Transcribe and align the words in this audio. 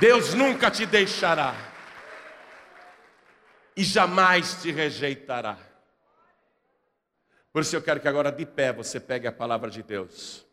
Deus 0.00 0.32
nunca 0.32 0.70
te 0.70 0.86
deixará 0.86 1.54
e 3.76 3.84
jamais 3.84 4.62
te 4.62 4.72
rejeitará. 4.72 5.58
Por 7.52 7.60
isso 7.60 7.76
eu 7.76 7.82
quero 7.82 8.00
que 8.00 8.08
agora 8.08 8.32
de 8.32 8.46
pé 8.46 8.72
você 8.72 8.98
pegue 8.98 9.26
a 9.26 9.32
palavra 9.32 9.70
de 9.70 9.82
Deus. 9.82 10.46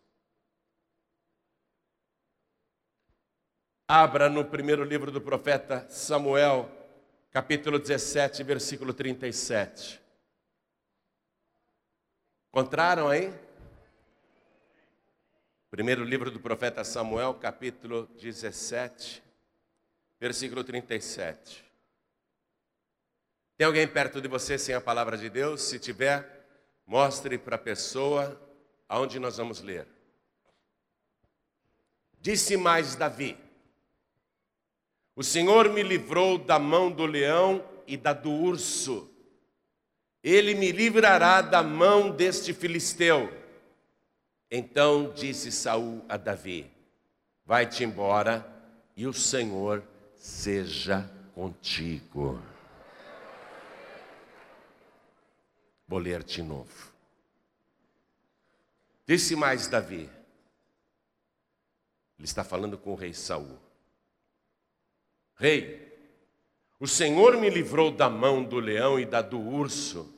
Abra 3.88 4.28
no 4.28 4.44
primeiro 4.44 4.84
livro 4.84 5.12
do 5.12 5.22
profeta 5.22 5.88
Samuel, 5.90 6.70
capítulo 7.32 7.80
17, 7.80 8.44
versículo 8.44 8.94
37. 8.94 10.02
Encontraram 12.50 13.08
aí? 13.08 13.34
Primeiro 15.72 16.04
livro 16.04 16.30
do 16.30 16.40
profeta 16.40 16.84
Samuel, 16.84 17.36
capítulo 17.36 18.08
17, 18.20 19.27
versículo 20.20 20.64
37. 20.64 21.64
Tem 23.58 23.66
alguém 23.66 23.88
perto 23.88 24.22
de 24.22 24.28
você 24.28 24.58
sem 24.58 24.76
a 24.76 24.82
palavra 24.82 25.18
de 25.18 25.30
Deus? 25.30 25.62
Se 25.64 25.80
tiver, 25.80 26.46
mostre 26.86 27.38
para 27.38 27.56
a 27.56 27.60
pessoa 27.60 28.40
aonde 28.88 29.20
nós 29.20 29.38
vamos 29.38 29.62
ler. 29.62 29.88
Disse 32.20 32.56
mais 32.56 32.96
Davi: 32.96 33.38
O 35.16 35.24
Senhor 35.24 35.70
me 35.70 35.82
livrou 35.82 36.38
da 36.38 36.60
mão 36.60 36.92
do 36.92 37.06
leão 37.06 37.68
e 37.88 37.98
da 37.98 38.14
do 38.14 38.32
urso. 38.32 39.10
Ele 40.24 40.54
me 40.54 40.72
livrará 40.72 41.42
da 41.42 41.64
mão 41.64 42.12
deste 42.12 42.54
filisteu. 42.54 43.32
Então 44.52 45.12
disse 45.14 45.52
Saul 45.52 46.06
a 46.08 46.16
Davi: 46.16 46.70
Vai-te 47.46 47.84
embora 47.84 48.46
e 48.96 49.08
o 49.08 49.14
Senhor 49.14 49.84
seja 50.28 51.10
contigo. 51.34 52.42
Vou 55.88 56.00
ler 56.00 56.22
de 56.22 56.44
novo. 56.44 56.92
Disse 59.06 59.38
mais 59.38 59.68
Davi. 59.68 60.10
Ele 62.20 62.26
está 62.26 62.44
falando 62.44 62.78
com 62.78 62.92
o 62.92 62.96
rei 62.96 63.14
Saul. 63.14 63.58
Rei, 65.38 65.98
o 66.78 66.88
Senhor 66.88 67.38
me 67.38 67.50
livrou 67.50 67.90
da 67.90 68.10
mão 68.10 68.44
do 68.44 68.60
leão 68.60 69.00
e 69.00 69.06
da 69.06 69.22
do 69.22 69.40
urso. 69.40 70.14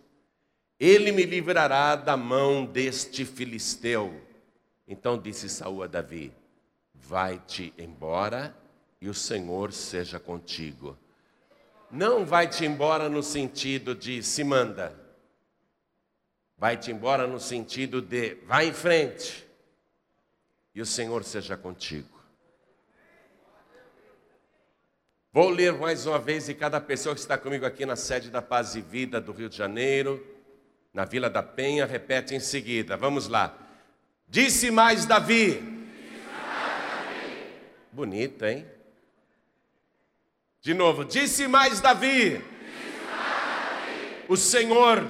Ele 0.80 1.11
me 1.11 1.23
livrará 1.23 1.95
da 1.95 2.17
mão 2.17 2.65
deste 2.65 3.25
filisteu. 3.25 4.19
Então 4.87 5.19
disse 5.21 5.47
Saul 5.47 5.83
a 5.83 5.87
Davi: 5.87 6.33
Vai-te 6.95 7.73
embora 7.77 8.57
e 9.02 9.09
o 9.09 9.14
Senhor 9.14 9.72
seja 9.72 10.19
contigo. 10.19 10.97
Não 11.89 12.25
vai-te 12.25 12.66
embora 12.66 13.09
no 13.09 13.23
sentido 13.23 13.95
de 13.95 14.22
se 14.22 14.44
manda 14.44 15.09
Vai-te 16.59 16.92
embora 16.92 17.25
no 17.25 17.39
sentido 17.39 18.02
de 18.02 18.36
vai 18.45 18.67
em 18.67 18.73
frente 18.73 19.47
e 20.75 20.81
o 20.81 20.86
Senhor 20.86 21.23
seja 21.23 21.55
contigo. 21.55 22.20
Vou 25.31 25.50
ler 25.50 25.72
mais 25.72 26.05
uma 26.05 26.20
vez 26.20 26.50
e 26.50 26.53
cada 26.53 26.81
pessoa 26.81 27.16
que 27.16 27.22
está 27.22 27.38
comigo 27.38 27.66
aqui 27.66 27.86
na 27.86 27.95
sede 27.95 28.30
da 28.30 28.42
Paz 28.42 28.75
e 28.75 28.81
Vida 28.81 29.22
do 29.22 29.31
Rio 29.31 29.47
de 29.47 29.55
Janeiro, 29.55 30.22
na 30.94 31.05
Vila 31.05 31.30
da 31.30 31.42
Penha, 31.42 31.86
repete 31.86 32.36
em 32.36 32.42
seguida. 32.42 32.97
Vamos 32.97 33.30
lá. 33.30 33.58
Disse 34.27 34.70
mais 34.70 35.05
Davi. 35.05 35.53
Disse 35.53 35.61
mais 35.61 36.89
Davi. 36.92 37.53
Bonito, 37.94 38.45
hein? 38.45 38.67
De 40.61 40.73
novo. 40.73 41.05
Disse 41.05 41.47
mais 41.47 41.79
Davi. 41.79 42.09
Disse 42.09 42.38
mais 42.38 42.41
Davi. 42.41 44.25
O 44.27 44.35
Senhor 44.35 45.03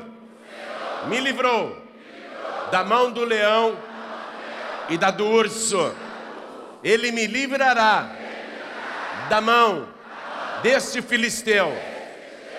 me 1.07 1.19
livrou 1.19 1.75
da 2.71 2.83
mão 2.83 3.11
do 3.11 3.25
leão 3.25 3.75
e 4.89 4.97
da 4.97 5.09
do 5.09 5.25
urso. 5.25 5.91
Ele 6.83 7.11
me 7.11 7.25
livrará 7.25 8.15
da 9.27 9.41
mão 9.41 9.87
deste 10.61 11.01
filisteu. 11.01 11.75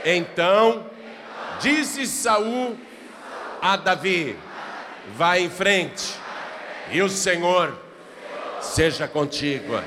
Então 0.05 0.91
disse 1.61 2.07
Saul 2.09 2.77
a 3.63 3.77
Davi: 3.77 4.37
Vai 5.17 5.43
em 5.43 5.51
frente, 5.51 6.15
e 6.91 7.01
o 7.03 7.09
Senhor 7.09 7.79
seja 8.61 9.07
contigo. 9.07 9.81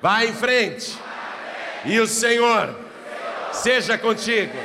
Vai 0.00 0.28
em 0.28 0.34
frente, 0.34 0.98
e 1.84 2.00
o 2.00 2.06
Senhor 2.06 2.74
seja 3.52 3.98
contigo. 3.98 4.56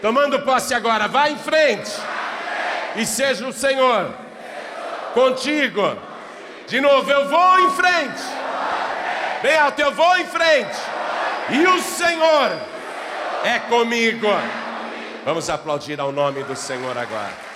Tomando 0.00 0.40
posse 0.40 0.74
agora, 0.74 1.08
vai 1.08 1.32
em 1.32 1.38
frente 1.38 1.90
e 2.96 3.06
seja 3.06 3.46
o 3.46 3.52
Senhor 3.52 4.12
contigo. 5.14 5.96
De 6.66 6.80
novo, 6.80 7.10
eu 7.10 7.28
vou 7.28 7.60
em 7.60 7.70
frente. 7.70 8.22
Bem 9.42 9.56
alto, 9.56 9.80
eu 9.80 9.92
vou 9.92 10.16
em 10.18 10.26
frente. 10.26 10.76
E 11.50 11.66
o 11.66 11.80
Senhor 11.80 12.58
é 13.44 13.58
comigo. 13.60 14.28
Vamos 15.24 15.48
aplaudir 15.48 16.00
ao 16.00 16.12
nome 16.12 16.42
do 16.44 16.56
Senhor 16.56 16.96
agora. 16.96 17.46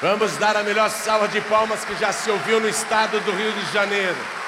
Vamos 0.00 0.36
dar 0.36 0.56
a 0.56 0.62
melhor 0.62 0.90
salva 0.90 1.28
de 1.28 1.40
palmas 1.42 1.84
que 1.84 1.94
já 1.94 2.12
se 2.12 2.30
ouviu 2.30 2.60
no 2.60 2.68
estado 2.68 3.20
do 3.20 3.30
Rio 3.30 3.52
de 3.52 3.72
Janeiro. 3.72 4.41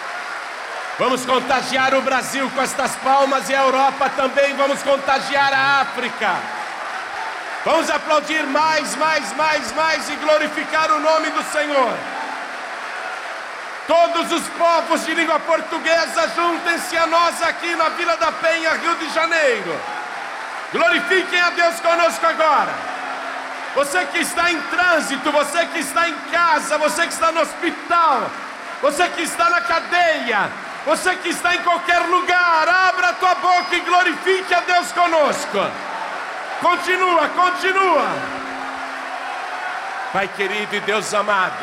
Vamos 0.97 1.27
contagiar 1.27 1.93
o 1.95 2.03
Brasil 2.03 2.49
com 2.55 2.63
estas 2.63 2.95
palmas 2.97 3.49
e 3.49 3.55
a 3.55 3.63
Europa 3.63 4.09
também. 4.11 4.55
Vamos 4.55 4.81
contagiar 4.83 5.53
a 5.53 5.81
África. 5.81 6.37
Vamos 7.65 7.91
aplaudir 7.91 8.47
mais, 8.47 8.95
mais, 8.95 9.33
mais, 9.35 9.73
mais 9.73 10.09
e 10.09 10.15
glorificar 10.17 10.93
o 10.93 11.01
nome 11.01 11.31
do 11.31 11.43
Senhor. 11.51 11.95
Todos 13.89 14.31
os 14.33 14.49
povos 14.51 15.05
de 15.05 15.15
língua 15.15 15.41
portuguesa, 15.41 16.31
juntem-se 16.37 16.97
a 16.97 17.07
nós 17.07 17.43
aqui 17.43 17.75
na 17.75 17.89
Vila 17.89 18.17
da 18.17 18.31
Penha, 18.31 18.75
Rio 18.75 18.95
de 18.95 19.11
Janeiro. 19.11 19.81
Glorifiquem 20.73 21.41
a 21.41 21.51
Deus 21.51 21.81
conosco 21.81 22.25
agora. 22.25 22.73
Você 23.75 24.07
que 24.07 24.19
está 24.21 24.53
em 24.53 24.61
trânsito, 24.63 25.33
você 25.33 25.67
que 25.67 25.81
está 25.81 26.09
em 26.09 26.15
casa, 26.31 26.79
você 26.79 27.03
que 27.07 27.13
está 27.13 27.33
no 27.33 27.41
hospital, 27.41 28.31
você 28.81 29.09
que 29.09 29.23
está 29.23 29.51
na 29.51 29.61
cadeia, 29.61 30.51
você 30.85 31.17
que 31.17 31.31
está 31.31 31.55
em 31.55 31.63
qualquer 31.63 32.01
lugar, 32.01 32.69
abra 32.69 33.09
a 33.09 33.13
tua 33.15 33.35
boca 33.37 33.75
e 33.75 33.81
glorifique 33.81 34.53
a 34.53 34.61
Deus 34.61 34.93
conosco. 34.93 35.59
Continua, 36.61 37.29
continua. 37.29 38.07
Pai 40.13 40.29
querido 40.29 40.77
e 40.77 40.81
Deus 40.81 41.13
amado, 41.13 41.57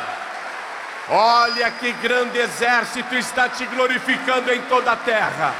olha 1.07 1.71
que 1.71 1.91
grande 1.93 2.37
exército 2.37 3.15
está 3.15 3.47
te 3.47 3.65
glorificando 3.65 4.51
em 4.51 4.61
toda 4.63 4.91
a 4.91 4.95
terra. 4.97 5.53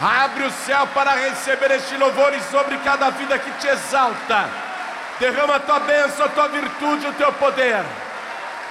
Abre 0.00 0.44
o 0.44 0.50
céu 0.50 0.86
para 0.88 1.12
receber 1.12 1.70
este 1.70 1.96
louvor 1.96 2.32
e 2.34 2.40
sobre 2.42 2.76
cada 2.78 3.10
vida 3.10 3.38
que 3.38 3.50
te 3.52 3.66
exalta. 3.66 4.48
Derrama 5.18 5.56
a 5.56 5.60
tua 5.60 5.80
bênção, 5.80 6.26
a 6.26 6.28
tua 6.28 6.48
virtude, 6.48 7.06
o 7.06 7.12
teu 7.14 7.32
poder. 7.32 7.82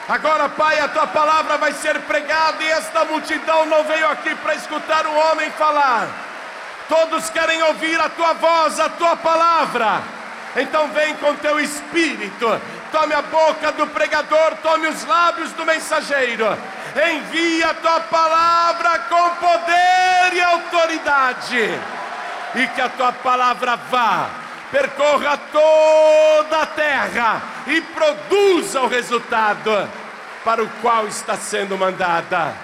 Agora, 0.07 0.47
Pai, 0.49 0.79
a 0.79 0.87
tua 0.87 1.07
palavra 1.07 1.57
vai 1.57 1.73
ser 1.73 1.99
pregada 2.01 2.63
e 2.63 2.71
esta 2.71 3.05
multidão 3.05 3.65
não 3.65 3.83
veio 3.83 4.07
aqui 4.09 4.35
para 4.35 4.55
escutar 4.55 5.05
o 5.07 5.15
homem 5.15 5.49
falar 5.51 6.07
Todos 6.87 7.29
querem 7.31 7.61
ouvir 7.63 7.99
a 7.99 8.09
tua 8.09 8.33
voz, 8.33 8.79
a 8.79 8.89
tua 8.89 9.15
palavra. 9.15 10.03
Então 10.55 10.87
vem 10.89 11.15
com 11.15 11.35
teu 11.35 11.59
espírito. 11.59 12.61
Tome 12.91 13.13
a 13.13 13.21
boca 13.23 13.71
do 13.71 13.87
pregador, 13.87 14.55
tome 14.61 14.87
os 14.87 15.03
lábios 15.05 15.51
do 15.53 15.65
mensageiro. 15.65 16.45
Envia 17.11 17.71
a 17.71 17.73
tua 17.73 17.99
palavra 18.01 18.99
com 19.09 19.29
poder 19.35 20.33
e 20.33 20.41
autoridade. 20.41 21.79
E 22.55 22.67
que 22.67 22.81
a 22.81 22.89
tua 22.89 23.11
palavra 23.11 23.75
vá, 23.89 24.29
percorra 24.71 25.37
toda 25.37 26.61
a 26.61 26.65
terra 26.65 27.41
e 27.67 27.81
produza 27.81 28.81
o 28.81 28.87
resultado 28.87 29.71
para 30.43 30.63
o 30.63 30.69
qual 30.81 31.07
está 31.07 31.35
sendo 31.35 31.77
mandada. 31.77 32.55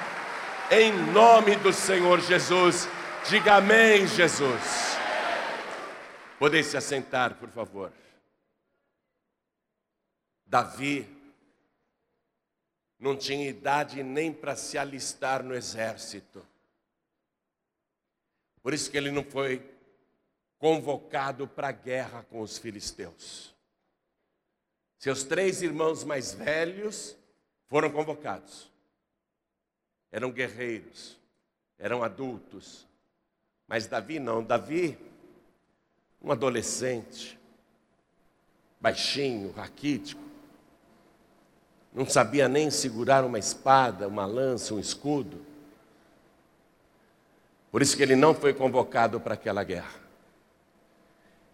Em 0.69 0.91
nome 1.11 1.55
do 1.57 1.73
Senhor 1.73 2.19
Jesus. 2.21 2.87
Diga 3.29 3.55
amém, 3.55 4.07
Jesus. 4.07 4.97
Podem 6.39 6.63
se 6.63 6.75
assentar, 6.77 7.35
por 7.35 7.49
favor. 7.49 7.91
Davi 10.45 11.07
não 12.99 13.15
tinha 13.15 13.49
idade 13.49 14.03
nem 14.03 14.31
para 14.31 14.55
se 14.55 14.77
alistar 14.77 15.41
no 15.43 15.55
exército. 15.55 16.45
Por 18.61 18.73
isso 18.73 18.91
que 18.91 18.97
ele 18.97 19.11
não 19.11 19.23
foi 19.23 19.59
convocado 20.61 21.45
para 21.45 21.67
a 21.67 21.73
guerra 21.73 22.25
com 22.29 22.39
os 22.39 22.57
filisteus. 22.57 23.53
Seus 24.97 25.25
três 25.25 25.61
irmãos 25.61 26.05
mais 26.05 26.33
velhos 26.33 27.17
foram 27.67 27.91
convocados. 27.91 28.71
Eram 30.09 30.31
guerreiros 30.31 31.19
eram 31.81 32.03
adultos. 32.03 32.87
Mas 33.67 33.87
Davi 33.87 34.19
não, 34.19 34.43
Davi, 34.43 34.97
um 36.21 36.31
adolescente, 36.31 37.39
baixinho, 38.79 39.51
raquítico, 39.51 40.21
não 41.91 42.05
sabia 42.05 42.47
nem 42.47 42.69
segurar 42.69 43.25
uma 43.25 43.39
espada, 43.39 44.07
uma 44.07 44.25
lança, 44.25 44.73
um 44.73 44.79
escudo. 44.79 45.43
Por 47.71 47.81
isso 47.81 47.97
que 47.97 48.03
ele 48.03 48.15
não 48.15 48.33
foi 48.33 48.53
convocado 48.53 49.19
para 49.19 49.33
aquela 49.33 49.63
guerra. 49.63 50.00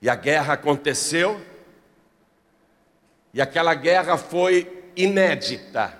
E 0.01 0.09
a 0.09 0.15
guerra 0.15 0.53
aconteceu, 0.53 1.41
e 3.33 3.41
aquela 3.41 3.73
guerra 3.73 4.17
foi 4.17 4.91
inédita. 4.95 5.97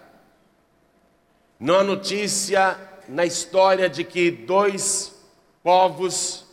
Não 1.59 1.79
há 1.79 1.83
notícia 1.83 2.77
na 3.07 3.25
história 3.25 3.89
de 3.89 4.03
que 4.03 4.29
dois 4.29 5.15
povos 5.63 6.45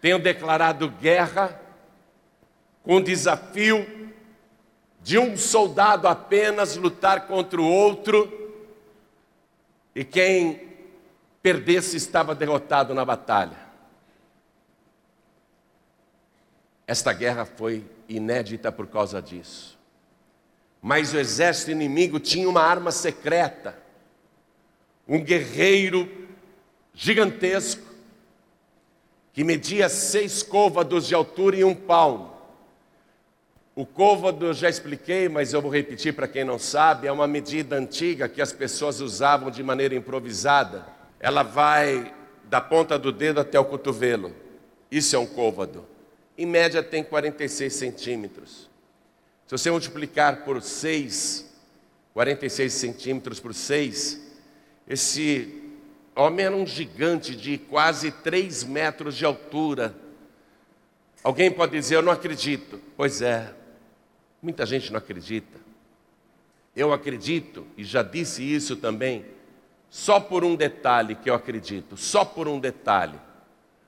tenham 0.00 0.18
declarado 0.18 0.88
guerra 0.90 1.60
com 2.82 2.96
o 2.96 3.02
desafio 3.02 4.12
de 5.02 5.18
um 5.18 5.36
soldado 5.36 6.08
apenas 6.08 6.76
lutar 6.76 7.26
contra 7.26 7.60
o 7.60 7.68
outro 7.68 8.32
e 9.94 10.04
quem 10.04 10.68
perdesse 11.42 11.96
estava 11.96 12.34
derrotado 12.34 12.92
na 12.92 13.04
batalha. 13.04 13.65
Esta 16.86 17.12
guerra 17.12 17.44
foi 17.44 17.84
inédita 18.08 18.70
por 18.70 18.86
causa 18.86 19.20
disso. 19.20 19.76
Mas 20.80 21.12
o 21.12 21.18
exército 21.18 21.72
inimigo 21.72 22.20
tinha 22.20 22.48
uma 22.48 22.62
arma 22.62 22.92
secreta, 22.92 23.76
um 25.08 25.22
guerreiro 25.22 26.08
gigantesco, 26.94 27.82
que 29.32 29.42
media 29.42 29.88
seis 29.88 30.42
côvados 30.42 31.06
de 31.06 31.14
altura 31.14 31.56
e 31.56 31.64
um 31.64 31.74
palmo. 31.74 32.34
O 33.74 33.84
côvado 33.84 34.46
eu 34.46 34.54
já 34.54 34.68
expliquei, 34.70 35.28
mas 35.28 35.52
eu 35.52 35.60
vou 35.60 35.70
repetir 35.70 36.14
para 36.14 36.28
quem 36.28 36.44
não 36.44 36.58
sabe, 36.58 37.06
é 37.06 37.12
uma 37.12 37.26
medida 37.26 37.76
antiga 37.76 38.28
que 38.28 38.40
as 38.40 38.52
pessoas 38.52 39.00
usavam 39.00 39.50
de 39.50 39.62
maneira 39.62 39.94
improvisada. 39.94 40.86
Ela 41.20 41.42
vai 41.42 42.14
da 42.44 42.60
ponta 42.60 42.98
do 42.98 43.12
dedo 43.12 43.40
até 43.40 43.58
o 43.58 43.64
cotovelo. 43.64 44.32
Isso 44.90 45.14
é 45.14 45.18
um 45.18 45.26
côvado. 45.26 45.95
Em 46.36 46.46
média 46.46 46.82
tem 46.82 47.02
46 47.02 47.72
centímetros. 47.72 48.70
Se 49.46 49.52
você 49.52 49.70
multiplicar 49.70 50.44
por 50.44 50.60
6, 50.60 51.46
46 52.12 52.72
centímetros 52.72 53.38
por 53.38 53.54
6, 53.54 54.20
esse 54.88 55.62
homem 56.14 56.46
era 56.46 56.56
um 56.56 56.66
gigante 56.66 57.36
de 57.36 57.58
quase 57.58 58.10
3 58.10 58.64
metros 58.64 59.14
de 59.16 59.24
altura. 59.24 59.94
Alguém 61.22 61.50
pode 61.50 61.72
dizer, 61.72 61.96
eu 61.96 62.02
não 62.02 62.12
acredito. 62.12 62.80
Pois 62.96 63.22
é, 63.22 63.54
muita 64.42 64.66
gente 64.66 64.90
não 64.90 64.98
acredita. 64.98 65.58
Eu 66.74 66.92
acredito, 66.92 67.66
e 67.76 67.84
já 67.84 68.02
disse 68.02 68.42
isso 68.42 68.76
também, 68.76 69.24
só 69.88 70.20
por 70.20 70.44
um 70.44 70.54
detalhe 70.54 71.14
que 71.14 71.30
eu 71.30 71.34
acredito, 71.34 71.96
só 71.96 72.24
por 72.24 72.48
um 72.48 72.60
detalhe. 72.60 73.18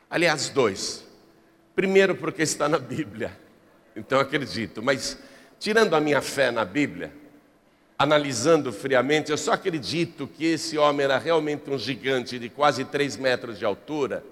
Aliás, 0.09 0.49
dois. 0.49 1.08
Primeiro, 1.79 2.17
porque 2.17 2.43
está 2.43 2.69
na 2.69 2.77
Bíblia, 2.77 3.31
então 3.95 4.19
acredito, 4.19 4.83
mas 4.83 5.17
tirando 5.61 5.95
a 5.95 6.01
minha 6.01 6.21
fé 6.21 6.51
na 6.51 6.65
Bíblia, 6.65 7.13
analisando 7.97 8.73
friamente, 8.73 9.31
eu 9.31 9.39
só 9.39 9.53
acredito 9.53 10.27
que 10.27 10.45
esse 10.45 10.77
homem 10.77 11.05
era 11.05 11.19
realmente 11.19 11.71
um 11.71 11.79
gigante 11.79 12.37
de 12.37 12.49
quase 12.49 12.85
3 12.85 13.17
metros 13.19 13.61
de 13.61 13.65
altura, 13.65 14.25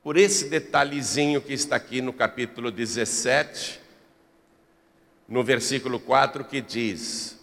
por 0.00 0.16
esse 0.16 0.48
detalhezinho 0.48 1.40
que 1.40 1.54
está 1.54 1.74
aqui 1.74 2.00
no 2.00 2.12
capítulo 2.12 2.70
17, 2.70 3.80
no 5.26 5.42
versículo 5.42 5.98
4, 5.98 6.44
que 6.44 6.60
diz: 6.60 7.36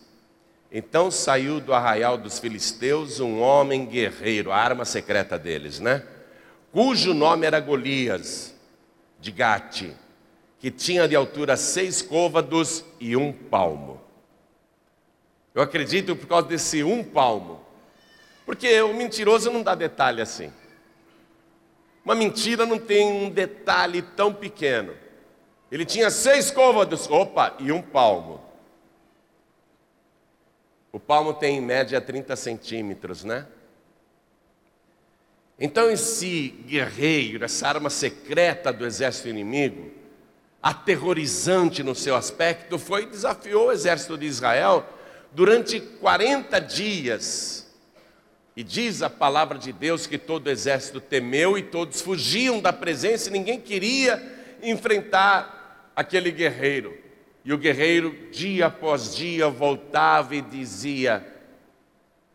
Então 0.72 1.12
saiu 1.12 1.60
do 1.60 1.74
arraial 1.74 2.18
dos 2.18 2.40
filisteus 2.40 3.20
um 3.20 3.42
homem 3.42 3.86
guerreiro, 3.86 4.54
a 4.54 4.56
arma 4.56 4.86
secreta 4.86 5.38
deles, 5.38 5.82
né? 5.82 6.02
Cujo 6.72 7.14
nome 7.14 7.46
era 7.46 7.60
Golias, 7.60 8.58
de 9.20 9.32
Gate, 9.32 9.92
que 10.60 10.72
tinha 10.72 11.08
de 11.08 11.16
altura 11.16 11.56
seis 11.58 12.02
côvados 12.02 12.84
e 13.00 13.16
um 13.16 13.32
palmo. 13.32 14.02
Eu 15.54 15.62
acredito 15.62 16.16
por 16.16 16.28
causa 16.28 16.48
desse 16.48 16.84
um 16.84 17.04
palmo. 17.04 17.60
Porque 18.46 18.82
o 18.82 18.94
mentiroso 18.94 19.52
não 19.52 19.62
dá 19.62 19.76
detalhe 19.76 20.22
assim. 20.22 20.52
Uma 22.04 22.16
mentira 22.16 22.66
não 22.66 22.80
tem 22.80 23.12
um 23.12 23.30
detalhe 23.30 24.02
tão 24.02 24.34
pequeno. 24.34 24.96
Ele 25.72 25.86
tinha 25.86 26.10
seis 26.10 26.50
côvados, 26.50 27.08
opa, 27.10 27.56
e 27.60 27.72
um 27.72 27.82
palmo. 27.82 28.42
O 30.92 31.00
palmo 31.00 31.34
tem 31.34 31.58
em 31.58 31.62
média 31.62 32.02
30 32.02 32.36
centímetros, 32.36 33.24
né? 33.24 33.46
Então, 35.60 35.90
esse 35.92 36.56
guerreiro, 36.66 37.44
essa 37.44 37.68
arma 37.68 37.90
secreta 37.90 38.72
do 38.72 38.86
exército 38.86 39.28
inimigo, 39.28 39.92
aterrorizante 40.64 41.84
no 41.84 41.94
seu 41.94 42.16
aspecto, 42.16 42.80
foi 42.80 43.06
desafiou 43.06 43.68
o 43.68 43.72
exército 43.72 44.18
de 44.18 44.26
Israel 44.26 44.88
durante 45.34 45.80
40 45.80 46.60
dias. 46.60 47.68
E 48.56 48.64
diz 48.64 49.02
a 49.02 49.10
palavra 49.10 49.58
de 49.58 49.72
Deus 49.72 50.08
que 50.08 50.18
todo 50.18 50.48
o 50.48 50.50
exército 50.50 51.00
temeu 51.00 51.58
e 51.58 51.64
todos 51.64 52.02
fugiam 52.02 52.60
da 52.60 52.74
presença 52.74 53.30
e 53.30 53.34
ninguém 53.34 53.60
queria 53.60 54.22
enfrentar 54.62 55.92
aquele 55.96 56.32
guerreiro. 56.32 56.98
E 57.44 57.54
o 57.54 57.58
guerreiro, 57.58 58.16
dia 58.32 58.68
após 58.68 59.16
dia, 59.16 59.50
voltava 59.50 60.36
e 60.36 60.42
dizia: 60.42 61.26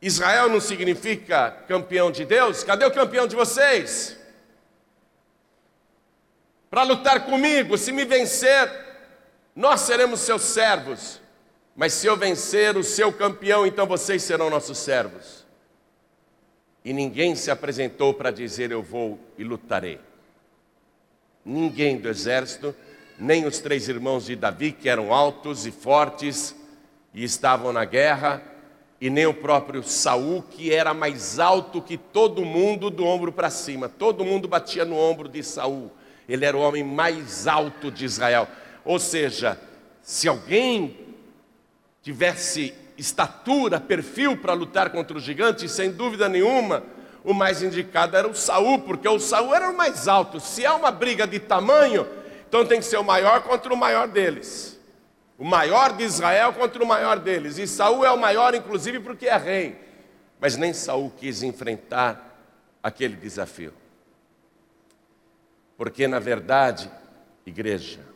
Israel 0.06 0.50
não 0.50 0.60
significa 0.60 1.50
campeão 1.66 2.10
de 2.10 2.26
Deus? 2.26 2.62
Cadê 2.62 2.84
o 2.84 2.90
campeão 2.90 3.26
de 3.26 3.34
vocês? 3.34 4.18
Para 6.68 6.82
lutar 6.82 7.24
comigo, 7.24 7.78
se 7.78 7.90
me 7.90 8.04
vencer, 8.04 8.70
nós 9.56 9.80
seremos 9.80 10.20
seus 10.20 10.42
servos. 10.42 11.22
Mas 11.74 11.94
se 11.94 12.06
eu 12.06 12.18
vencer 12.18 12.76
o 12.76 12.84
seu 12.84 13.10
campeão, 13.12 13.66
então 13.66 13.86
vocês 13.86 14.22
serão 14.22 14.50
nossos 14.50 14.76
servos. 14.76 15.46
E 16.84 16.92
ninguém 16.92 17.34
se 17.34 17.50
apresentou 17.50 18.12
para 18.12 18.30
dizer 18.30 18.70
eu 18.70 18.82
vou 18.82 19.18
e 19.38 19.42
lutarei. 19.42 19.98
Ninguém 21.42 21.96
do 21.96 22.10
exército, 22.10 22.76
nem 23.18 23.46
os 23.46 23.58
três 23.58 23.88
irmãos 23.88 24.26
de 24.26 24.36
Davi, 24.36 24.70
que 24.70 24.86
eram 24.86 25.14
altos 25.14 25.64
e 25.64 25.70
fortes 25.70 26.54
e 27.14 27.24
estavam 27.24 27.72
na 27.72 27.86
guerra, 27.86 28.42
e 29.00 29.10
nem 29.10 29.26
o 29.26 29.34
próprio 29.34 29.82
Saul, 29.82 30.42
que 30.42 30.72
era 30.72 30.94
mais 30.94 31.38
alto 31.38 31.82
que 31.82 31.96
todo 31.96 32.44
mundo 32.44 32.90
do 32.90 33.04
ombro 33.04 33.32
para 33.32 33.50
cima. 33.50 33.88
Todo 33.88 34.24
mundo 34.24 34.48
batia 34.48 34.84
no 34.84 34.96
ombro 34.96 35.28
de 35.28 35.42
Saul. 35.42 35.90
Ele 36.28 36.44
era 36.44 36.56
o 36.56 36.60
homem 36.60 36.82
mais 36.82 37.46
alto 37.46 37.90
de 37.90 38.04
Israel. 38.04 38.48
Ou 38.84 38.98
seja, 38.98 39.60
se 40.02 40.28
alguém 40.28 40.96
tivesse 42.02 42.74
estatura, 42.96 43.80
perfil 43.80 44.36
para 44.36 44.52
lutar 44.52 44.90
contra 44.90 45.16
o 45.16 45.20
gigante, 45.20 45.68
sem 45.68 45.90
dúvida 45.90 46.28
nenhuma, 46.28 46.82
o 47.24 47.32
mais 47.32 47.62
indicado 47.62 48.16
era 48.16 48.28
o 48.28 48.34
Saul, 48.34 48.80
porque 48.80 49.08
o 49.08 49.18
Saul 49.18 49.54
era 49.54 49.70
o 49.70 49.76
mais 49.76 50.06
alto. 50.06 50.38
Se 50.38 50.64
é 50.64 50.70
uma 50.70 50.90
briga 50.90 51.26
de 51.26 51.40
tamanho, 51.40 52.06
então 52.48 52.64
tem 52.64 52.78
que 52.78 52.86
ser 52.86 52.98
o 52.98 53.04
maior 53.04 53.42
contra 53.42 53.72
o 53.72 53.76
maior 53.76 54.06
deles. 54.06 54.73
O 55.38 55.44
maior 55.44 55.96
de 55.96 56.04
Israel 56.04 56.52
contra 56.52 56.82
o 56.82 56.86
maior 56.86 57.18
deles. 57.18 57.58
E 57.58 57.66
Saul 57.66 58.04
é 58.04 58.10
o 58.10 58.18
maior, 58.18 58.54
inclusive, 58.54 59.00
porque 59.00 59.26
é 59.26 59.36
rei. 59.36 59.78
Mas 60.40 60.56
nem 60.56 60.72
Saul 60.72 61.10
quis 61.10 61.42
enfrentar 61.42 62.38
aquele 62.82 63.16
desafio. 63.16 63.72
Porque, 65.76 66.06
na 66.06 66.20
verdade, 66.20 66.90
igreja, 67.44 68.14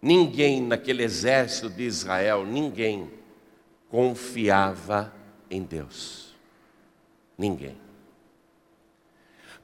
Ninguém 0.00 0.62
naquele 0.62 1.02
exército 1.02 1.68
de 1.68 1.82
Israel, 1.82 2.44
ninguém 2.44 3.10
confiava 3.88 5.12
em 5.50 5.62
Deus. 5.62 6.34
Ninguém. 7.36 7.76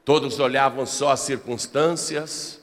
Todos 0.03 0.39
olhavam 0.39 0.85
só 0.85 1.11
as 1.11 1.21
circunstâncias, 1.21 2.61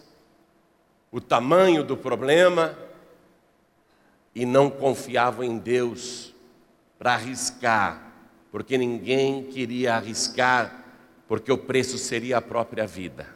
o 1.11 1.21
tamanho 1.21 1.82
do 1.82 1.97
problema 1.97 2.76
e 4.34 4.46
não 4.46 4.70
confiavam 4.70 5.44
em 5.44 5.58
Deus 5.58 6.34
para 6.98 7.14
arriscar, 7.14 8.12
porque 8.50 8.78
ninguém 8.78 9.44
queria 9.44 9.94
arriscar, 9.94 10.84
porque 11.26 11.50
o 11.50 11.58
preço 11.58 11.98
seria 11.98 12.38
a 12.38 12.42
própria 12.42 12.86
vida. 12.86 13.26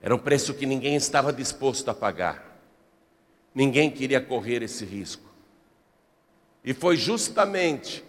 Era 0.00 0.14
um 0.14 0.18
preço 0.18 0.54
que 0.54 0.66
ninguém 0.66 0.96
estava 0.96 1.32
disposto 1.32 1.88
a 1.88 1.94
pagar. 1.94 2.60
Ninguém 3.54 3.90
queria 3.90 4.20
correr 4.20 4.62
esse 4.62 4.84
risco. 4.84 5.30
E 6.64 6.72
foi 6.72 6.96
justamente 6.96 8.02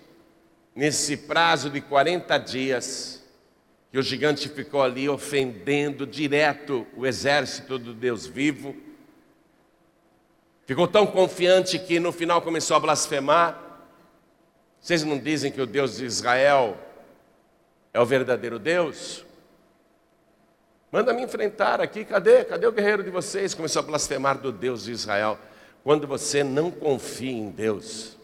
nesse 0.76 1.18
prazo 1.18 1.70
de 1.70 1.82
40 1.82 2.38
dias, 2.40 3.24
que 3.92 4.00
o 4.00 4.02
gigante 4.02 4.50
ficou 4.50 4.82
ali 4.82 5.08
ofendendo 5.08 6.08
direto 6.08 6.88
o 6.96 7.06
exército 7.06 7.78
do 7.78 7.94
Deus 7.94 8.26
vivo, 8.26 8.76
ficou 10.66 10.88
tão 10.88 11.06
confiante 11.06 11.78
que 11.80 12.00
no 12.00 12.12
final 12.12 12.42
começou 12.42 12.78
a 12.78 12.80
blasfemar. 12.80 13.60
Vocês 14.80 15.04
não 15.04 15.18
dizem 15.18 15.52
que 15.52 15.62
o 15.62 15.66
Deus 15.66 15.98
de 15.98 16.06
Israel 16.06 16.78
é 17.94 18.00
o 18.00 18.06
verdadeiro 18.06 18.60
Deus? 18.60 19.26
Manda 20.92 21.14
me 21.14 21.24
enfrentar 21.24 21.82
aqui, 21.82 22.06
cadê? 22.06 22.44
Cadê 22.44 22.68
o 22.68 22.72
guerreiro 22.72 23.04
de 23.04 23.10
vocês? 23.10 23.56
Começou 23.56 23.80
a 23.80 23.84
blasfemar 23.84 24.38
do 24.38 24.52
Deus 24.52 24.84
de 24.84 24.92
Israel. 24.92 25.40
Quando 25.84 26.06
você 26.06 26.44
não 26.44 26.70
confia 26.70 27.32
em 27.32 27.50
Deus, 27.50 28.16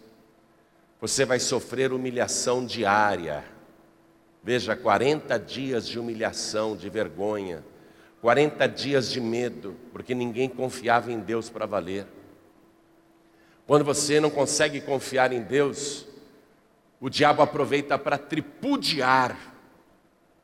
você 1.01 1.25
vai 1.25 1.39
sofrer 1.39 1.91
humilhação 1.91 2.65
diária. 2.65 3.43
Veja, 4.43 4.75
40 4.75 5.37
dias 5.39 5.87
de 5.87 5.97
humilhação, 5.97 6.75
de 6.75 6.89
vergonha, 6.89 7.63
40 8.21 8.67
dias 8.67 9.09
de 9.09 9.19
medo, 9.19 9.75
porque 9.91 10.13
ninguém 10.13 10.47
confiava 10.47 11.11
em 11.11 11.19
Deus 11.19 11.49
para 11.49 11.65
valer. 11.65 12.05
Quando 13.69 13.85
você 13.85 14.19
não 14.19 14.31
consegue 14.31 14.81
confiar 14.81 15.31
em 15.31 15.43
Deus, 15.43 16.07
o 16.99 17.07
diabo 17.07 17.43
aproveita 17.43 17.99
para 17.99 18.17
tripudiar, 18.17 19.37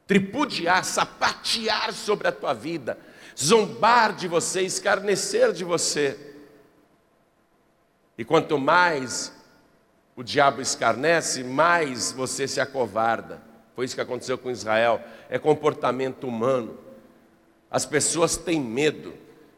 tripudiar, 0.05 0.86
sapatear 0.86 1.91
sobre 1.91 2.27
a 2.27 2.32
tua 2.32 2.53
vida, 2.53 3.00
zombar 3.36 4.13
de 4.13 4.27
você, 4.27 4.62
escarnecer 4.62 5.53
de 5.53 5.63
você. 5.63 6.36
E 8.15 8.24
quanto 8.24 8.60
mais 8.60 9.34
o 10.15 10.22
diabo 10.22 10.62
escarnece, 10.62 11.44
mais 11.44 12.12
você 12.12 12.48
se 12.48 12.62
acovarda. 12.62 13.41
Foi 13.75 13.86
isso 13.86 13.96
que 13.96 14.01
aconteceu 14.01 14.38
com 14.38 14.51
Israel. 14.51 15.01
É 15.32 15.39
comportamento 15.39 16.27
humano. 16.27 16.77
As 17.72 17.88
pessoas 17.88 18.38
têm 18.38 18.62
medo. 18.62 19.15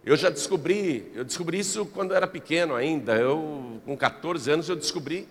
Eu 0.08 0.16
já 0.16 0.30
descobri, 0.30 1.12
eu 1.14 1.24
descobri 1.26 1.60
isso 1.60 1.86
quando 1.86 2.12
eu 2.12 2.18
era 2.18 2.26
pequeno 2.26 2.76
ainda. 2.76 3.16
Eu, 3.16 3.82
com 3.86 3.98
14 3.98 4.50
anos, 4.50 4.70
eu 4.70 4.76
descobri 4.76 5.28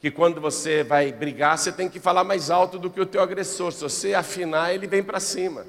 que 0.00 0.10
quando 0.10 0.40
você 0.40 0.82
vai 0.82 1.12
brigar, 1.12 1.58
você 1.58 1.70
tem 1.70 1.88
que 1.88 2.00
falar 2.00 2.24
mais 2.24 2.50
alto 2.50 2.78
do 2.78 2.88
que 2.88 3.00
o 3.00 3.06
teu 3.06 3.20
agressor. 3.20 3.70
Se 3.72 3.82
você 3.82 4.14
afinar, 4.14 4.72
ele 4.72 4.86
vem 4.86 5.02
para 5.02 5.20
cima. 5.20 5.66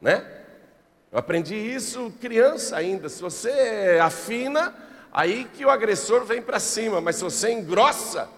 Né? 0.00 0.22
Eu 1.10 1.18
aprendi 1.18 1.54
isso 1.54 2.12
criança 2.20 2.76
ainda. 2.76 3.08
Se 3.08 3.22
você 3.22 3.98
afina, 4.02 4.74
Aí 5.12 5.46
que 5.46 5.64
o 5.64 5.70
agressor 5.70 6.24
vem 6.24 6.42
para 6.42 6.60
cima, 6.60 7.00
mas 7.00 7.16
se 7.16 7.24
você 7.24 7.50
engrossa, 7.50 8.28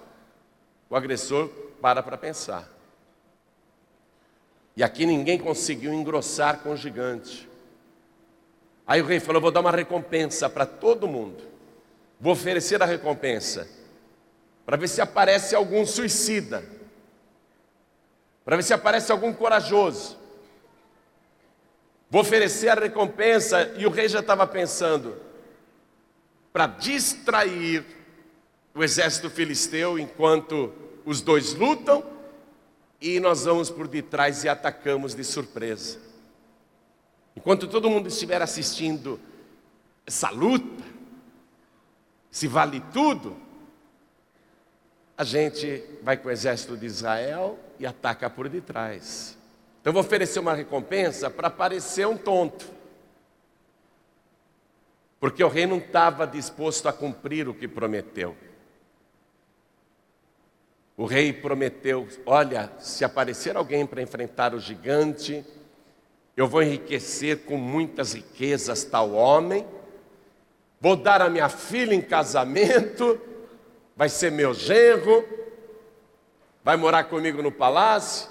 o 0.89 0.97
agressor 0.97 1.49
para 1.81 2.03
para 2.03 2.17
pensar. 2.17 2.67
E 4.77 4.83
aqui 4.83 5.05
ninguém 5.05 5.39
conseguiu 5.39 5.93
engrossar 5.93 6.61
com 6.61 6.73
o 6.73 6.77
gigante. 6.77 7.50
Aí 8.91 9.01
o 9.01 9.05
rei 9.05 9.21
falou: 9.21 9.41
Vou 9.41 9.53
dar 9.53 9.61
uma 9.61 9.71
recompensa 9.71 10.51
para 10.51 10.67
todo 10.67 11.07
mundo. 11.07 11.45
Vou 12.19 12.33
oferecer 12.33 12.83
a 12.83 12.85
recompensa. 12.85 13.69
Para 14.67 14.77
ver 14.77 14.89
se 14.89 15.01
aparece 15.01 15.55
algum 15.55 15.87
suicida. 15.87 16.65
Para 18.45 18.57
ver 18.57 18.65
se 18.65 18.75
aparece 18.75 19.13
algum 19.13 19.33
corajoso. 19.33 20.19
Vou 22.11 22.23
oferecer 22.23 22.69
a 22.71 22.75
recompensa. 22.75 23.73
E 23.79 23.87
o 23.87 23.91
rei 23.91 24.09
já 24.09 24.19
estava 24.19 24.45
pensando: 24.45 25.17
para 26.53 26.67
distrair 26.67 27.87
o 28.75 28.83
exército 28.83 29.31
filisteu 29.31 30.01
enquanto 30.01 30.73
os 31.05 31.21
dois 31.21 31.55
lutam 31.55 32.05
e 33.01 33.21
nós 33.21 33.45
vamos 33.45 33.71
por 33.71 33.87
detrás 33.87 34.43
e 34.43 34.49
atacamos 34.49 35.15
de 35.15 35.23
surpresa. 35.23 36.10
Enquanto 37.37 37.69
todo 37.69 37.91
mundo 37.91 38.09
estiver 38.09 38.43
assistindo 38.43 39.21
essa 40.07 40.31
luta, 40.31 40.85
se 42.31 42.47
vale 42.47 42.81
tudo, 42.93 43.37
a 45.17 45.25
gente 45.25 45.85
vai 46.03 46.17
com 46.17 46.29
o 46.29 46.31
exército 46.31 46.77
de 46.77 46.87
Israel 46.87 47.59
e 47.79 47.87
ataca 47.87 48.29
por 48.29 48.49
detrás. 48.49 49.37
Então, 49.81 49.91
eu 49.91 49.95
vou 49.95 50.03
oferecer 50.03 50.39
uma 50.39 50.55
recompensa 50.55 51.31
para 51.31 51.49
parecer 51.51 52.07
um 52.07 52.17
tonto 52.17 52.81
porque 55.21 55.45
o 55.45 55.49
rei 55.49 55.67
não 55.67 55.77
estava 55.77 56.27
disposto 56.27 56.89
a 56.89 56.93
cumprir 56.95 57.47
o 57.47 57.53
que 57.53 57.69
prometeu. 57.69 58.35
O 60.97 61.05
rei 61.05 61.31
prometeu: 61.31 62.09
olha, 62.25 62.73
se 62.79 63.05
aparecer 63.05 63.55
alguém 63.55 63.87
para 63.87 64.01
enfrentar 64.01 64.55
o 64.55 64.59
gigante, 64.59 65.45
eu 66.37 66.47
vou 66.47 66.63
enriquecer 66.63 67.45
com 67.45 67.57
muitas 67.57 68.15
riquezas 68.15 68.85
tal 68.85 69.13
homem, 69.13 69.67
vou 70.81 70.97
dar 70.97 71.21
a 71.21 71.29
minha 71.29 71.49
filha 71.49 71.95
em 71.95 72.01
casamento, 72.01 73.21
vai 73.97 74.09
ser 74.09 74.31
meu 74.31 74.55
genro, 74.55 75.25
vai 76.65 76.77
morar 76.77 77.05
comigo 77.05 77.43
no 77.43 77.53
palácio, 77.53 78.31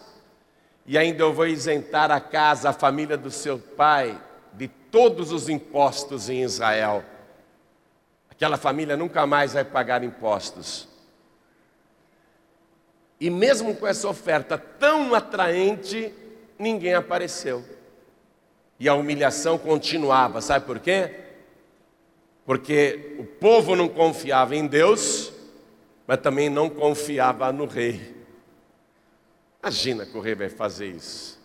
e 0.86 0.98
ainda 0.98 1.24
eu 1.24 1.34
vou 1.34 1.46
isentar 1.46 2.10
a 2.10 2.20
casa, 2.20 2.70
a 2.70 2.74
família 2.74 3.16
do 3.16 3.30
seu 3.30 3.60
pai 3.60 4.20
de 4.54 4.68
todos 4.68 5.32
os 5.32 5.48
impostos 5.48 6.30
em 6.30 6.42
Israel. 6.42 7.04
Aquela 8.30 8.58
família 8.58 8.98
nunca 8.98 9.28
mais 9.28 9.54
vai 9.54 9.64
pagar 9.64 10.04
impostos. 10.04 10.88
E 13.20 13.30
mesmo 13.30 13.76
com 13.76 13.86
essa 13.86 14.08
oferta 14.08 14.58
tão 14.58 15.14
atraente, 15.14 16.14
ninguém 16.58 16.94
apareceu. 16.94 17.64
E 18.80 18.88
a 18.88 18.94
humilhação 18.94 19.58
continuava, 19.58 20.40
sabe 20.40 20.66
por 20.66 20.80
quê? 20.80 21.14
Porque 22.46 23.16
o 23.20 23.26
povo 23.26 23.76
não 23.76 23.90
confiava 23.90 24.56
em 24.56 24.66
Deus, 24.66 25.34
mas 26.08 26.22
também 26.22 26.50
não 26.50 26.70
confiava 26.70 27.52
no 27.52 27.66
rei. 27.66 28.16
Imagina 29.62 30.06
que 30.06 30.18
o 30.18 30.22
rei 30.22 30.34
vai 30.34 30.50
fazer 30.50 30.88
isso. 30.88 31.38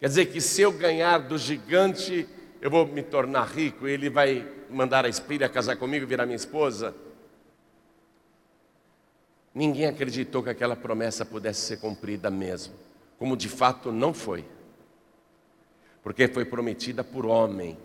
Quer 0.00 0.08
dizer 0.08 0.26
que 0.26 0.40
se 0.40 0.62
eu 0.62 0.72
ganhar 0.72 1.18
do 1.18 1.36
gigante, 1.36 2.26
eu 2.60 2.70
vou 2.70 2.86
me 2.86 3.02
tornar 3.02 3.44
rico, 3.44 3.86
ele 3.86 4.08
vai 4.08 4.46
mandar 4.70 5.04
a 5.04 5.08
espírita 5.08 5.48
casar 5.48 5.76
comigo 5.76 6.06
virar 6.06 6.26
minha 6.26 6.36
esposa? 6.36 6.94
Ninguém 9.54 9.86
acreditou 9.86 10.42
que 10.42 10.50
aquela 10.50 10.76
promessa 10.76 11.24
pudesse 11.24 11.60
ser 11.60 11.76
cumprida 11.78 12.30
mesmo, 12.30 12.74
como 13.18 13.36
de 13.36 13.48
fato 13.48 13.92
não 13.92 14.12
foi. 14.12 14.44
Porque 16.06 16.28
foi 16.28 16.44
prometida 16.44 17.02
por 17.02 17.26
homem. 17.26 17.76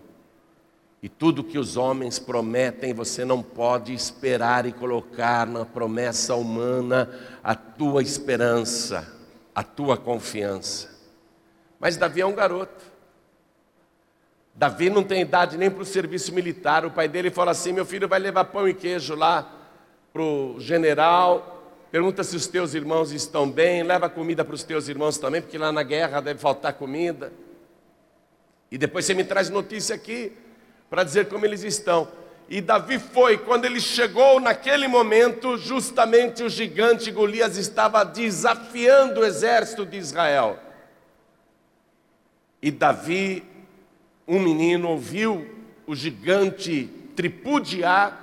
E 1.01 1.09
tudo 1.09 1.43
que 1.43 1.57
os 1.57 1.75
homens 1.75 2.19
prometem, 2.19 2.93
você 2.93 3.25
não 3.25 3.41
pode 3.41 3.95
esperar 3.95 4.67
e 4.67 4.71
colocar 4.71 5.47
na 5.47 5.65
promessa 5.65 6.35
humana 6.35 7.09
a 7.43 7.55
tua 7.55 8.03
esperança, 8.03 9.11
a 9.55 9.63
tua 9.63 9.97
confiança. 9.97 10.87
Mas 11.79 11.97
Davi 11.97 12.21
é 12.21 12.25
um 12.27 12.35
garoto. 12.35 12.85
Davi 14.53 14.91
não 14.91 15.03
tem 15.03 15.21
idade 15.21 15.57
nem 15.57 15.71
para 15.71 15.81
o 15.81 15.85
serviço 15.85 16.31
militar. 16.31 16.85
O 16.85 16.91
pai 16.91 17.07
dele 17.07 17.31
fala 17.31 17.49
assim: 17.49 17.73
meu 17.73 17.87
filho 17.87 18.07
vai 18.07 18.19
levar 18.19 18.45
pão 18.45 18.69
e 18.69 18.73
queijo 18.75 19.15
lá 19.15 19.51
para 20.13 20.21
o 20.21 20.59
general. 20.59 21.73
Pergunta 21.89 22.23
se 22.23 22.35
os 22.35 22.45
teus 22.45 22.75
irmãos 22.75 23.11
estão 23.11 23.49
bem. 23.49 23.81
Leva 23.81 24.07
comida 24.07 24.45
para 24.45 24.53
os 24.53 24.61
teus 24.61 24.87
irmãos 24.87 25.17
também, 25.17 25.41
porque 25.41 25.57
lá 25.57 25.71
na 25.71 25.81
guerra 25.81 26.21
deve 26.21 26.39
faltar 26.39 26.73
comida. 26.73 27.33
E 28.71 28.77
depois 28.77 29.05
você 29.05 29.13
me 29.13 29.25
traz 29.25 29.49
notícia 29.49 29.93
aqui 29.93 30.31
para 30.89 31.03
dizer 31.03 31.27
como 31.27 31.45
eles 31.45 31.63
estão. 31.63 32.07
E 32.49 32.61
Davi 32.61 32.99
foi, 32.99 33.37
quando 33.37 33.65
ele 33.65 33.79
chegou 33.79 34.39
naquele 34.39 34.87
momento, 34.87 35.57
justamente 35.57 36.43
o 36.43 36.49
gigante 36.49 37.11
Golias 37.11 37.57
estava 37.57 38.03
desafiando 38.03 39.21
o 39.21 39.25
exército 39.25 39.85
de 39.85 39.97
Israel. 39.97 40.59
E 42.61 42.71
Davi, 42.71 43.43
um 44.27 44.39
menino, 44.39 44.89
ouviu 44.89 45.49
o 45.87 45.95
gigante 45.95 46.89
tripudiar, 47.15 48.19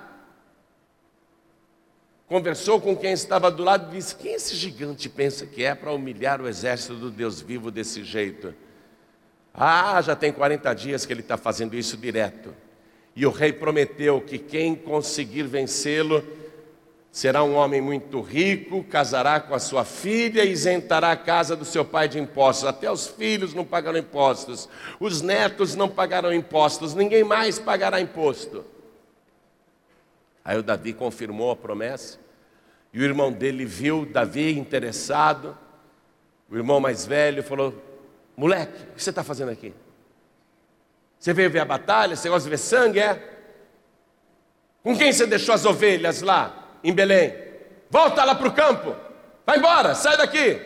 conversou 2.26 2.80
com 2.80 2.94
quem 2.96 3.12
estava 3.12 3.50
do 3.50 3.64
lado 3.64 3.90
e 3.90 3.96
disse: 3.96 4.14
Quem 4.14 4.34
esse 4.34 4.54
gigante 4.54 5.08
pensa 5.08 5.46
que 5.46 5.64
é 5.64 5.74
para 5.74 5.92
humilhar 5.92 6.40
o 6.40 6.48
exército 6.48 6.94
do 6.94 7.10
Deus 7.10 7.40
vivo 7.40 7.70
desse 7.70 8.04
jeito? 8.04 8.54
Ah, 9.58 10.00
já 10.00 10.14
tem 10.14 10.32
40 10.32 10.72
dias 10.74 11.04
que 11.04 11.12
ele 11.12 11.20
está 11.20 11.36
fazendo 11.36 11.74
isso 11.76 11.96
direto. 11.96 12.54
E 13.16 13.26
o 13.26 13.30
rei 13.30 13.52
prometeu 13.52 14.20
que 14.20 14.38
quem 14.38 14.74
conseguir 14.74 15.42
vencê-lo 15.42 16.24
Será 17.10 17.42
um 17.42 17.56
homem 17.56 17.80
muito 17.80 18.20
rico, 18.20 18.84
casará 18.84 19.40
com 19.40 19.54
a 19.54 19.58
sua 19.58 19.84
filha 19.84 20.44
e 20.44 20.52
isentará 20.52 21.10
a 21.10 21.16
casa 21.16 21.56
do 21.56 21.64
seu 21.64 21.84
pai 21.84 22.06
de 22.06 22.18
impostos. 22.18 22.68
Até 22.68 22.90
os 22.90 23.08
filhos 23.08 23.54
não 23.54 23.64
pagarão 23.64 23.98
impostos, 23.98 24.68
os 25.00 25.22
netos 25.22 25.74
não 25.74 25.88
pagarão 25.88 26.32
impostos, 26.32 26.94
ninguém 26.94 27.24
mais 27.24 27.58
pagará 27.58 28.00
imposto. 28.00 28.64
Aí 30.44 30.58
o 30.58 30.62
Davi 30.62 30.92
confirmou 30.92 31.50
a 31.50 31.56
promessa 31.56 32.18
E 32.92 33.00
o 33.00 33.04
irmão 33.04 33.32
dele 33.32 33.64
viu 33.64 34.06
Davi 34.06 34.58
interessado. 34.58 35.56
O 36.48 36.56
irmão 36.56 36.78
mais 36.78 37.04
velho 37.04 37.42
falou: 37.42 37.74
Moleque, 38.38 38.84
o 38.84 38.94
que 38.94 39.02
você 39.02 39.10
está 39.10 39.24
fazendo 39.24 39.50
aqui? 39.50 39.74
Você 41.18 41.32
veio 41.32 41.50
ver 41.50 41.58
a 41.58 41.64
batalha? 41.64 42.14
Você 42.14 42.28
gosta 42.28 42.44
de 42.44 42.50
ver 42.50 42.56
sangue? 42.56 43.00
É? 43.00 43.36
Com 44.80 44.96
quem 44.96 45.12
você 45.12 45.26
deixou 45.26 45.52
as 45.52 45.64
ovelhas 45.64 46.22
lá 46.22 46.78
em 46.84 46.92
Belém? 46.92 47.34
Volta 47.90 48.22
lá 48.22 48.36
para 48.36 48.46
o 48.46 48.54
campo. 48.54 48.94
Vai 49.44 49.58
embora, 49.58 49.92
sai 49.96 50.16
daqui. 50.16 50.60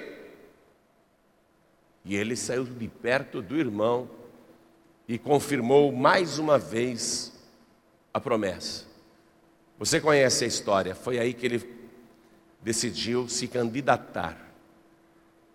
E 2.05 2.15
ele 2.15 2.37
saiu 2.37 2.65
de 2.65 2.89
perto 2.89 3.41
do 3.41 3.57
irmão 3.57 4.11
e 5.09 5.19
confirmou 5.19 5.91
mais 5.91 6.39
uma 6.39 6.59
vez 6.59 7.33
a 8.13 8.21
promessa. 8.21 8.85
Você 9.79 9.99
conhece 9.99 10.45
a 10.45 10.47
história, 10.47 10.95
foi 10.95 11.19
aí 11.19 11.33
que 11.33 11.47
ele 11.47 11.67
decidiu 12.61 13.31
se 13.31 13.49
candidatar. 13.49 14.52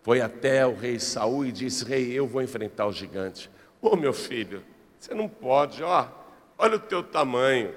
Foi 0.08 0.22
até 0.22 0.66
o 0.66 0.74
rei 0.74 0.98
Saul 0.98 1.44
e 1.44 1.52
disse: 1.52 1.84
Rei, 1.84 2.10
eu 2.14 2.26
vou 2.26 2.40
enfrentar 2.40 2.86
o 2.86 2.92
gigante. 2.94 3.50
Ô 3.78 3.90
oh, 3.92 3.94
meu 3.94 4.14
filho, 4.14 4.64
você 4.98 5.12
não 5.12 5.28
pode, 5.28 5.82
ó, 5.82 6.08
olha 6.56 6.76
o 6.76 6.78
teu 6.78 7.02
tamanho, 7.02 7.74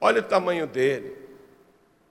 olha 0.00 0.18
o 0.18 0.24
tamanho 0.24 0.66
dele. 0.66 1.16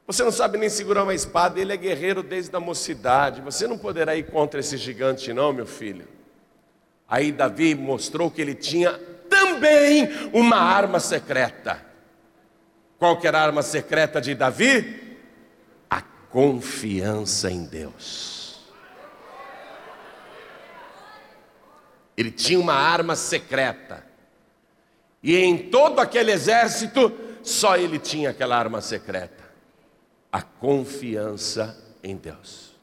Você 0.08 0.24
não 0.24 0.32
sabe 0.32 0.58
nem 0.58 0.70
segurar 0.70 1.04
uma 1.04 1.14
espada, 1.14 1.60
ele 1.60 1.74
é 1.74 1.76
guerreiro 1.76 2.24
desde 2.24 2.56
a 2.56 2.60
mocidade. 2.62 3.42
Você 3.42 3.68
não 3.68 3.78
poderá 3.78 4.16
ir 4.16 4.28
contra 4.28 4.62
esse 4.62 4.78
gigante, 4.78 5.34
não, 5.34 5.52
meu 5.52 5.68
filho. 5.68 6.08
Aí 7.06 7.30
Davi 7.30 7.76
mostrou 7.76 8.32
que 8.32 8.42
ele 8.42 8.56
tinha 8.56 8.94
também 9.30 10.08
uma 10.32 10.56
arma 10.56 11.02
secreta. 11.02 11.86
Qual 12.98 13.20
que 13.20 13.28
era 13.28 13.40
a 13.40 13.44
arma 13.44 13.62
secreta 13.62 14.22
de 14.22 14.36
Davi? 14.36 15.18
A 15.90 16.02
confiança 16.02 17.52
em 17.52 17.66
Deus. 17.66 18.43
Ele 22.16 22.32
tinha 22.32 22.60
uma 22.60 22.74
arma 22.74 23.16
secreta. 23.16 24.06
E 25.22 25.38
em 25.38 25.58
todo 25.58 26.00
aquele 26.00 26.32
exército, 26.32 27.12
só 27.42 27.78
ele 27.78 27.98
tinha 27.98 28.30
aquela 28.30 28.58
arma 28.58 28.82
secreta. 28.82 29.44
A 30.32 30.42
confiança 30.42 31.78
em 32.04 32.16
Deus. 32.16 32.74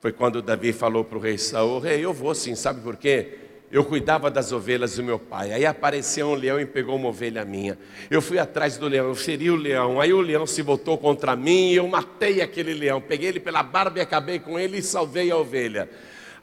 Foi 0.00 0.12
quando 0.12 0.42
Davi 0.42 0.72
falou 0.72 1.04
para 1.04 1.18
o 1.18 1.20
rei 1.20 1.38
Saul: 1.38 1.78
Rei, 1.78 2.04
eu 2.04 2.12
vou 2.12 2.34
sim, 2.34 2.54
sabe 2.54 2.80
por 2.80 2.96
quê? 2.96 3.38
Eu 3.70 3.84
cuidava 3.84 4.30
das 4.30 4.52
ovelhas 4.52 4.96
do 4.96 5.02
meu 5.02 5.18
pai. 5.18 5.52
Aí 5.52 5.64
apareceu 5.64 6.26
um 6.26 6.34
leão 6.34 6.60
e 6.60 6.66
pegou 6.66 6.96
uma 6.96 7.08
ovelha 7.08 7.42
minha. 7.42 7.78
Eu 8.10 8.20
fui 8.20 8.38
atrás 8.38 8.76
do 8.76 8.86
leão, 8.86 9.08
eu 9.08 9.14
feri 9.14 9.50
o 9.50 9.56
leão. 9.56 9.98
Aí 9.98 10.12
o 10.12 10.20
leão 10.20 10.46
se 10.46 10.60
voltou 10.60 10.98
contra 10.98 11.34
mim 11.34 11.70
e 11.70 11.76
eu 11.76 11.88
matei 11.88 12.42
aquele 12.42 12.74
leão. 12.74 13.00
Peguei 13.00 13.28
ele 13.28 13.40
pela 13.40 13.62
barba 13.62 13.98
e 13.98 14.02
acabei 14.02 14.38
com 14.38 14.58
ele 14.58 14.78
e 14.78 14.82
salvei 14.82 15.30
a 15.30 15.38
ovelha. 15.38 15.88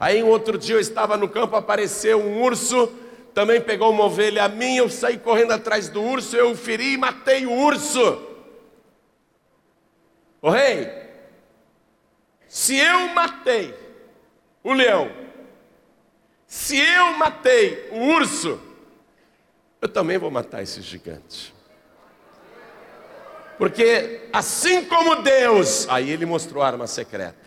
Aí 0.00 0.22
um 0.22 0.28
outro 0.28 0.56
dia 0.56 0.76
eu 0.76 0.80
estava 0.80 1.14
no 1.14 1.28
campo, 1.28 1.54
apareceu 1.54 2.18
um 2.18 2.42
urso, 2.42 2.86
também 3.34 3.60
pegou 3.60 3.90
uma 3.90 4.06
ovelha 4.06 4.48
minha. 4.48 4.78
Eu 4.78 4.88
saí 4.88 5.18
correndo 5.18 5.52
atrás 5.52 5.90
do 5.90 6.02
urso, 6.02 6.34
eu 6.34 6.56
feri 6.56 6.94
e 6.94 6.96
matei 6.96 7.44
o 7.44 7.52
urso. 7.52 8.26
O 10.40 10.48
rei, 10.48 10.90
se 12.48 12.78
eu 12.78 13.08
matei 13.08 13.74
o 14.64 14.72
leão, 14.72 15.12
se 16.46 16.78
eu 16.78 17.12
matei 17.12 17.90
o 17.92 17.98
urso, 18.14 18.58
eu 19.82 19.88
também 19.88 20.16
vou 20.16 20.30
matar 20.30 20.62
esse 20.62 20.80
gigante. 20.80 21.54
Porque 23.58 24.30
assim 24.32 24.82
como 24.86 25.16
Deus, 25.16 25.86
aí 25.90 26.08
ele 26.08 26.24
mostrou 26.24 26.62
a 26.62 26.66
arma 26.66 26.86
secreta. 26.86 27.39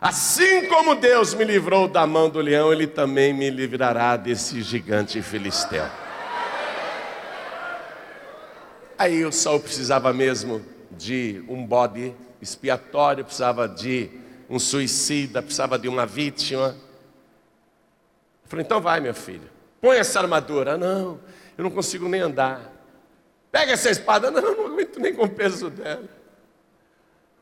Assim 0.00 0.66
como 0.68 0.94
Deus 0.94 1.34
me 1.34 1.44
livrou 1.44 1.88
da 1.88 2.06
mão 2.06 2.30
do 2.30 2.40
leão, 2.40 2.72
ele 2.72 2.86
também 2.86 3.32
me 3.32 3.50
livrará 3.50 4.16
desse 4.16 4.62
gigante 4.62 5.20
filisteu. 5.20 5.84
Aí 8.96 9.24
o 9.24 9.32
Saul 9.32 9.58
precisava 9.58 10.12
mesmo 10.12 10.64
de 10.92 11.44
um 11.48 11.66
bode 11.66 12.14
expiatório, 12.40 13.24
precisava 13.24 13.68
de 13.68 14.08
um 14.48 14.58
suicida, 14.58 15.42
precisava 15.42 15.76
de 15.78 15.88
uma 15.88 16.06
vítima. 16.06 16.76
Eu 18.44 18.48
falei, 18.48 18.64
então 18.64 18.80
vai, 18.80 19.00
meu 19.00 19.14
filho, 19.14 19.50
põe 19.80 19.98
essa 19.98 20.20
armadura. 20.20 20.76
Não, 20.76 21.20
eu 21.56 21.64
não 21.64 21.70
consigo 21.70 22.08
nem 22.08 22.20
andar. 22.20 22.72
Pega 23.50 23.72
essa 23.72 23.90
espada. 23.90 24.30
Não, 24.30 24.42
não 24.42 24.66
aguento 24.66 25.00
nem 25.00 25.12
com 25.12 25.24
o 25.24 25.28
peso 25.28 25.70
dela. 25.70 26.08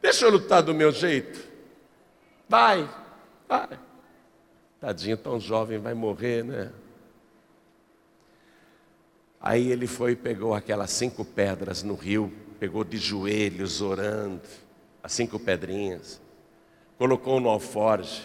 Deixa 0.00 0.24
eu 0.24 0.30
lutar 0.30 0.62
do 0.62 0.74
meu 0.74 0.90
jeito. 0.90 1.55
Vai, 2.48 2.88
vai. 3.48 3.78
Tadinho, 4.80 5.16
tão 5.16 5.40
jovem, 5.40 5.78
vai 5.78 5.94
morrer, 5.94 6.44
né? 6.44 6.72
Aí 9.40 9.70
ele 9.70 9.86
foi 9.86 10.12
e 10.12 10.16
pegou 10.16 10.54
aquelas 10.54 10.90
cinco 10.90 11.24
pedras 11.24 11.82
no 11.82 11.94
rio, 11.94 12.32
pegou 12.58 12.84
de 12.84 12.96
joelhos, 12.96 13.80
orando 13.80 14.42
as 15.06 15.12
cinco 15.12 15.38
pedrinhas, 15.38 16.20
colocou 16.98 17.38
no 17.38 17.48
alforge. 17.48 18.24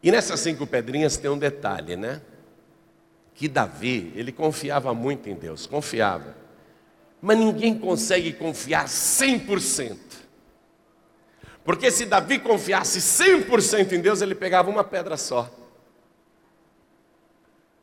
E 0.00 0.12
nessas 0.12 0.38
cinco 0.38 0.64
pedrinhas 0.68 1.16
tem 1.16 1.28
um 1.28 1.36
detalhe, 1.36 1.96
né? 1.96 2.22
Que 3.34 3.48
Davi, 3.48 4.12
ele 4.14 4.30
confiava 4.30 4.94
muito 4.94 5.28
em 5.28 5.34
Deus, 5.34 5.66
confiava. 5.66 6.36
Mas 7.20 7.36
ninguém 7.36 7.76
consegue 7.76 8.32
confiar 8.32 8.86
100%. 8.86 9.98
Porque 11.68 11.90
se 11.90 12.06
Davi 12.06 12.38
confiasse 12.38 12.98
100% 12.98 13.92
em 13.92 14.00
Deus, 14.00 14.22
ele 14.22 14.34
pegava 14.34 14.70
uma 14.70 14.82
pedra 14.82 15.18
só. 15.18 15.50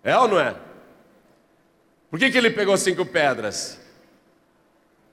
É 0.04 0.18
ou 0.18 0.28
não 0.28 0.40
é? 0.40 0.56
Por 2.10 2.18
que, 2.18 2.32
que 2.32 2.38
ele 2.40 2.50
pegou 2.50 2.76
cinco 2.78 3.06
pedras? 3.06 3.80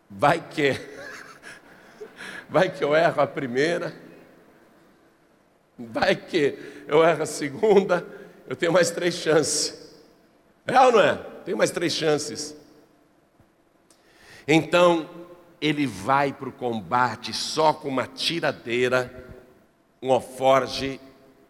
Vai 0.09 0.43
que 0.49 0.71
vai 2.49 2.71
que 2.71 2.83
eu 2.83 2.97
erro 2.97 3.21
a 3.21 3.27
primeira, 3.27 3.93
vai 5.79 6.17
que 6.17 6.59
eu 6.89 7.05
erro 7.05 7.25
a 7.25 7.27
segunda, 7.27 8.07
eu 8.49 8.57
tenho 8.57 8.73
mais 8.73 8.91
três 8.91 9.17
chances. 9.17 10.03
É 10.67 10.81
ou 10.81 10.93
não 10.93 11.01
é? 11.01 11.17
Tenho 11.45 11.59
mais 11.59 11.71
três 11.71 11.93
chances. 11.93 12.57
Então, 14.49 15.22
ele 15.63 15.87
vai 15.87 16.33
para 16.33 16.49
o 16.49 16.53
combate 16.53 17.33
só 17.33 17.73
com 17.73 17.89
uma 17.89 18.05
tiradeira, 18.05 19.31
um 20.03 20.13
alforge 20.13 21.01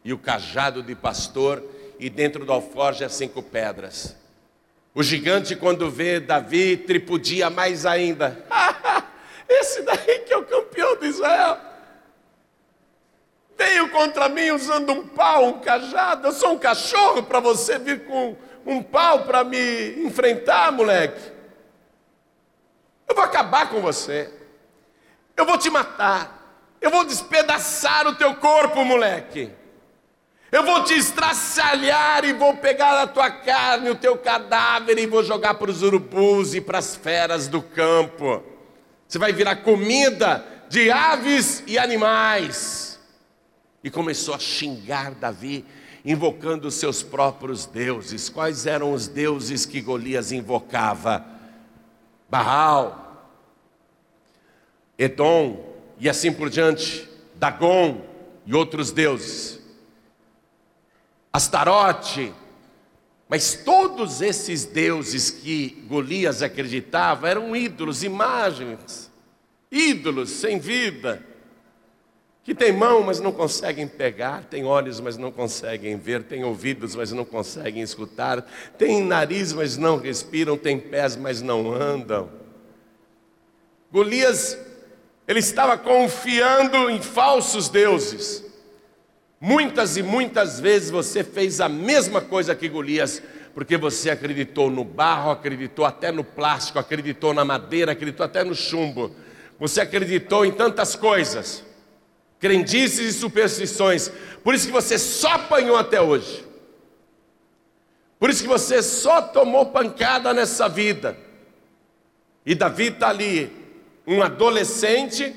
e 0.05 0.13
o 0.13 0.19
cajado 0.19 0.83
de 0.83 0.95
pastor, 0.95 1.65
e 1.99 2.11
dentro 2.11 2.45
do 2.45 2.53
alforge 2.53 3.03
as 3.03 3.15
cinco 3.15 3.43
pedras. 3.43 4.15
O 4.95 5.03
gigante, 5.03 5.57
quando 5.57 5.91
vê 5.91 6.21
Davi, 6.21 6.77
tripudia 6.77 7.49
mais 7.49 7.87
ainda. 7.87 8.45
Esse 9.49 9.81
daí 9.81 10.19
que 10.27 10.35
é 10.35 10.37
o 10.37 10.45
campeão 10.45 10.95
de 10.99 11.07
Israel. 11.07 11.57
Veio 13.57 13.89
contra 13.91 14.29
mim 14.29 14.51
usando 14.51 14.93
um 14.93 15.09
pau, 15.09 15.47
um 15.47 15.61
cajado. 15.61 16.27
Eu 16.27 16.33
sou 16.33 16.53
um 16.53 16.59
cachorro 16.59 17.23
para 17.23 17.41
você 17.41 17.79
vir 17.79 18.05
com 18.05 18.37
um 18.67 18.83
pau 18.83 19.25
para 19.25 19.43
me 19.43 20.05
enfrentar, 20.05 20.71
moleque. 20.71 21.32
Eu 23.13 23.15
vou 23.15 23.25
acabar 23.25 23.69
com 23.69 23.83
você. 23.83 24.31
Eu 25.37 25.45
vou 25.45 25.59
te 25.59 25.69
matar. 25.69 26.65
Eu 26.81 26.91
vou 26.91 27.05
despedaçar 27.05 28.07
o 28.07 28.15
teu 28.15 28.35
corpo, 28.37 28.83
moleque. 28.87 29.51
Eu 30.51 30.65
vou 30.65 30.83
te 30.83 30.95
estraçalhar 30.95 32.25
e 32.25 32.33
vou 32.33 32.57
pegar 32.57 33.03
a 33.03 33.07
tua 33.07 33.31
carne, 33.31 33.91
o 33.91 33.95
teu 33.95 34.17
cadáver 34.17 34.99
e 34.99 35.07
vou 35.07 35.23
jogar 35.23 35.55
para 35.55 35.71
os 35.71 35.83
urubus 35.83 36.55
e 36.55 36.61
para 36.63 36.79
as 36.79 36.97
feras 36.97 37.49
do 37.49 37.61
campo. 37.61 38.43
Você 39.07 39.19
vai 39.19 39.31
virar 39.31 39.57
comida 39.57 40.43
de 40.71 40.91
aves 40.91 41.63
e 41.67 41.79
animais. 41.79 42.99
E 43.85 43.91
começou 43.91 44.35
a 44.35 44.39
xingar 44.39 45.11
Davi, 45.11 45.67
invocando 46.03 46.67
os 46.67 46.77
seus 46.77 47.03
próprios 47.03 47.67
deuses. 47.67 48.31
Quais 48.31 48.65
eram 48.65 48.95
os 48.95 49.07
deuses 49.07 49.67
que 49.67 49.83
Golias 49.83 50.33
invocava? 50.33 51.27
Baal, 52.33 53.02
Edom 55.03 55.73
e 55.99 56.09
assim 56.09 56.33
por 56.33 56.49
diante, 56.49 57.09
Dagon 57.35 58.01
e 58.47 58.55
outros 58.55 58.91
deuses. 58.91 59.61
Astarote, 61.33 62.33
mas 63.29 63.55
todos 63.55 64.21
esses 64.21 64.65
deuses 64.65 65.31
que 65.31 65.85
Golias 65.89 66.43
acreditava 66.43 67.29
eram 67.29 67.57
ídolos, 67.57 68.03
imagens, 68.03 69.11
ídolos 69.71 70.31
sem 70.31 70.59
vida, 70.59 71.25
que 72.45 72.55
têm 72.55 72.73
mão, 72.73 73.03
mas 73.03 73.21
não 73.21 73.33
conseguem 73.33 73.89
pegar, 73.89 74.45
têm 74.45 74.65
olhos, 74.65 75.01
mas 75.01 75.17
não 75.17 75.33
conseguem 75.33 75.97
ver, 75.97 76.25
têm 76.25 76.45
ouvidos, 76.45 76.95
mas 76.95 77.13
não 77.13 77.25
conseguem 77.25 77.83
escutar, 77.83 78.43
têm 78.77 79.03
nariz, 79.03 79.53
mas 79.53 79.77
não 79.77 79.97
respiram, 79.97 80.57
têm 80.57 80.79
pés, 80.79 81.17
mas 81.17 81.41
não 81.41 81.73
andam. 81.73 82.29
Golias, 83.91 84.59
ele 85.27 85.39
estava 85.39 85.79
confiando 85.79 86.91
em 86.91 87.01
falsos 87.01 87.69
deuses. 87.69 88.45
Muitas 89.41 89.97
e 89.97 90.03
muitas 90.03 90.61
vezes 90.61 90.91
você 90.91 91.25
fez 91.25 91.61
a 91.61 91.69
mesma 91.69 92.21
coisa 92.21 92.55
que 92.55 92.69
Golias, 92.69 93.23
porque 93.55 93.77
você 93.77 94.11
acreditou 94.11 94.71
no 94.71 94.85
barro, 94.85 95.31
acreditou 95.31 95.85
até 95.85 96.13
no 96.13 96.23
plástico, 96.23 96.79
acreditou 96.79 97.35
na 97.35 97.45
madeira, 97.45 97.93
acreditou 97.93 98.25
até 98.25 98.45
no 98.45 98.55
chumbo. 98.55 99.15
Você 99.59 99.81
acreditou 99.81 100.45
em 100.45 100.53
tantas 100.53 100.97
coisas, 100.97 101.65
crendices 102.39 103.15
e 103.15 103.19
superstições. 103.19 104.11
Por 104.43 104.55
isso 104.55 104.67
que 104.67 104.73
você 104.73 104.99
só 104.99 105.33
apanhou 105.33 105.77
até 105.77 106.01
hoje. 106.01 106.45
Por 108.19 108.31
isso 108.31 108.43
que 108.43 108.49
você 108.49 108.83
só 108.83 109.21
tomou 109.21 109.67
pancada 109.67 110.33
nessa 110.33 110.69
vida. 110.69 111.17
E 112.47 112.55
Davi 112.55 112.89
está 112.89 113.09
ali, 113.09 113.62
um 114.07 114.23
adolescente, 114.23 115.35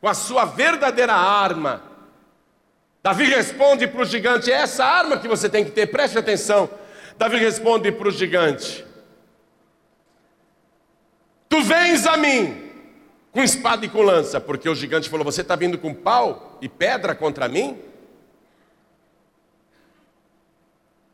com 0.00 0.08
a 0.08 0.14
sua 0.14 0.44
verdadeira 0.44 1.14
arma. 1.14 1.82
Davi 3.02 3.24
responde 3.24 3.86
para 3.86 4.02
o 4.02 4.04
gigante: 4.04 4.50
é 4.50 4.56
essa 4.56 4.84
arma 4.84 5.18
que 5.18 5.28
você 5.28 5.48
tem 5.48 5.64
que 5.64 5.70
ter, 5.70 5.86
preste 5.86 6.18
atenção. 6.18 6.68
Davi 7.16 7.36
responde 7.38 7.90
para 7.92 8.08
o 8.08 8.10
gigante: 8.10 8.84
Tu 11.48 11.60
vens 11.62 12.06
a 12.06 12.16
mim 12.16 12.70
com 13.32 13.42
espada 13.42 13.84
e 13.84 13.88
com 13.88 14.02
lança, 14.02 14.40
porque 14.40 14.68
o 14.68 14.74
gigante 14.74 15.08
falou: 15.08 15.24
Você 15.24 15.40
está 15.40 15.56
vindo 15.56 15.78
com 15.78 15.94
pau 15.94 16.58
e 16.60 16.68
pedra 16.68 17.14
contra 17.14 17.48
mim? 17.48 17.78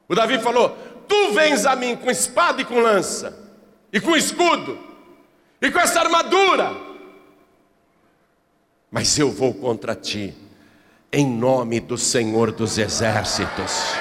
O 0.09 0.15
Davi 0.15 0.39
falou: 0.39 0.77
Tu 1.09 1.33
vens 1.33 1.67
a 1.67 1.77
mim 1.77 1.97
com 1.97 2.11
espada 2.11 2.63
e 2.63 2.65
com 2.65 2.81
lança, 2.81 3.39
e 3.93 4.01
com 4.01 4.17
escudo, 4.17 4.79
e 5.63 5.71
com 5.71 5.79
essa 5.79 6.01
armadura, 6.01 6.77
mas 8.91 9.19
eu 9.19 9.31
vou 9.31 9.55
contra 9.55 9.95
ti, 9.95 10.35
em 11.11 11.27
nome 11.27 11.81
do 11.81 11.97
Senhor 11.97 12.53
dos 12.53 12.77
Exércitos 12.77 13.95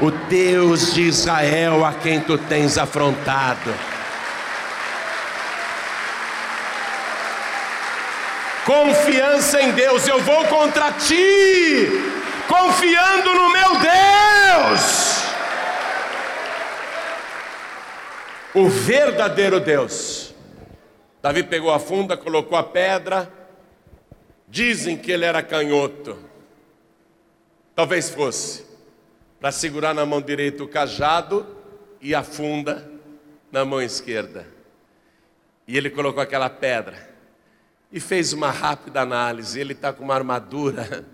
o 0.00 0.10
Deus 0.10 0.94
de 0.94 1.02
Israel 1.02 1.84
a 1.84 1.94
quem 1.94 2.20
tu 2.20 2.36
tens 2.36 2.78
afrontado. 2.78 3.72
Confiança 8.64 9.60
em 9.60 9.72
Deus, 9.72 10.06
eu 10.06 10.20
vou 10.20 10.44
contra 10.46 10.92
ti, 10.92 11.88
confiando 12.48 13.34
no 13.34 13.50
meu 13.50 13.70
Deus. 13.78 15.22
O 18.54 18.68
verdadeiro 18.68 19.60
Deus. 19.60 20.31
Davi 21.22 21.44
pegou 21.44 21.70
a 21.70 21.78
funda, 21.78 22.16
colocou 22.16 22.58
a 22.58 22.64
pedra. 22.64 23.32
Dizem 24.48 24.98
que 24.98 25.12
ele 25.12 25.24
era 25.24 25.40
canhoto. 25.40 26.18
Talvez 27.76 28.10
fosse 28.10 28.66
para 29.40 29.52
segurar 29.52 29.94
na 29.94 30.04
mão 30.04 30.20
direita 30.20 30.64
o 30.64 30.68
cajado 30.68 31.46
e 32.00 32.12
a 32.12 32.24
funda 32.24 32.90
na 33.52 33.64
mão 33.64 33.80
esquerda. 33.80 34.46
E 35.66 35.76
ele 35.76 35.90
colocou 35.90 36.20
aquela 36.20 36.50
pedra 36.50 37.08
e 37.92 38.00
fez 38.00 38.32
uma 38.32 38.50
rápida 38.50 39.00
análise. 39.00 39.60
Ele 39.60 39.74
está 39.74 39.92
com 39.92 40.02
uma 40.02 40.14
armadura. 40.14 41.06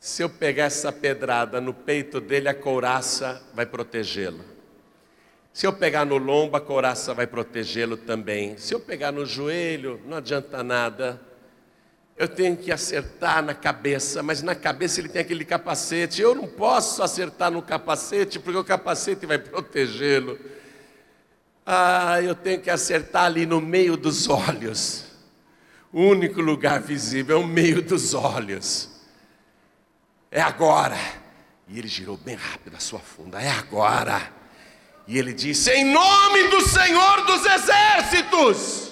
Se 0.00 0.22
eu 0.22 0.28
pegar 0.28 0.64
essa 0.64 0.92
pedrada 0.92 1.60
no 1.60 1.72
peito 1.72 2.20
dele, 2.20 2.48
a 2.48 2.54
couraça 2.54 3.42
vai 3.54 3.64
protegê-lo. 3.64 4.53
Se 5.54 5.66
eu 5.66 5.72
pegar 5.72 6.04
no 6.04 6.18
lombo, 6.18 6.54
a 6.54 6.60
couraça 6.60 7.14
vai 7.14 7.26
protegê-lo 7.26 7.96
também. 7.96 8.58
Se 8.58 8.74
eu 8.74 8.80
pegar 8.80 9.10
no 9.10 9.24
joelho, 9.24 9.98
não 10.04 10.18
adianta 10.18 10.62
nada 10.62 11.18
eu 12.16 12.28
tenho 12.28 12.56
que 12.56 12.70
acertar 12.70 13.42
na 13.42 13.54
cabeça, 13.54 14.22
mas 14.22 14.40
na 14.40 14.54
cabeça 14.54 15.00
ele 15.00 15.08
tem 15.08 15.22
aquele 15.22 15.44
capacete. 15.44 16.22
Eu 16.22 16.34
não 16.34 16.46
posso 16.46 17.02
acertar 17.02 17.50
no 17.50 17.60
capacete, 17.60 18.38
porque 18.38 18.58
o 18.58 18.64
capacete 18.64 19.26
vai 19.26 19.38
protegê-lo. 19.38 20.38
Ah, 21.66 22.22
eu 22.22 22.34
tenho 22.34 22.60
que 22.60 22.70
acertar 22.70 23.24
ali 23.24 23.46
no 23.46 23.60
meio 23.60 23.96
dos 23.96 24.28
olhos. 24.28 25.06
O 25.92 26.02
único 26.02 26.40
lugar 26.40 26.80
visível 26.80 27.38
é 27.38 27.40
o 27.40 27.46
meio 27.46 27.82
dos 27.82 28.14
olhos. 28.14 28.90
É 30.30 30.40
agora. 30.40 30.98
E 31.66 31.78
ele 31.78 31.88
girou 31.88 32.16
bem 32.16 32.36
rápido 32.36 32.76
a 32.76 32.80
sua 32.80 33.00
funda. 33.00 33.40
É 33.40 33.50
agora. 33.50 34.20
E 35.06 35.18
ele 35.18 35.32
disse: 35.32 35.70
Em 35.70 35.84
nome 35.84 36.48
do 36.48 36.60
Senhor 36.62 37.26
dos 37.26 37.44
Exércitos. 37.44 38.84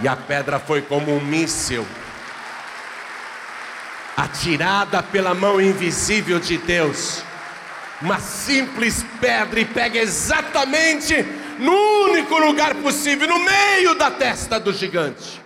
E 0.00 0.06
a 0.06 0.14
pedra 0.14 0.60
foi 0.60 0.82
como 0.82 1.12
um 1.12 1.20
míssil, 1.20 1.84
atirada 4.16 5.02
pela 5.02 5.34
mão 5.34 5.60
invisível 5.60 6.38
de 6.38 6.56
Deus. 6.56 7.24
Uma 8.00 8.20
simples 8.20 9.04
pedra 9.20 9.58
e 9.58 9.64
pega 9.64 9.98
exatamente 9.98 11.20
no 11.58 11.72
único 12.10 12.38
lugar 12.38 12.76
possível, 12.76 13.26
no 13.26 13.40
meio 13.40 13.96
da 13.96 14.08
testa 14.08 14.60
do 14.60 14.72
gigante. 14.72 15.42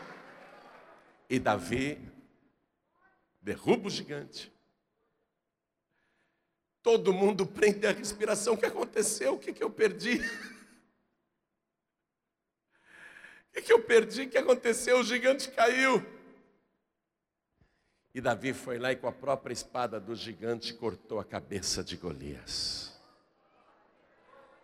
E 1.30 1.38
Davi 1.38 2.11
derruba 3.42 3.88
o 3.88 3.90
gigante. 3.90 4.52
Todo 6.82 7.12
mundo 7.12 7.46
prende 7.46 7.86
a 7.86 7.92
respiração. 7.92 8.54
O 8.54 8.58
que 8.58 8.66
aconteceu? 8.66 9.34
O 9.34 9.38
que, 9.38 9.52
que 9.52 9.62
eu 9.62 9.70
perdi? 9.70 10.20
O 13.44 13.54
que, 13.54 13.60
que 13.60 13.72
eu 13.74 13.82
perdi? 13.82 14.22
O 14.22 14.30
que 14.30 14.38
aconteceu? 14.38 14.98
O 14.98 15.04
gigante 15.04 15.50
caiu. 15.50 16.02
E 18.14 18.18
Davi 18.18 18.54
foi 18.54 18.78
lá 18.78 18.90
e 18.92 18.96
com 18.96 19.06
a 19.06 19.12
própria 19.12 19.52
espada 19.52 20.00
do 20.00 20.14
gigante 20.14 20.72
cortou 20.72 21.20
a 21.20 21.24
cabeça 21.24 21.84
de 21.84 21.98
Golias. 21.98 22.98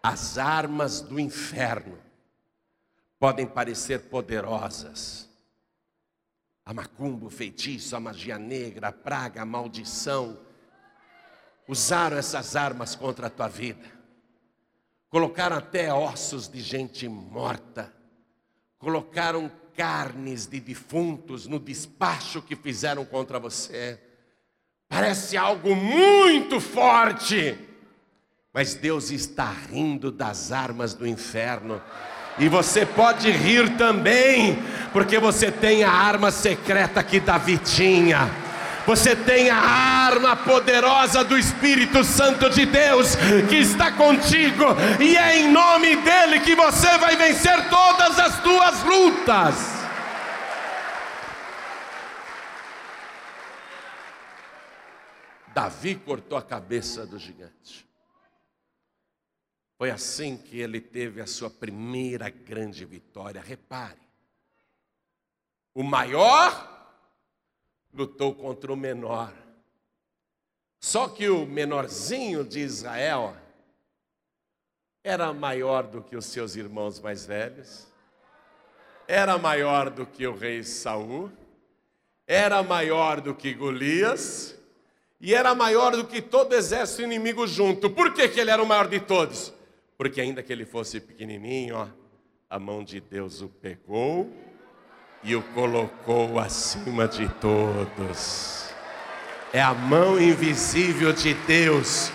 As 0.03 0.39
armas 0.39 1.03
do 1.03 1.21
inferno 1.21 2.03
podem 3.19 3.47
parecer 3.47 4.09
poderosas. 4.09 5.28
A 6.69 6.75
macumba, 6.75 7.27
o 7.27 7.31
feitiço, 7.31 7.97
a 7.97 8.01
magia 8.01 8.39
negra, 8.39 8.89
a 8.89 8.93
praga, 8.93 9.41
a 9.41 9.47
maldição. 9.47 10.39
Usaram 11.67 12.17
essas 12.17 12.55
armas 12.55 12.95
contra 12.95 13.29
a 13.29 13.31
tua 13.31 13.49
vida. 13.49 13.91
Colocaram 15.09 15.57
até 15.57 15.93
ossos 15.93 16.47
de 16.49 16.61
gente 16.61 17.09
morta 17.09 17.99
colocaram 18.79 19.51
carnes 19.77 20.47
de 20.47 20.61
defuntos 20.61 21.47
no 21.47 21.59
despacho 21.59 22.41
que 22.41 22.57
fizeram 22.57 23.05
contra 23.05 23.39
você. 23.39 24.01
Parece 24.89 25.37
algo 25.37 25.75
muito 25.75 26.61
forte, 26.61 27.59
mas 28.53 28.75
Deus 28.75 29.11
está 29.11 29.51
rindo 29.51 30.11
das 30.11 30.51
armas 30.51 30.95
do 30.95 31.07
inferno. 31.07 31.83
E 32.39 32.49
você 32.49 32.87
pode 32.87 33.31
rir 33.31 33.77
também, 33.77 34.63
porque 34.93 35.19
você 35.19 35.51
tem 35.51 35.85
a 35.85 35.91
arma 35.91 36.31
secreta 36.31 37.03
que 37.03 37.21
Davi 37.21 37.59
tinha 37.59 38.31
você 38.89 39.15
tem 39.15 39.51
a 39.51 39.59
arma 39.59 40.35
poderosa 40.35 41.23
do 41.23 41.37
Espírito 41.37 42.03
Santo 42.03 42.49
de 42.49 42.65
Deus 42.65 43.15
que 43.47 43.57
está 43.57 43.93
contigo, 43.93 44.65
e 44.99 45.15
é 45.15 45.41
em 45.41 45.53
nome 45.53 45.95
dele 45.97 46.41
que 46.41 46.57
você 46.57 46.97
vai 46.97 47.15
vencer 47.15 47.69
todas 47.69 48.19
as 48.19 48.43
tuas 48.43 48.83
lutas. 48.85 49.55
Davi 55.55 55.97
cortou 55.97 56.39
a 56.39 56.43
cabeça 56.43 57.05
do 57.05 57.19
gigante. 57.19 57.88
Foi 59.79 59.93
assim 59.93 60.37
que 60.37 60.59
ele 60.59 60.81
teve 60.81 61.21
a 61.21 61.27
sua 61.27 61.49
primeira 61.49 62.29
grande 62.29 62.85
vitória. 62.85 63.41
Repare, 63.41 64.01
o 65.73 65.85
maior 65.85 66.93
lutou 67.95 68.35
contra 68.35 68.73
o 68.73 68.77
menor. 68.77 69.33
Só 70.81 71.09
que 71.09 71.29
o 71.29 71.47
menorzinho 71.47 72.43
de 72.43 72.59
Israel 72.59 73.37
era 75.05 75.33
maior 75.33 75.85
do 75.85 76.03
que 76.03 76.17
os 76.17 76.27
seus 76.27 76.57
irmãos 76.57 76.99
mais 76.99 77.25
velhos, 77.25 77.87
era 79.07 79.39
maior 79.39 79.91
do 79.91 80.05
que 80.05 80.27
o 80.27 80.35
rei 80.35 80.65
Saul, 80.65 81.31
era 82.27 82.65
maior 82.65 83.21
do 83.21 83.33
que 83.33 83.55
Golias 83.55 84.57
e 85.21 85.35
era 85.35 85.55
maior 85.55 85.93
do 85.93 86.05
que 86.05 86.21
todo 86.21 86.53
exército 86.53 87.03
inimigo 87.03 87.47
junto. 87.47 87.89
Por 87.89 88.13
que, 88.13 88.29
que 88.29 88.41
ele 88.41 88.51
era 88.51 88.63
o 88.63 88.67
maior 88.67 88.89
de 88.89 89.01
todos? 89.01 89.57
Porque 89.99 90.21
ainda 90.21 90.45
que 90.45 90.53
ele 90.53 90.65
fosse 90.65 91.01
pequenininho, 91.01 91.75
ó, 91.75 91.89
a 92.49 92.57
mão 92.57 92.85
de 92.85 93.01
Deus 93.01 93.43
o 93.43 93.49
pegou 93.49 94.33
e 95.25 95.35
o 95.35 95.43
colocou 95.43 96.39
acima 96.39 97.09
de 97.09 97.29
todos. 97.29 98.69
É 99.53 99.61
a 99.61 99.75
mão 99.75 100.21
invisível 100.21 101.13
de 101.13 101.35
Deus 101.35 102.13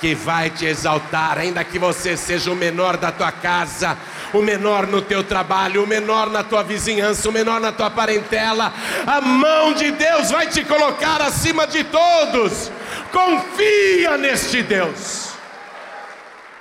que 0.00 0.14
vai 0.14 0.48
te 0.48 0.64
exaltar, 0.64 1.36
ainda 1.36 1.62
que 1.62 1.78
você 1.78 2.16
seja 2.16 2.50
o 2.50 2.56
menor 2.56 2.96
da 2.96 3.12
tua 3.12 3.30
casa, 3.30 3.98
o 4.32 4.40
menor 4.40 4.86
no 4.86 5.02
teu 5.02 5.22
trabalho, 5.22 5.84
o 5.84 5.86
menor 5.86 6.30
na 6.30 6.42
tua 6.42 6.62
vizinhança, 6.62 7.28
o 7.28 7.32
menor 7.32 7.60
na 7.60 7.70
tua 7.70 7.90
parentela. 7.90 8.72
A 9.06 9.20
mão 9.20 9.74
de 9.74 9.90
Deus 9.90 10.30
vai 10.30 10.46
te 10.46 10.64
colocar 10.64 11.20
acima 11.20 11.66
de 11.66 11.84
todos. 11.84 12.70
Confia 13.12 14.16
neste 14.16 14.62
Deus. 14.62 15.25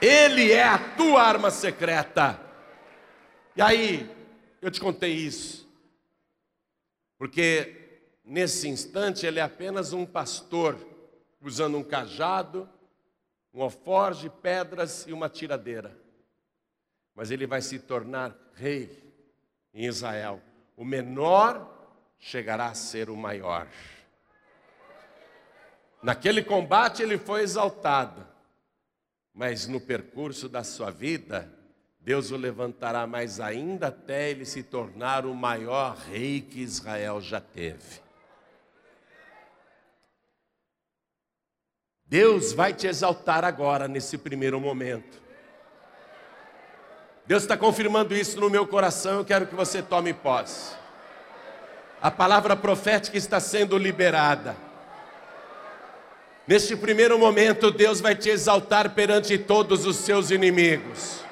Ele 0.02 0.52
é 0.52 0.64
a 0.64 0.78
tua 0.96 1.22
arma 1.22 1.50
secreta. 1.50 2.40
E 3.56 3.62
aí, 3.62 4.10
eu 4.62 4.70
te 4.70 4.80
contei 4.80 5.14
isso, 5.14 5.70
porque 7.18 8.02
nesse 8.24 8.68
instante 8.68 9.26
ele 9.26 9.40
é 9.40 9.44
apenas 9.44 9.94
um 9.94 10.06
pastor 10.06 10.76
usando 11.42 11.78
um 11.78 11.84
cajado, 11.84 12.68
um 13.54 13.62
alforge, 13.62 14.30
pedras 14.30 15.06
e 15.08 15.14
uma 15.14 15.30
tiradeira. 15.30 15.96
Mas 17.14 17.32
ele 17.32 17.48
vai 17.48 17.62
se 17.62 17.80
tornar 17.80 18.36
rei 18.56 19.14
em 19.74 19.86
Israel. 19.86 20.42
O 20.76 20.84
menor 20.84 21.72
chegará 22.18 22.68
a 22.68 22.76
ser 22.76 23.10
o 23.10 23.16
maior. 23.16 23.68
Naquele 26.02 26.44
combate 26.44 27.02
ele 27.02 27.18
foi 27.18 27.42
exaltado, 27.42 28.28
mas 29.36 29.68
no 29.68 29.82
percurso 29.82 30.48
da 30.48 30.64
sua 30.64 30.90
vida, 30.90 31.52
Deus 32.00 32.32
o 32.32 32.38
levantará 32.38 33.06
mais 33.06 33.42
ainda 33.42 33.88
até 33.88 34.30
ele 34.30 34.46
se 34.46 34.64
tornar 34.64 35.26
o 35.26 35.36
maior 35.36 35.98
rei 35.98 36.40
que 36.40 36.62
Israel 36.62 37.20
já 37.20 37.42
teve. 37.42 38.00
Deus 42.06 42.54
vai 42.54 42.74
te 42.74 42.88
exaltar 42.88 43.44
agora, 43.44 43.88
nesse 43.90 44.18
primeiro 44.18 44.62
momento. 44.62 45.22
Deus 47.26 47.44
está 47.44 47.58
confirmando 47.58 48.16
isso 48.16 48.40
no 48.40 48.50
meu 48.50 48.66
coração, 48.66 49.18
eu 49.18 49.26
quero 49.26 49.48
que 49.48 49.56
você 49.56 49.82
tome 49.82 50.14
posse. 50.14 50.76
A 52.02 52.12
palavra 52.12 52.56
profética 52.56 53.18
está 53.18 53.40
sendo 53.40 53.78
liberada. 53.78 54.56
Neste 56.48 56.76
primeiro 56.76 57.18
momento, 57.18 57.72
Deus 57.72 58.00
vai 58.00 58.16
te 58.16 58.30
exaltar 58.30 58.92
perante 58.92 59.36
todos 59.38 59.86
os 59.86 59.96
seus 59.98 60.30
inimigos. 60.30 61.24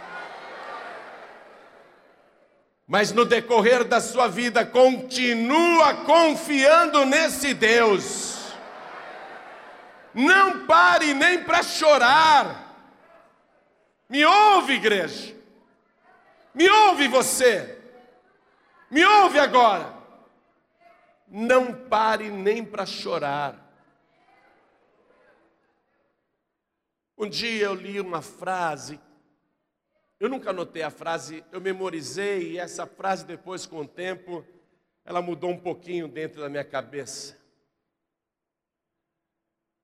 Mas 2.87 3.11
no 3.11 3.23
decorrer 3.23 3.83
da 3.83 4.01
sua 4.01 4.27
vida, 4.27 4.65
continua 4.65 5.93
confiando 6.05 7.05
nesse 7.05 7.53
Deus. 7.53 8.53
Não 10.13 10.65
pare 10.65 11.13
nem 11.13 11.43
para 11.43 11.61
chorar. 11.61 12.63
Me 14.09 14.25
ouve, 14.25 14.73
igreja. 14.73 15.35
Me 16.53 16.69
ouve 16.69 17.07
você. 17.07 17.77
Me 18.89 19.05
ouve 19.05 19.39
agora. 19.39 19.93
Não 21.27 21.73
pare 21.73 22.29
nem 22.29 22.63
para 22.63 22.85
chorar. 22.85 23.62
Um 27.17 27.29
dia 27.29 27.65
eu 27.65 27.75
li 27.75 27.99
uma 27.99 28.21
frase, 28.21 28.99
eu 30.19 30.29
nunca 30.29 30.51
anotei 30.51 30.81
a 30.81 30.89
frase, 30.89 31.43
eu 31.51 31.59
memorizei 31.59 32.53
e 32.53 32.57
essa 32.57 32.87
frase 32.87 33.25
depois 33.25 33.65
com 33.65 33.81
o 33.81 33.87
tempo, 33.87 34.45
ela 35.05 35.21
mudou 35.21 35.49
um 35.49 35.59
pouquinho 35.59 36.07
dentro 36.07 36.41
da 36.41 36.49
minha 36.49 36.63
cabeça. 36.63 37.37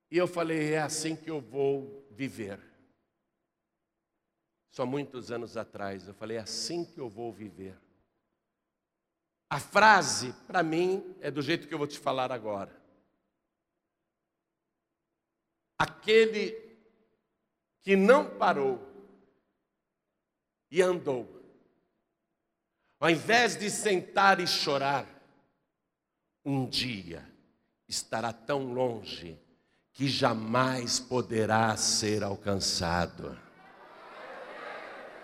E 0.10 0.18
eu 0.18 0.28
falei: 0.28 0.74
é 0.74 0.80
assim 0.80 1.16
que 1.16 1.30
eu 1.30 1.40
vou 1.40 2.08
viver. 2.12 2.60
Só 4.72 4.86
muitos 4.86 5.32
anos 5.32 5.58
atrás, 5.58 6.08
eu 6.08 6.14
falei: 6.14 6.38
é 6.38 6.42
assim 6.42 6.86
que 6.86 7.00
eu 7.00 7.10
vou 7.10 7.32
viver. 7.32 7.78
A 9.50 9.60
frase, 9.60 10.34
para 10.48 10.64
mim, 10.64 11.16
é 11.22 11.30
do 11.30 11.42
jeito 11.42 11.68
que 11.68 11.74
eu 11.74 11.78
vou 11.78 11.88
te 11.88 12.00
falar 12.00 12.32
agora. 12.32 12.72
Aquele 15.78 16.69
que 17.82 17.96
não 17.96 18.26
parou 18.26 18.80
e 20.72 20.82
andou, 20.82 21.28
ao 23.00 23.10
invés 23.10 23.56
de 23.56 23.70
sentar 23.70 24.40
e 24.40 24.48
chorar, 24.48 25.06
um 26.44 26.66
dia 26.68 27.24
estará 27.88 28.34
tão 28.34 28.74
longe 28.74 29.40
que 29.94 30.08
jamais 30.08 31.00
poderá 31.00 31.76
ser 31.76 32.24
alcançado. 32.24 33.38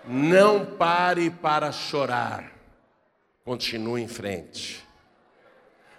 Não 0.04 0.76
pare 0.76 1.30
para 1.30 1.72
chorar, 1.72 2.52
continue 3.44 4.02
em 4.02 4.08
frente. 4.08 4.85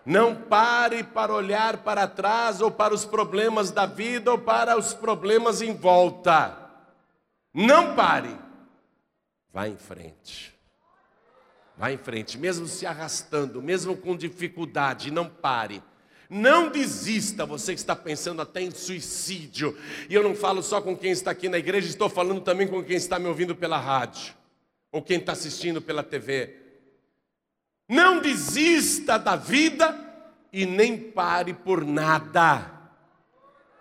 Não 0.08 0.34
pare 0.34 1.04
para 1.04 1.34
olhar 1.34 1.84
para 1.84 2.08
trás 2.08 2.62
ou 2.62 2.72
para 2.72 2.94
os 2.94 3.04
problemas 3.04 3.72
da 3.72 3.86
vida 3.86 4.32
ou 4.32 4.38
para 4.38 4.78
os 4.78 4.94
problemas 4.94 5.62
em 5.62 5.76
volta. 5.76 6.58
Não 7.54 7.94
pare, 7.94 8.34
vá 9.52 9.68
em 9.68 9.76
frente. 9.76 10.56
Vá 11.76 11.92
em 11.92 11.98
frente, 11.98 12.38
mesmo 12.38 12.68
se 12.68 12.86
arrastando, 12.86 13.62
mesmo 13.62 13.98
com 13.98 14.16
dificuldade, 14.16 15.12
não 15.12 15.28
pare. 15.28 15.84
Não 16.30 16.70
desista, 16.70 17.46
você 17.46 17.74
que 17.74 17.80
está 17.82 17.94
pensando 17.94 18.42
até 18.42 18.62
em 18.62 18.72
suicídio. 18.72 19.78
E 20.10 20.16
eu 20.16 20.24
não 20.24 20.34
falo 20.34 20.64
só 20.64 20.80
com 20.80 20.96
quem 20.96 21.12
está 21.12 21.32
aqui 21.32 21.50
na 21.50 21.58
igreja, 21.58 21.90
estou 21.90 22.08
falando 22.08 22.40
também 22.40 22.66
com 22.66 22.82
quem 22.82 22.96
está 22.96 23.20
me 23.20 23.28
ouvindo 23.28 23.54
pela 23.54 23.78
rádio, 23.78 24.34
ou 24.90 25.02
quem 25.02 25.20
está 25.20 25.34
assistindo 25.34 25.82
pela 25.82 26.02
TV. 26.02 26.67
Não 27.88 28.20
desista 28.20 29.18
da 29.18 29.36
vida 29.36 29.96
e 30.52 30.66
nem 30.66 30.98
pare 30.98 31.54
por 31.54 31.86
nada. 31.86 32.72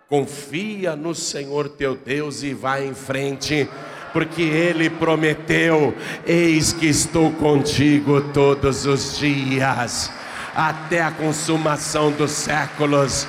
Confia 0.07 0.95
no 0.95 1.13
Senhor 1.13 1.67
teu 1.67 1.95
Deus 1.95 2.41
e 2.41 2.53
vá 2.53 2.79
em 2.79 2.93
frente, 2.93 3.69
porque 4.13 4.41
Ele 4.41 4.89
prometeu: 4.89 5.93
Eis 6.25 6.71
que 6.71 6.85
estou 6.87 7.31
contigo 7.33 8.21
todos 8.31 8.85
os 8.85 9.17
dias 9.17 10.09
até 10.55 11.03
a 11.03 11.11
consumação 11.11 12.11
dos 12.11 12.31
séculos. 12.31 13.27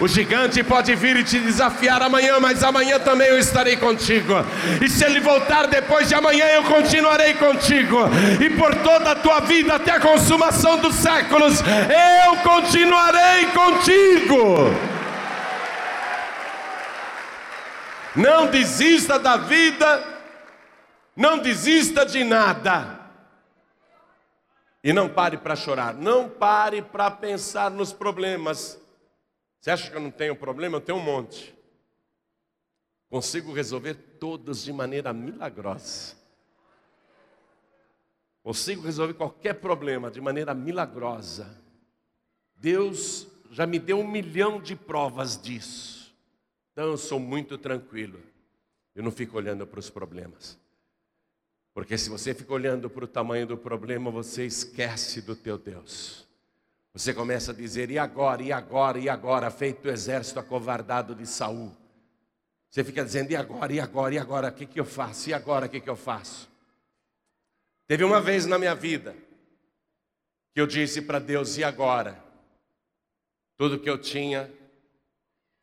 O 0.00 0.08
gigante 0.08 0.62
pode 0.64 0.92
vir 0.96 1.16
e 1.16 1.22
te 1.22 1.38
desafiar 1.38 2.02
amanhã, 2.02 2.40
mas 2.40 2.64
amanhã 2.64 2.98
também 2.98 3.28
eu 3.28 3.38
estarei 3.38 3.76
contigo. 3.76 4.34
E 4.84 4.88
se 4.88 5.04
ele 5.04 5.20
voltar 5.20 5.68
depois 5.68 6.08
de 6.08 6.16
amanhã, 6.16 6.46
eu 6.46 6.64
continuarei 6.64 7.34
contigo. 7.34 7.98
E 8.44 8.50
por 8.50 8.74
toda 8.76 9.12
a 9.12 9.14
tua 9.14 9.40
vida, 9.40 9.76
até 9.76 9.92
a 9.92 10.00
consumação 10.00 10.78
dos 10.78 10.96
séculos, 10.96 11.60
eu 11.60 12.36
continuarei 12.38 13.46
contigo. 13.46 14.74
Não 18.16 18.46
desista 18.46 19.16
da 19.16 19.36
vida, 19.36 20.02
não 21.16 21.38
desista 21.38 22.04
de 22.04 22.24
nada. 22.24 22.98
E 24.82 24.92
não 24.92 25.08
pare 25.08 25.36
para 25.36 25.54
chorar, 25.54 25.94
não 25.94 26.28
pare 26.28 26.82
para 26.82 27.10
pensar 27.12 27.70
nos 27.70 27.92
problemas. 27.92 28.83
Você 29.64 29.70
acha 29.70 29.90
que 29.90 29.96
eu 29.96 30.00
não 30.02 30.10
tenho 30.10 30.36
problema? 30.36 30.76
Eu 30.76 30.80
tenho 30.82 30.98
um 30.98 31.02
monte. 31.02 31.54
Consigo 33.08 33.50
resolver 33.50 33.94
todos 33.94 34.62
de 34.62 34.70
maneira 34.70 35.10
milagrosa. 35.10 36.16
Consigo 38.42 38.82
resolver 38.82 39.14
qualquer 39.14 39.54
problema 39.54 40.10
de 40.10 40.20
maneira 40.20 40.52
milagrosa. 40.52 41.58
Deus 42.54 43.26
já 43.50 43.66
me 43.66 43.78
deu 43.78 43.98
um 43.98 44.06
milhão 44.06 44.60
de 44.60 44.76
provas 44.76 45.40
disso. 45.40 46.14
Então 46.72 46.84
eu 46.84 46.98
sou 46.98 47.18
muito 47.18 47.56
tranquilo. 47.56 48.20
Eu 48.94 49.02
não 49.02 49.10
fico 49.10 49.38
olhando 49.38 49.66
para 49.66 49.80
os 49.80 49.88
problemas. 49.88 50.58
Porque 51.72 51.96
se 51.96 52.10
você 52.10 52.34
fica 52.34 52.52
olhando 52.52 52.90
para 52.90 53.06
o 53.06 53.08
tamanho 53.08 53.46
do 53.46 53.56
problema, 53.56 54.10
você 54.10 54.44
esquece 54.44 55.22
do 55.22 55.34
teu 55.34 55.56
Deus. 55.56 56.23
Você 56.94 57.12
começa 57.12 57.50
a 57.50 57.54
dizer: 57.54 57.90
e 57.90 57.98
agora, 57.98 58.42
e 58.42 58.52
agora, 58.52 58.98
e 58.98 59.08
agora? 59.08 59.50
Feito 59.50 59.86
o 59.86 59.90
exército 59.90 60.38
acovardado 60.38 61.14
de 61.14 61.26
Saul. 61.26 61.76
Você 62.70 62.82
fica 62.82 63.04
dizendo: 63.04 63.32
e 63.32 63.36
agora, 63.36 63.72
e 63.72 63.80
agora, 63.80 64.14
e 64.14 64.18
agora? 64.18 64.48
O 64.48 64.52
que, 64.52 64.64
que 64.64 64.80
eu 64.80 64.84
faço? 64.84 65.28
E 65.28 65.34
agora, 65.34 65.66
o 65.66 65.68
que, 65.68 65.80
que 65.80 65.90
eu 65.90 65.96
faço? 65.96 66.48
Teve 67.86 68.04
uma 68.04 68.20
vez 68.20 68.46
na 68.46 68.58
minha 68.58 68.74
vida 68.74 69.14
que 70.54 70.60
eu 70.60 70.66
disse 70.66 71.02
para 71.02 71.18
Deus: 71.18 71.58
e 71.58 71.64
agora? 71.64 72.22
Tudo 73.56 73.78
que 73.78 73.90
eu 73.90 73.98
tinha 73.98 74.50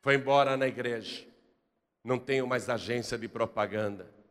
foi 0.02 0.15
embora 0.15 0.56
na 0.56 0.67
igreja. 0.67 1.26
Não 2.04 2.20
tenho 2.20 2.46
mais 2.46 2.70
agência 2.70 3.17
de 3.17 3.28
propaganda 3.28 4.22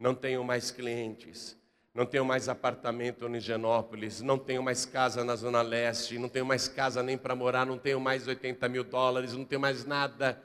não 0.00 0.14
tenho 0.14 0.42
mais 0.42 0.70
clientes, 0.70 1.54
não 1.94 2.06
tenho 2.06 2.24
mais 2.24 2.48
apartamento 2.48 3.26
em 3.26 3.40
Genópolis, 3.40 4.20
não 4.20 4.38
tenho 4.38 4.62
mais 4.62 4.84
casa 4.84 5.24
na 5.24 5.34
Zona 5.34 5.60
Leste, 5.60 6.18
não 6.18 6.28
tenho 6.28 6.46
mais 6.46 6.68
casa 6.68 7.02
nem 7.02 7.18
para 7.18 7.34
morar, 7.34 7.66
não 7.66 7.78
tenho 7.78 8.00
mais 8.00 8.28
80 8.28 8.68
mil 8.68 8.84
dólares, 8.84 9.32
não 9.32 9.44
tenho 9.44 9.60
mais 9.60 9.84
nada. 9.84 10.40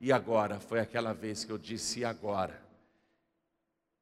E 0.00 0.12
agora? 0.12 0.60
Foi 0.60 0.78
aquela 0.78 1.12
vez 1.12 1.44
que 1.44 1.52
eu 1.52 1.58
disse: 1.58 2.00
e 2.00 2.04
agora? 2.04 2.60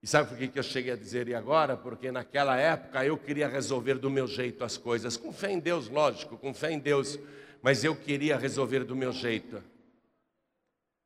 E 0.02 0.06
sabe 0.06 0.28
por 0.28 0.38
que 0.38 0.58
eu 0.58 0.62
cheguei 0.62 0.92
a 0.92 0.96
dizer 0.96 1.28
e 1.28 1.34
agora? 1.34 1.76
Porque 1.76 2.10
naquela 2.10 2.56
época 2.56 3.04
eu 3.04 3.16
queria 3.16 3.48
resolver 3.48 3.94
do 3.94 4.08
meu 4.08 4.26
jeito 4.26 4.62
as 4.62 4.76
coisas, 4.76 5.16
com 5.16 5.32
fé 5.32 5.50
em 5.50 5.58
Deus, 5.58 5.88
lógico, 5.88 6.36
com 6.36 6.54
fé 6.54 6.70
em 6.70 6.78
Deus, 6.78 7.18
mas 7.62 7.82
eu 7.82 7.96
queria 7.96 8.36
resolver 8.36 8.84
do 8.84 8.94
meu 8.94 9.12
jeito. 9.12 9.62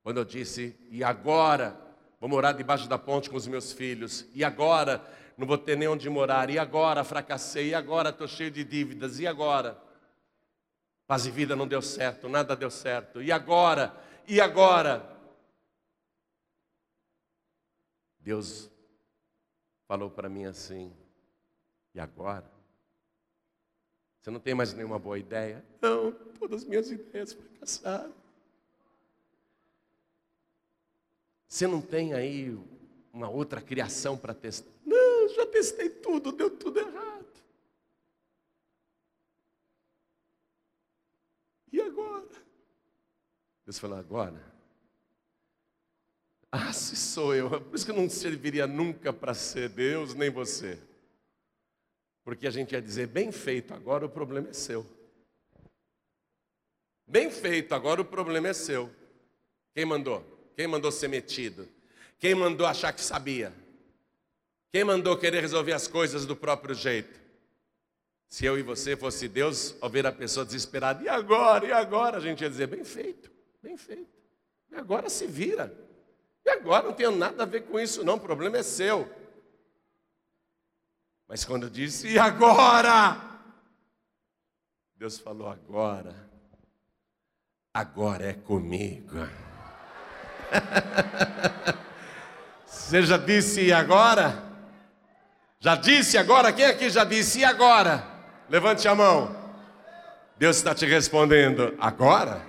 Quando 0.02 0.18
eu 0.18 0.24
disse, 0.24 0.76
e 0.90 1.02
agora? 1.02 1.80
Vou 2.20 2.28
morar 2.28 2.52
debaixo 2.52 2.88
da 2.88 2.98
ponte 2.98 3.30
com 3.30 3.36
os 3.36 3.46
meus 3.46 3.72
filhos, 3.72 4.26
e 4.34 4.44
agora? 4.44 5.02
Não 5.36 5.46
vou 5.46 5.58
ter 5.58 5.76
nem 5.76 5.88
onde 5.88 6.08
morar, 6.08 6.50
e 6.50 6.58
agora? 6.58 7.04
Fracassei, 7.04 7.68
e 7.68 7.74
agora? 7.74 8.10
Estou 8.10 8.28
cheio 8.28 8.50
de 8.50 8.64
dívidas, 8.64 9.18
e 9.18 9.26
agora? 9.26 9.80
Paz 11.06 11.26
e 11.26 11.30
vida 11.30 11.56
não 11.56 11.66
deu 11.66 11.82
certo, 11.82 12.28
nada 12.28 12.54
deu 12.54 12.70
certo, 12.70 13.22
e 13.22 13.32
agora? 13.32 13.94
E 14.26 14.40
agora? 14.40 15.10
Deus 18.18 18.70
falou 19.86 20.08
para 20.10 20.28
mim 20.28 20.44
assim: 20.44 20.92
e 21.94 22.00
agora? 22.00 22.50
Você 24.20 24.30
não 24.30 24.38
tem 24.38 24.54
mais 24.54 24.72
nenhuma 24.72 24.98
boa 24.98 25.18
ideia? 25.18 25.64
Não, 25.80 26.12
todas 26.38 26.62
as 26.62 26.68
minhas 26.68 26.90
ideias 26.90 27.32
fracassaram. 27.32 28.14
Você 31.48 31.66
não 31.66 31.82
tem 31.82 32.14
aí 32.14 32.56
uma 33.12 33.28
outra 33.28 33.60
criação 33.60 34.16
para 34.16 34.32
testar? 34.32 34.70
Não, 34.86 35.11
já 35.34 35.46
testei 35.46 35.88
tudo, 35.88 36.32
deu 36.32 36.50
tudo 36.50 36.78
errado. 36.78 37.26
E 41.72 41.80
agora? 41.80 42.28
Deus 43.64 43.78
falou: 43.78 43.98
agora 43.98 44.52
ah, 46.54 46.70
se 46.70 46.94
sou 46.94 47.34
eu. 47.34 47.48
Por 47.62 47.74
isso 47.74 47.86
que 47.86 47.90
eu 47.90 47.96
não 47.96 48.10
serviria 48.10 48.66
nunca 48.66 49.10
para 49.10 49.32
ser 49.32 49.70
Deus, 49.70 50.14
nem 50.14 50.28
você. 50.28 50.78
Porque 52.22 52.46
a 52.46 52.50
gente 52.50 52.72
ia 52.72 52.82
dizer, 52.82 53.06
bem 53.06 53.32
feito, 53.32 53.72
agora 53.72 54.04
o 54.04 54.08
problema 54.08 54.50
é 54.50 54.52
seu. 54.52 54.86
Bem 57.06 57.30
feito, 57.30 57.74
agora 57.74 58.02
o 58.02 58.04
problema 58.04 58.48
é 58.48 58.52
seu. 58.52 58.90
Quem 59.74 59.86
mandou? 59.86 60.22
Quem 60.54 60.66
mandou 60.66 60.92
ser 60.92 61.08
metido? 61.08 61.66
Quem 62.18 62.34
mandou 62.34 62.66
achar 62.66 62.92
que 62.92 63.00
sabia? 63.00 63.50
Quem 64.72 64.84
mandou 64.84 65.18
querer 65.18 65.42
resolver 65.42 65.74
as 65.74 65.86
coisas 65.86 66.24
do 66.24 66.34
próprio 66.34 66.74
jeito? 66.74 67.20
Se 68.26 68.46
eu 68.46 68.58
e 68.58 68.62
você 68.62 68.96
fosse 68.96 69.28
Deus, 69.28 69.76
ao 69.82 69.90
ver 69.90 70.06
a 70.06 70.12
pessoa 70.12 70.46
desesperada, 70.46 71.04
e 71.04 71.08
agora? 71.10 71.66
E 71.66 71.72
agora? 71.72 72.16
A 72.16 72.20
gente 72.20 72.40
ia 72.40 72.48
dizer, 72.48 72.66
bem 72.66 72.82
feito, 72.82 73.30
bem 73.62 73.76
feito. 73.76 74.10
E 74.70 74.74
agora 74.74 75.10
se 75.10 75.26
vira. 75.26 75.78
E 76.42 76.48
agora 76.48 76.86
não 76.86 76.94
tenho 76.94 77.10
nada 77.10 77.42
a 77.42 77.46
ver 77.46 77.64
com 77.64 77.78
isso, 77.78 78.02
não, 78.02 78.14
o 78.14 78.20
problema 78.20 78.56
é 78.56 78.62
seu. 78.62 79.06
Mas 81.28 81.44
quando 81.44 81.64
eu 81.64 81.70
disse, 81.70 82.08
e 82.08 82.18
agora? 82.18 83.20
Deus 84.96 85.18
falou, 85.18 85.48
agora. 85.48 86.16
Agora 87.74 88.24
é 88.24 88.32
comigo. 88.32 89.18
Você 92.64 93.02
já 93.02 93.18
disse 93.18 93.60
e 93.60 93.72
agora? 93.72 94.51
Já 95.62 95.76
disse 95.76 96.18
agora? 96.18 96.52
Quem 96.52 96.64
aqui 96.64 96.90
já 96.90 97.04
disse 97.04 97.38
e 97.38 97.44
agora? 97.44 98.02
Levante 98.50 98.88
a 98.88 98.96
mão. 98.96 99.32
Deus 100.36 100.56
está 100.56 100.74
te 100.74 100.84
respondendo, 100.84 101.72
agora? 101.78 102.42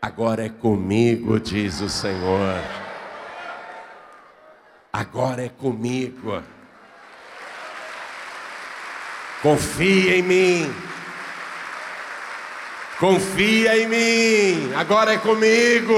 Agora 0.00 0.46
é 0.46 0.48
comigo, 0.48 1.40
diz 1.40 1.80
o 1.80 1.88
Senhor. 1.88 2.62
Agora 4.92 5.44
é 5.44 5.48
comigo. 5.48 6.40
Confia 9.42 10.16
em 10.16 10.22
mim. 10.22 10.74
Confia 13.00 13.76
em 13.76 13.88
mim. 13.88 14.72
Agora 14.76 15.14
é 15.14 15.18
comigo. 15.18 15.96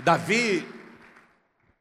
Davi, 0.00 0.66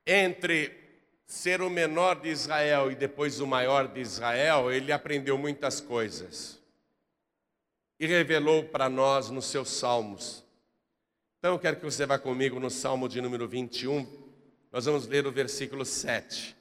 entre 0.05 0.77
ser 1.25 1.61
o 1.61 1.69
menor 1.69 2.19
de 2.19 2.29
Israel 2.29 2.91
e 2.91 2.95
depois 2.95 3.39
o 3.39 3.47
maior 3.47 3.87
de 3.87 4.01
Israel, 4.01 4.71
ele 4.71 4.91
aprendeu 4.91 5.37
muitas 5.37 5.79
coisas 5.79 6.59
e 7.99 8.07
revelou 8.07 8.63
para 8.63 8.89
nós 8.89 9.29
nos 9.29 9.45
seus 9.45 9.69
salmos. 9.69 10.43
Então 11.37 11.53
eu 11.53 11.59
quero 11.59 11.77
que 11.77 11.85
você 11.85 12.05
vá 12.05 12.17
comigo 12.17 12.59
no 12.59 12.69
Salmo 12.69 13.07
de 13.07 13.21
número 13.21 13.47
21, 13.47 14.05
nós 14.71 14.85
vamos 14.85 15.07
ler 15.07 15.25
o 15.27 15.31
versículo 15.31 15.85
7. 15.85 16.55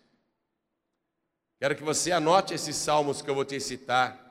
Quero 1.58 1.74
que 1.74 1.82
você 1.82 2.12
anote 2.12 2.54
esses 2.54 2.76
salmos 2.76 3.20
que 3.20 3.28
eu 3.28 3.34
vou 3.34 3.44
te 3.44 3.58
citar. 3.58 4.24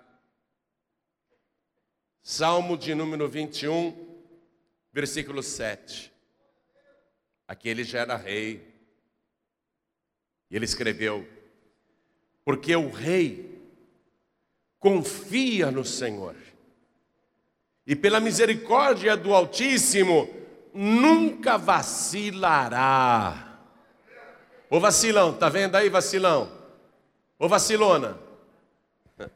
Salmo 2.22 2.78
de 2.78 2.96
número 2.96 3.28
21, 3.28 4.24
versículo 4.94 5.44
7. 5.44 6.16
Aqui 7.47 7.69
ele 7.69 7.83
já 7.83 7.99
era 7.99 8.15
rei. 8.15 8.67
E 10.49 10.55
ele 10.55 10.65
escreveu: 10.65 11.27
Porque 12.43 12.75
o 12.75 12.89
rei 12.89 13.62
confia 14.79 15.71
no 15.71 15.86
Senhor 15.86 16.36
e 17.88 17.95
pela 17.95 18.19
misericórdia 18.19 19.15
do 19.15 19.33
Altíssimo, 19.33 20.29
nunca 20.73 21.57
vacilará. 21.57 23.62
Ô 24.69 24.77
vacilão, 24.77 25.33
tá 25.33 25.47
vendo 25.47 25.75
aí, 25.75 25.88
vacilão? 25.88 26.51
Ô 27.39 27.47
vacilona. 27.47 28.19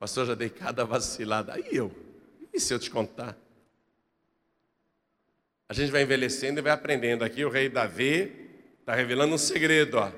Pastor, 0.00 0.26
já 0.26 0.34
dei 0.34 0.50
cada 0.50 0.84
vacilada. 0.84 1.54
Aí 1.54 1.68
eu, 1.70 1.92
e 2.52 2.58
se 2.58 2.74
eu 2.74 2.80
te 2.80 2.90
contar? 2.90 3.38
A 5.72 5.74
gente 5.74 5.90
vai 5.90 6.02
envelhecendo 6.02 6.60
e 6.60 6.62
vai 6.62 6.70
aprendendo. 6.70 7.24
Aqui 7.24 7.46
o 7.46 7.48
rei 7.48 7.66
Davi 7.66 8.30
está 8.78 8.94
revelando 8.94 9.34
um 9.34 9.38
segredo, 9.38 9.96
ó. 9.96 10.12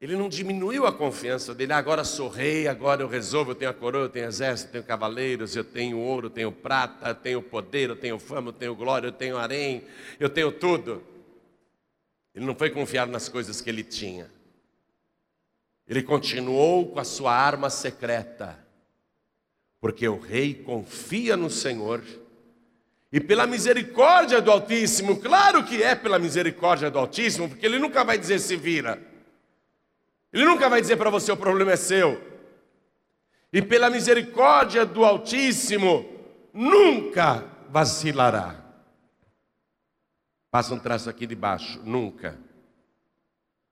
Ele 0.00 0.14
não 0.14 0.28
diminuiu 0.28 0.86
a 0.86 0.92
confiança 0.92 1.52
dele, 1.52 1.72
ah, 1.72 1.78
agora 1.78 2.04
sou 2.04 2.28
rei, 2.28 2.68
agora 2.68 3.02
eu 3.02 3.08
resolvo, 3.08 3.50
eu 3.50 3.54
tenho 3.56 3.72
a 3.72 3.74
coroa, 3.74 4.04
eu 4.04 4.08
tenho 4.08 4.26
exército, 4.26 4.68
eu 4.68 4.72
tenho 4.74 4.84
cavaleiros, 4.84 5.56
eu 5.56 5.64
tenho 5.64 5.98
ouro, 5.98 6.26
eu 6.26 6.30
tenho 6.30 6.52
prata, 6.52 7.08
eu 7.08 7.14
tenho 7.16 7.42
poder, 7.42 7.90
eu 7.90 7.96
tenho 7.96 8.16
fama, 8.20 8.50
eu 8.50 8.52
tenho 8.52 8.76
glória, 8.76 9.08
eu 9.08 9.12
tenho 9.12 9.36
harém, 9.36 9.82
eu 10.20 10.30
tenho 10.30 10.52
tudo. 10.52 11.02
Ele 12.36 12.46
não 12.46 12.54
foi 12.54 12.70
confiar 12.70 13.08
nas 13.08 13.28
coisas 13.28 13.60
que 13.60 13.68
ele 13.68 13.82
tinha. 13.82 14.30
Ele 15.88 16.04
continuou 16.04 16.92
com 16.92 17.00
a 17.00 17.04
sua 17.04 17.34
arma 17.34 17.70
secreta, 17.70 18.56
porque 19.80 20.06
o 20.06 20.16
rei 20.16 20.54
confia 20.54 21.36
no 21.36 21.50
Senhor 21.50 22.04
e 23.10 23.20
pela 23.20 23.46
misericórdia 23.46 24.40
do 24.40 24.50
Altíssimo, 24.50 25.18
claro 25.18 25.64
que 25.64 25.82
é 25.82 25.94
pela 25.94 26.18
misericórdia 26.18 26.90
do 26.90 26.98
Altíssimo, 26.98 27.48
porque 27.48 27.64
ele 27.64 27.78
nunca 27.78 28.04
vai 28.04 28.18
dizer 28.18 28.38
se 28.38 28.54
vira. 28.54 29.00
Ele 30.30 30.44
nunca 30.44 30.68
vai 30.68 30.80
dizer 30.80 30.96
para 30.96 31.08
você 31.08 31.32
o 31.32 31.36
problema 31.36 31.72
é 31.72 31.76
seu. 31.76 32.20
E 33.50 33.62
pela 33.62 33.88
misericórdia 33.88 34.84
do 34.84 35.06
Altíssimo, 35.06 36.06
nunca 36.52 37.44
vacilará. 37.70 38.62
Passa 40.50 40.74
um 40.74 40.78
traço 40.78 41.08
aqui 41.08 41.26
de 41.26 41.34
baixo, 41.34 41.80
nunca. 41.84 42.38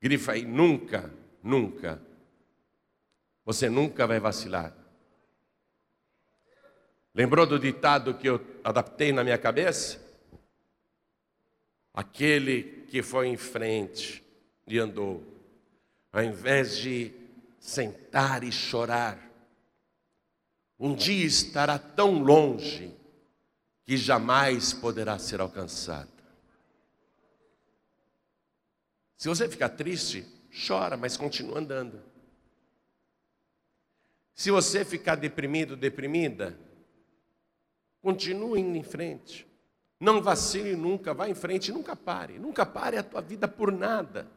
Grifa 0.01 0.33
aí, 0.33 0.47
nunca, 0.47 1.13
nunca. 1.43 2.01
Você 3.45 3.69
nunca 3.69 4.07
vai 4.07 4.19
vacilar. 4.19 4.73
Lembrou 7.17 7.47
do 7.47 7.59
ditado 7.59 8.13
que 8.13 8.29
eu 8.29 8.39
adaptei 8.63 9.11
na 9.11 9.25
minha 9.25 9.39
cabeça? 9.39 9.99
Aquele 11.95 12.85
que 12.91 13.03
foi 13.03 13.29
em 13.29 13.39
frente 13.39 14.23
e 14.67 14.79
andou 14.79 15.25
ao 16.13 16.23
invés 16.23 16.77
de 16.77 17.11
sentar 17.59 18.45
e 18.45 18.53
chorar, 18.53 19.19
um 20.79 20.95
dia 20.95 21.25
estará 21.25 21.79
tão 21.79 22.23
longe 22.23 22.95
que 23.87 23.97
jamais 23.97 24.75
poderá 24.75 25.19
ser 25.19 25.41
alcançado. 25.41 26.13
Se 29.17 29.27
você 29.27 29.49
ficar 29.49 29.71
triste, 29.71 30.23
chora, 30.67 30.99
mas 30.99 31.17
continua 31.17 31.61
andando. 31.61 31.99
Se 34.35 34.51
você 34.51 34.85
ficar 34.85 35.15
deprimido, 35.15 35.79
deprimida, 35.79 36.66
continue 38.07 38.61
indo 38.61 38.79
em 38.79 38.85
frente. 38.85 39.45
Não 39.99 40.23
vacile 40.23 40.77
nunca, 40.77 41.13
vá 41.13 41.29
em 41.29 41.35
frente, 41.35 41.73
nunca 41.73 41.97
pare. 41.97 42.39
Nunca 42.39 42.65
pare 42.65 42.97
a 42.97 43.03
tua 43.03 43.21
vida 43.21 43.49
por 43.49 43.73
nada. 43.73 44.29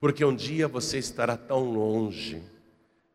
Porque 0.00 0.24
um 0.24 0.34
dia 0.34 0.66
você 0.66 0.98
estará 0.98 1.36
tão 1.36 1.70
longe 1.70 2.42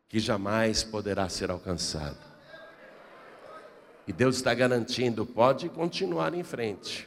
que 0.08 0.18
jamais 0.18 0.82
poderá 0.82 1.28
ser 1.28 1.50
alcançado. 1.50 2.16
E 4.06 4.14
Deus 4.14 4.36
está 4.36 4.54
garantindo: 4.54 5.26
pode 5.26 5.68
continuar 5.68 6.32
em 6.32 6.42
frente, 6.42 7.06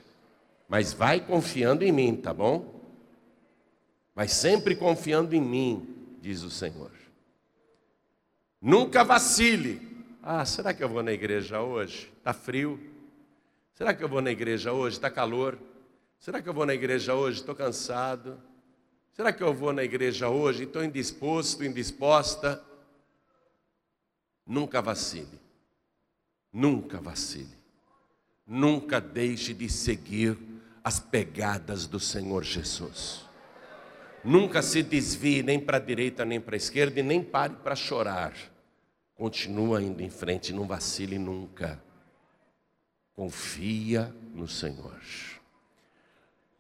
mas 0.70 0.94
vai 0.94 1.20
confiando 1.20 1.84
em 1.84 1.92
mim, 1.92 2.16
tá 2.16 2.36
bom? 2.36 2.84
Mas 4.14 4.32
sempre 4.32 4.76
confiando 4.76 5.36
em 5.36 5.42
mim, 5.42 6.18
diz 6.22 6.44
o 6.44 6.52
Senhor. 6.52 6.92
Nunca 8.62 9.04
vacile. 9.04 9.97
Ah, 10.30 10.44
será 10.44 10.74
que 10.74 10.84
eu 10.84 10.90
vou 10.90 11.02
na 11.02 11.14
igreja 11.14 11.62
hoje? 11.62 12.12
Está 12.18 12.34
frio. 12.34 12.78
Será 13.74 13.94
que 13.94 14.04
eu 14.04 14.10
vou 14.10 14.22
na 14.22 14.30
igreja 14.30 14.74
hoje? 14.74 14.98
Está 14.98 15.10
calor. 15.10 15.58
Será 16.20 16.42
que 16.42 16.50
eu 16.50 16.54
vou 16.54 16.66
na 16.66 16.74
igreja 16.74 17.14
hoje? 17.14 17.40
Estou 17.40 17.56
cansado. 17.56 18.38
Será 19.14 19.32
que 19.32 19.42
eu 19.42 19.54
vou 19.54 19.72
na 19.72 19.86
igreja 19.86 20.28
hoje? 20.28 20.64
Estou 20.64 20.84
indisposto, 20.84 21.64
indisposta. 21.64 22.62
Nunca 24.46 24.82
vacile. 24.82 25.40
Nunca 26.52 27.00
vacile. 27.00 27.56
Nunca 28.46 29.00
deixe 29.00 29.54
de 29.54 29.70
seguir 29.70 30.38
as 30.84 31.00
pegadas 31.00 31.88
do 31.88 32.02
Senhor 32.02 32.44
Jesus. 32.44 33.26
Nunca 34.26 34.62
se 34.62 34.84
desvie 34.84 35.42
nem 35.42 35.58
para 35.58 35.78
a 35.78 35.80
direita 35.80 36.26
nem 36.26 36.42
para 36.42 36.58
a 36.58 36.58
esquerda 36.58 37.00
e 37.00 37.04
nem 37.04 37.24
pare 37.24 37.54
para 37.64 37.78
chorar. 37.78 38.57
Continua 39.18 39.82
indo 39.82 40.02
em 40.04 40.10
frente, 40.10 40.54
não 40.54 40.68
vacile 40.68 41.18
nunca. 41.18 41.82
Confia 43.16 44.14
no 44.34 44.48
Senhor. 44.48 45.02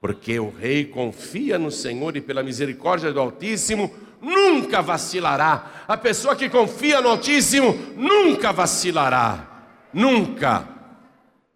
Porque 0.02 0.40
o 0.40 0.50
rei 0.50 0.86
confia 0.86 1.60
no 1.60 1.70
Senhor 1.70 2.18
e 2.18 2.22
pela 2.22 2.42
misericórdia 2.42 3.14
do 3.14 3.20
Altíssimo 3.20 3.94
nunca 4.20 4.82
vacilará. 4.82 5.86
A 5.88 5.96
pessoa 5.96 6.36
que 6.36 6.50
confia 6.50 7.00
no 7.00 7.10
Altíssimo 7.10 7.74
nunca 7.96 8.52
vacilará. 8.52 9.68
Nunca. 9.94 10.68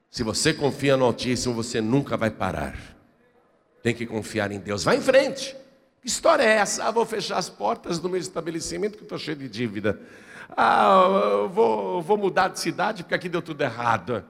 Se 0.09 0.21
você 0.21 0.53
confia 0.53 0.95
no 0.95 1.05
Altíssimo, 1.05 1.55
você 1.55 1.81
nunca 1.81 2.15
vai 2.15 2.29
parar. 2.29 2.77
Tem 3.81 3.95
que 3.95 4.05
confiar 4.05 4.51
em 4.51 4.59
Deus. 4.59 4.83
Vai 4.83 4.97
em 4.97 5.01
frente. 5.01 5.55
Que 6.01 6.07
história 6.07 6.43
é 6.43 6.57
essa? 6.57 6.83
Ah, 6.83 6.91
vou 6.91 7.05
fechar 7.05 7.37
as 7.37 7.49
portas 7.49 7.97
do 7.97 8.09
meu 8.09 8.19
estabelecimento 8.19 8.97
que 8.97 9.03
estou 9.03 9.17
cheio 9.17 9.37
de 9.37 9.47
dívida. 9.47 9.99
Ah, 10.55 11.47
vou, 11.51 12.01
vou 12.01 12.17
mudar 12.17 12.49
de 12.49 12.59
cidade 12.59 13.03
porque 13.03 13.15
aqui 13.15 13.29
deu 13.29 13.41
tudo 13.41 13.61
errado. 13.61 14.23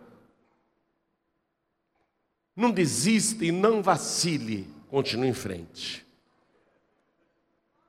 Não 2.55 2.69
desista 2.69 3.45
e 3.45 3.51
não 3.51 3.81
vacile, 3.81 4.67
continue 4.89 5.29
em 5.29 5.33
frente. 5.33 6.05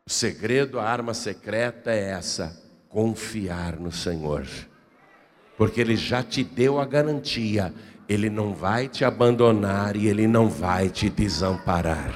O 0.07 0.11
segredo, 0.11 0.81
a 0.81 0.85
arma 0.85 1.15
secreta 1.15 1.93
é 1.93 2.11
essa: 2.11 2.61
confiar 2.89 3.79
no 3.79 3.93
Senhor, 3.93 4.47
porque 5.57 5.81
Ele 5.81 5.97
já 5.97 6.23
te 6.23 6.43
deu 6.43 6.81
a 6.81 6.85
garantia, 6.85 7.75
Ele 8.09 8.31
não 8.31 8.55
vai 8.55 8.89
te 8.89 9.05
abandonar 9.05 9.97
e 9.97 10.07
Ele 10.07 10.27
não 10.27 10.49
vai 10.49 10.89
te 10.89 11.11
desamparar. 11.11 12.15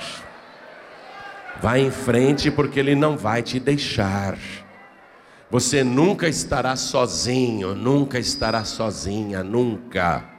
Vai 1.61 1.81
em 1.81 1.91
frente, 1.91 2.51
porque 2.51 2.79
Ele 2.79 2.95
não 2.95 3.17
vai 3.17 3.43
te 3.43 3.59
deixar. 3.59 4.39
Você 5.51 5.85
nunca 5.85 6.29
estará 6.29 6.75
sozinho, 6.75 7.75
nunca 7.75 8.19
estará 8.19 8.65
sozinha, 8.65 9.45
nunca 9.45 10.37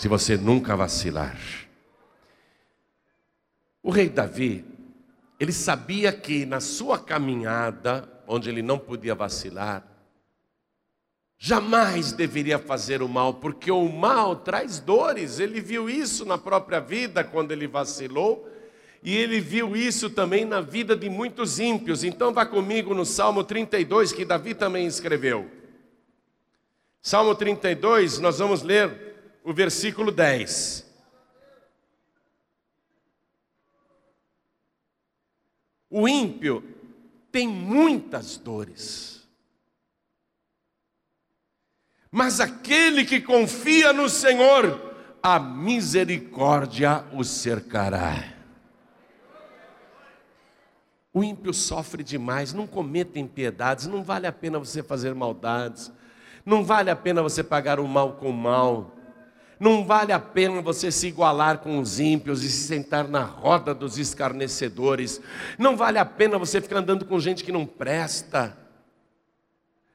se 0.00 0.08
você 0.08 0.34
nunca 0.34 0.74
vacilar. 0.74 1.36
O 3.82 3.90
rei 3.90 4.08
Davi, 4.08 4.64
ele 5.38 5.52
sabia 5.52 6.10
que 6.10 6.46
na 6.46 6.58
sua 6.58 6.98
caminhada, 6.98 8.08
onde 8.26 8.48
ele 8.48 8.62
não 8.62 8.78
podia 8.78 9.14
vacilar, 9.14 9.86
jamais 11.36 12.12
deveria 12.12 12.58
fazer 12.58 13.02
o 13.02 13.08
mal, 13.08 13.34
porque 13.34 13.70
o 13.70 13.90
mal 13.90 14.36
traz 14.36 14.80
dores. 14.80 15.38
Ele 15.38 15.60
viu 15.60 15.90
isso 15.90 16.24
na 16.24 16.38
própria 16.38 16.80
vida 16.80 17.22
quando 17.22 17.52
ele 17.52 17.66
vacilou, 17.66 18.49
e 19.02 19.16
ele 19.16 19.40
viu 19.40 19.74
isso 19.74 20.10
também 20.10 20.44
na 20.44 20.60
vida 20.60 20.94
de 20.94 21.08
muitos 21.08 21.58
ímpios. 21.58 22.04
Então 22.04 22.32
vá 22.32 22.44
comigo 22.44 22.94
no 22.94 23.06
Salmo 23.06 23.42
32, 23.42 24.12
que 24.12 24.24
Davi 24.24 24.54
também 24.54 24.86
escreveu. 24.86 25.50
Salmo 27.00 27.34
32, 27.34 28.18
nós 28.18 28.38
vamos 28.38 28.62
ler 28.62 29.40
o 29.42 29.54
versículo 29.54 30.12
10. 30.12 30.86
O 35.88 36.06
ímpio 36.06 36.62
tem 37.32 37.48
muitas 37.48 38.36
dores, 38.36 39.26
mas 42.12 42.38
aquele 42.38 43.04
que 43.04 43.20
confia 43.20 43.92
no 43.92 44.08
Senhor, 44.08 44.94
a 45.22 45.40
misericórdia 45.40 47.04
o 47.12 47.24
cercará. 47.24 48.39
O 51.12 51.24
ímpio 51.24 51.52
sofre 51.52 52.04
demais, 52.04 52.52
não 52.52 52.66
cometa 52.66 53.18
impiedades, 53.18 53.86
não 53.86 54.04
vale 54.04 54.26
a 54.26 54.32
pena 54.32 54.58
você 54.58 54.82
fazer 54.82 55.14
maldades, 55.14 55.90
não 56.46 56.64
vale 56.64 56.88
a 56.88 56.96
pena 56.96 57.22
você 57.22 57.42
pagar 57.42 57.80
o 57.80 57.88
mal 57.88 58.12
com 58.14 58.30
o 58.30 58.32
mal. 58.32 58.96
Não 59.58 59.84
vale 59.84 60.10
a 60.10 60.18
pena 60.18 60.62
você 60.62 60.90
se 60.90 61.08
igualar 61.08 61.58
com 61.58 61.78
os 61.78 62.00
ímpios 62.00 62.42
e 62.42 62.50
se 62.50 62.66
sentar 62.66 63.06
na 63.06 63.22
roda 63.22 63.74
dos 63.74 63.98
escarnecedores. 63.98 65.20
Não 65.58 65.76
vale 65.76 65.98
a 65.98 66.04
pena 66.04 66.38
você 66.38 66.62
ficar 66.62 66.78
andando 66.78 67.04
com 67.04 67.20
gente 67.20 67.44
que 67.44 67.52
não 67.52 67.66
presta. 67.66 68.56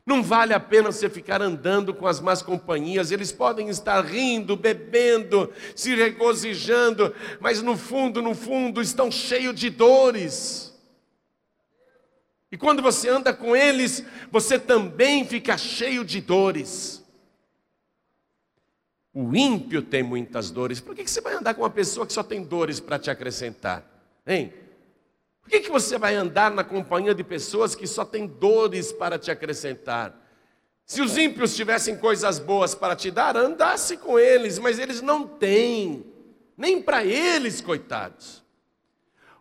Não 0.06 0.22
vale 0.22 0.54
a 0.54 0.60
pena 0.60 0.92
você 0.92 1.10
ficar 1.10 1.42
andando 1.42 1.96
com 1.96 2.06
as 2.06 2.20
más 2.20 2.44
companhias, 2.44 3.10
eles 3.10 3.32
podem 3.32 3.70
estar 3.70 4.06
rindo, 4.06 4.56
bebendo, 4.56 5.52
se 5.76 5.96
regozijando, 5.96 7.12
mas 7.40 7.64
no 7.64 7.76
fundo, 7.76 8.22
no 8.22 8.36
fundo, 8.36 8.84
estão 8.84 9.10
cheios 9.10 9.56
de 9.56 9.72
dores. 9.72 10.75
E 12.56 12.58
quando 12.58 12.82
você 12.82 13.10
anda 13.10 13.34
com 13.34 13.54
eles, 13.54 14.02
você 14.32 14.58
também 14.58 15.28
fica 15.28 15.58
cheio 15.58 16.06
de 16.06 16.22
dores. 16.22 17.04
O 19.14 19.36
ímpio 19.36 19.82
tem 19.82 20.02
muitas 20.02 20.52
dores. 20.52 20.80
Por 20.80 20.96
que 20.96 21.06
você 21.06 21.20
vai 21.20 21.34
andar 21.34 21.54
com 21.54 21.64
uma 21.64 21.70
pessoa 21.70 22.08
que 22.08 22.14
só 22.14 22.24
tem 22.24 22.42
dores 22.42 22.80
para 22.80 22.98
te 22.98 23.12
acrescentar? 23.12 23.84
Hein? 24.26 24.54
Por 25.42 25.50
que 25.50 25.70
você 25.70 25.98
vai 25.98 26.16
andar 26.16 26.50
na 26.50 26.64
companhia 26.64 27.14
de 27.14 27.26
pessoas 27.26 27.76
que 27.76 27.86
só 27.86 28.06
têm 28.06 28.26
dores 28.26 28.94
para 28.94 29.20
te 29.20 29.30
acrescentar? 29.30 30.18
Se 30.86 31.02
os 31.02 31.18
ímpios 31.18 31.58
tivessem 31.58 31.98
coisas 31.98 32.40
boas 32.40 32.74
para 32.74 32.96
te 32.96 33.12
dar, 33.12 33.36
andasse 33.36 33.98
com 33.98 34.18
eles, 34.18 34.58
mas 34.60 34.80
eles 34.80 35.02
não 35.02 35.28
têm, 35.28 36.06
nem 36.56 36.82
para 36.82 37.04
eles, 37.04 37.60
coitados. 37.60 38.42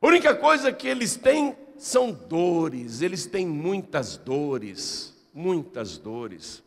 A 0.02 0.04
única 0.04 0.34
coisa 0.34 0.72
que 0.72 0.88
eles 0.88 1.14
têm 1.14 1.56
são 1.84 2.10
dores, 2.10 3.02
eles 3.02 3.26
têm 3.26 3.46
muitas 3.46 4.16
dores, 4.16 5.14
muitas 5.34 5.98
dores. 5.98 6.62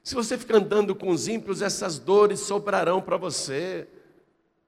Se 0.00 0.14
você 0.14 0.38
ficar 0.38 0.58
andando 0.58 0.94
com 0.94 1.10
os 1.10 1.26
ímpios, 1.26 1.60
essas 1.60 1.98
dores 1.98 2.38
sobrarão 2.38 3.02
para 3.02 3.16
você. 3.16 3.88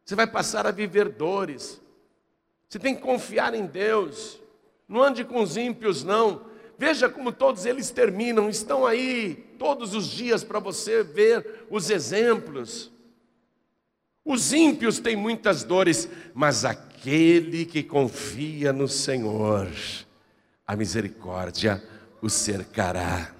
Você 0.05 0.16
vai 0.16 0.26
passar 0.26 0.66
a 0.66 0.72
viver 0.72 1.09
dores. 1.09 1.80
Você 2.68 2.80
tem 2.80 2.96
que 2.96 3.00
confiar 3.00 3.55
em 3.55 3.64
Deus. 3.64 4.40
Não 4.88 5.00
ande 5.00 5.24
com 5.24 5.40
os 5.40 5.57
ímpios, 5.57 6.03
não. 6.03 6.46
Veja 6.76 7.09
como 7.09 7.30
todos 7.30 7.64
eles 7.64 7.92
terminam. 7.92 8.50
Estão 8.50 8.84
aí 8.84 9.55
todos 9.57 9.94
os 9.94 10.09
dias 10.09 10.42
para 10.42 10.59
você 10.59 11.05
ver 11.05 11.64
os 11.70 11.90
exemplos. 11.90 12.90
Os 14.24 14.52
ímpios 14.52 14.98
têm 15.00 15.16
muitas 15.16 15.64
dores, 15.64 16.08
mas 16.32 16.64
aquele 16.64 17.64
que 17.64 17.82
confia 17.82 18.72
no 18.72 18.86
Senhor, 18.86 19.68
a 20.66 20.76
misericórdia 20.76 21.82
o 22.20 22.30
cercará. 22.30 23.32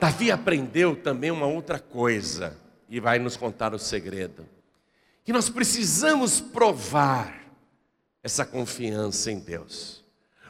Davi 0.00 0.30
aprendeu 0.30 0.96
também 0.96 1.30
uma 1.30 1.46
outra 1.46 1.78
coisa, 1.78 2.56
e 2.88 3.00
vai 3.00 3.18
nos 3.18 3.36
contar 3.36 3.74
o 3.74 3.78
segredo: 3.78 4.46
que 5.24 5.32
nós 5.32 5.48
precisamos 5.48 6.40
provar 6.40 7.46
essa 8.22 8.44
confiança 8.44 9.30
em 9.30 9.38
Deus. 9.38 10.04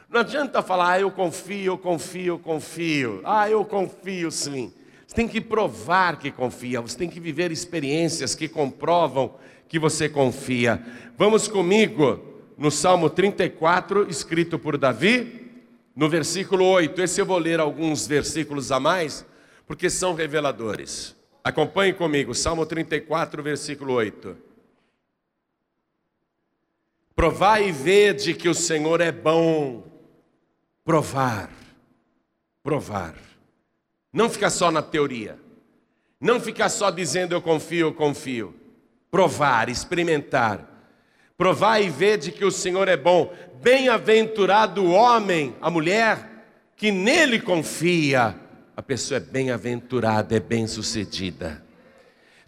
Não 0.09 0.21
adianta 0.21 0.63
falar, 0.63 0.93
ah, 0.93 0.99
eu 1.01 1.11
confio, 1.11 1.73
eu 1.73 1.77
confio, 1.77 2.33
eu 2.35 2.39
confio. 2.39 3.21
Ah, 3.23 3.49
eu 3.49 3.63
confio 3.65 4.31
sim. 4.31 4.73
Você 5.07 5.15
tem 5.15 5.27
que 5.27 5.39
provar 5.39 6.19
que 6.19 6.29
confia, 6.29 6.81
você 6.81 6.97
tem 6.97 7.09
que 7.09 7.19
viver 7.19 7.49
experiências 7.49 8.35
que 8.35 8.49
comprovam 8.49 9.35
que 9.69 9.79
você 9.79 10.09
confia. 10.09 10.85
Vamos 11.17 11.47
comigo 11.47 12.21
no 12.57 12.69
Salmo 12.69 13.09
34, 13.09 14.09
escrito 14.09 14.59
por 14.59 14.77
Davi, 14.77 15.49
no 15.95 16.09
versículo 16.09 16.65
8. 16.65 17.01
Esse 17.01 17.21
eu 17.21 17.25
vou 17.25 17.37
ler 17.37 17.61
alguns 17.61 18.05
versículos 18.05 18.69
a 18.69 18.81
mais 18.81 19.25
porque 19.65 19.89
são 19.89 20.13
reveladores. 20.13 21.15
Acompanhe 21.41 21.93
comigo, 21.93 22.35
Salmo 22.35 22.65
34, 22.65 23.41
versículo 23.41 23.93
8. 23.93 24.35
Provai 27.15 27.69
e 27.69 27.71
vede 27.71 28.33
que 28.33 28.49
o 28.49 28.53
Senhor 28.53 28.99
é 28.99 29.11
bom. 29.11 29.87
Provar, 30.83 31.49
provar. 32.61 33.26
Não 34.17 34.31
fica 34.31 34.49
só 34.49 34.71
na 34.71 34.81
teoria. 34.81 35.37
Não 36.19 36.39
ficar 36.39 36.69
só 36.69 36.89
dizendo 36.89 37.35
eu 37.35 37.41
confio, 37.41 37.89
eu 37.89 37.93
confio. 37.93 38.51
Provar, 39.11 39.69
experimentar. 39.69 40.89
Provar 41.37 41.79
e 41.81 41.87
ver 41.87 42.17
de 42.17 42.31
que 42.31 42.43
o 42.43 42.49
Senhor 42.49 42.87
é 42.87 42.97
bom. 42.97 43.31
Bem-aventurado 43.61 44.83
o 44.83 44.89
homem, 44.89 45.55
a 45.61 45.69
mulher, 45.69 46.47
que 46.75 46.91
nele 46.91 47.39
confia. 47.39 48.35
A 48.75 48.81
pessoa 48.81 49.17
é 49.17 49.21
bem-aventurada, 49.21 50.35
é 50.35 50.39
bem-sucedida. 50.39 51.63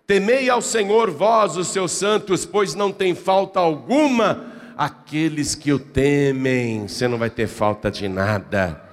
Temei 0.07 0.49
ao 0.49 0.63
Senhor 0.63 1.11
vós, 1.11 1.55
os 1.55 1.67
seus 1.67 1.91
santos, 1.91 2.47
pois 2.47 2.73
não 2.73 2.91
tem 2.91 3.13
falta 3.13 3.59
alguma 3.59 4.53
aqueles 4.75 5.53
que 5.53 5.71
o 5.71 5.77
temem. 5.77 6.87
Você 6.87 7.07
não 7.07 7.19
vai 7.19 7.29
ter 7.29 7.45
falta 7.45 7.91
de 7.91 8.07
nada. 8.07 8.88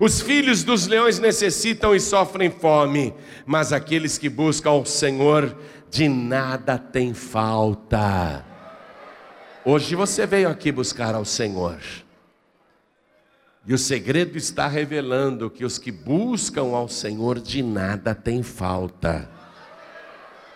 Os 0.00 0.20
filhos 0.20 0.62
dos 0.62 0.86
leões 0.86 1.18
necessitam 1.18 1.92
e 1.92 1.98
sofrem 1.98 2.50
fome, 2.50 3.12
mas 3.44 3.72
aqueles 3.72 4.16
que 4.16 4.28
buscam 4.28 4.70
o 4.72 4.84
Senhor 4.84 5.56
de 5.90 6.08
nada 6.08 6.78
tem 6.78 7.12
falta. 7.12 8.44
Hoje 9.64 9.96
você 9.96 10.24
veio 10.24 10.48
aqui 10.48 10.70
buscar 10.70 11.16
ao 11.16 11.24
Senhor. 11.24 11.78
E 13.66 13.74
o 13.74 13.78
segredo 13.78 14.38
está 14.38 14.68
revelando 14.68 15.50
que 15.50 15.64
os 15.64 15.78
que 15.78 15.90
buscam 15.90 16.76
ao 16.76 16.88
Senhor 16.88 17.40
de 17.40 17.60
nada 17.60 18.14
tem 18.14 18.42
falta. 18.42 19.28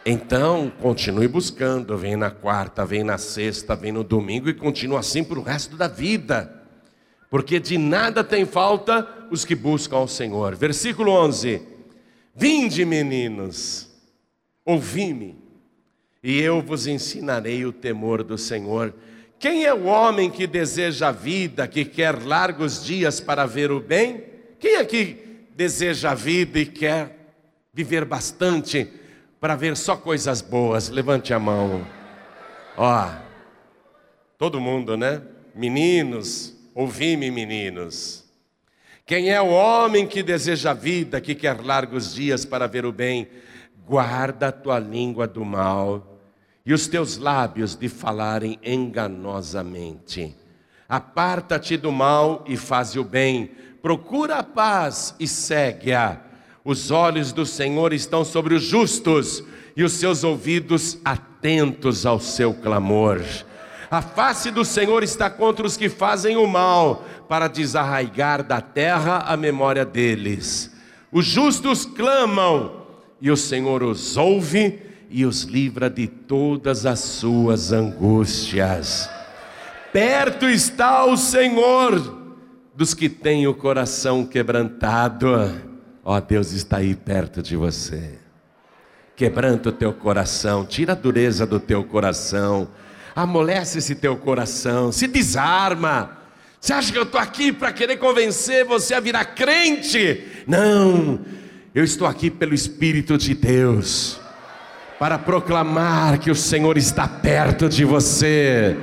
Então, 0.07 0.72
continue 0.80 1.26
buscando, 1.26 1.99
vem 1.99 2.16
na 2.16 2.30
quarta, 2.30 2.86
vem 2.86 3.03
na 3.03 3.18
sexta, 3.18 3.74
vem 3.74 3.90
no 3.90 4.05
domingo 4.05 4.49
e 4.49 4.55
continua 4.55 5.01
assim 5.01 5.24
para 5.24 5.38
o 5.38 5.43
resto 5.43 5.76
da 5.76 5.88
vida 5.88 6.61
porque 7.33 7.59
de 7.59 7.78
nada 7.78 8.22
tem 8.22 8.45
falta 8.45 9.09
os 9.30 9.43
que 9.43 9.55
buscam 9.55 9.97
ao 9.97 10.07
Senhor. 10.07 10.55
Versículo 10.55 11.12
11: 11.12 11.62
Vinde, 12.37 12.85
meninos, 12.85 13.89
ouvi-me, 14.66 15.39
e 16.22 16.39
eu 16.39 16.61
vos 16.61 16.87
ensinarei 16.87 17.64
o 17.64 17.72
temor 17.72 18.22
do 18.22 18.37
Senhor. 18.37 18.93
Quem 19.39 19.64
é 19.64 19.72
o 19.72 19.85
homem 19.85 20.30
que 20.30 20.47
deseja 20.47 21.09
a 21.09 21.12
vida, 21.12 21.66
que 21.66 21.87
quer 21.87 22.22
largos 22.22 22.85
dias 22.85 23.18
para 23.18 23.47
ver 23.47 23.72
o 23.72 23.80
bem? 23.80 24.24
Quem 24.61 24.76
aqui 24.76 25.47
deseja 25.57 26.11
a 26.11 26.14
vida 26.14 26.59
e 26.59 26.66
quer 26.66 27.33
viver 27.72 28.05
bastante 28.05 28.87
para 29.41 29.57
ver 29.57 29.74
só 29.74 29.97
coisas 29.97 30.43
boas? 30.43 30.91
Levante 30.91 31.33
a 31.33 31.39
mão. 31.39 31.87
Ó, 32.76 33.11
todo 34.37 34.61
mundo, 34.61 34.99
né? 34.99 35.22
Meninos, 35.55 36.61
Ouvi-me, 36.74 37.30
meninos. 37.30 38.24
Quem 39.04 39.30
é 39.30 39.40
o 39.40 39.50
homem 39.50 40.06
que 40.06 40.22
deseja 40.22 40.70
a 40.70 40.74
vida, 40.74 41.20
que 41.20 41.34
quer 41.34 41.60
largos 41.60 42.14
dias 42.14 42.44
para 42.44 42.66
ver 42.66 42.86
o 42.86 42.92
bem? 42.92 43.28
Guarda 43.86 44.48
a 44.48 44.52
tua 44.52 44.78
língua 44.78 45.26
do 45.26 45.44
mal 45.44 46.20
e 46.64 46.72
os 46.72 46.86
teus 46.86 47.16
lábios 47.18 47.74
de 47.74 47.88
falarem 47.88 48.58
enganosamente. 48.62 50.34
Aparta-te 50.88 51.76
do 51.76 51.90
mal 51.90 52.44
e 52.46 52.56
faz 52.56 52.96
o 52.96 53.04
bem. 53.04 53.50
Procura 53.82 54.36
a 54.36 54.42
paz 54.42 55.14
e 55.18 55.26
segue-a. 55.26 56.20
Os 56.64 56.90
olhos 56.90 57.32
do 57.32 57.44
Senhor 57.44 57.92
estão 57.92 58.24
sobre 58.24 58.54
os 58.54 58.62
justos 58.62 59.42
e 59.76 59.82
os 59.82 59.92
seus 59.92 60.22
ouvidos 60.22 60.98
atentos 61.04 62.06
ao 62.06 62.20
seu 62.20 62.54
clamor. 62.54 63.20
A 63.93 64.01
face 64.01 64.51
do 64.51 64.64
Senhor 64.64 65.03
está 65.03 65.28
contra 65.28 65.66
os 65.66 65.76
que 65.76 65.90
fazem 65.90 66.34
o 66.34 66.47
mal, 66.47 67.05
para 67.28 67.47
desarraigar 67.47 68.43
da 68.43 68.59
terra 68.59 69.18
a 69.18 69.36
memória 69.36 69.84
deles. 69.84 70.74
Os 71.12 71.26
justos 71.26 71.84
clamam, 71.84 72.86
e 73.20 73.30
o 73.30 73.36
Senhor 73.36 73.82
os 73.82 74.16
ouve 74.16 74.80
e 75.11 75.26
os 75.26 75.43
livra 75.43 75.90
de 75.90 76.07
todas 76.07 76.86
as 76.86 77.01
suas 77.01 77.70
angústias. 77.70 79.11
Perto 79.93 80.49
está 80.49 81.05
o 81.05 81.14
Senhor 81.14 82.18
dos 82.74 82.95
que 82.95 83.11
têm 83.11 83.47
o 83.47 83.53
coração 83.53 84.24
quebrantado. 84.24 85.28
Ó, 86.03 86.16
oh, 86.16 86.20
Deus 86.22 86.53
está 86.53 86.78
aí 86.78 86.95
perto 86.95 87.43
de 87.43 87.57
você. 87.57 88.18
Quebranta 89.14 89.68
o 89.68 89.72
teu 89.72 89.93
coração, 89.93 90.64
tira 90.64 90.93
a 90.93 90.97
dureza 90.97 91.47
do 91.47 91.61
teu 91.61 91.84
coração 91.84 92.68
amolece 93.14 93.78
esse 93.78 93.94
teu 93.94 94.16
coração, 94.16 94.90
se 94.92 95.06
desarma. 95.06 96.18
Você 96.60 96.72
acha 96.72 96.92
que 96.92 96.98
eu 96.98 97.02
estou 97.02 97.20
aqui 97.20 97.52
para 97.52 97.72
querer 97.72 97.96
convencer 97.96 98.64
você 98.64 98.94
a 98.94 99.00
virar 99.00 99.24
crente? 99.24 100.24
Não, 100.46 101.20
eu 101.74 101.82
estou 101.82 102.06
aqui 102.06 102.30
pelo 102.30 102.54
Espírito 102.54 103.18
de 103.18 103.34
Deus, 103.34 104.20
para 104.98 105.18
proclamar 105.18 106.18
que 106.18 106.30
o 106.30 106.36
Senhor 106.36 106.78
está 106.78 107.08
perto 107.08 107.68
de 107.68 107.84
você. 107.84 108.76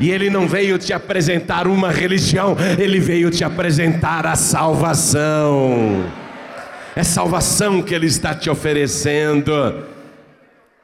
E 0.00 0.10
Ele 0.10 0.30
não 0.30 0.48
veio 0.48 0.78
te 0.78 0.92
apresentar 0.92 1.68
uma 1.68 1.90
religião, 1.90 2.56
Ele 2.78 2.98
veio 2.98 3.30
te 3.30 3.44
apresentar 3.44 4.26
a 4.26 4.34
salvação. 4.34 6.10
É 6.96 7.02
salvação 7.02 7.82
que 7.82 7.94
Ele 7.94 8.06
está 8.06 8.34
te 8.34 8.50
oferecendo. 8.50 9.52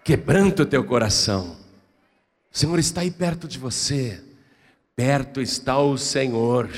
Quebranta 0.04 0.62
o 0.62 0.66
teu 0.66 0.84
coração. 0.84 1.57
O 2.52 2.58
Senhor 2.58 2.78
está 2.78 3.02
aí 3.02 3.10
perto 3.10 3.46
de 3.46 3.58
você. 3.58 4.20
Perto 4.96 5.40
está 5.40 5.78
o 5.78 5.96
Senhor. 5.96 6.68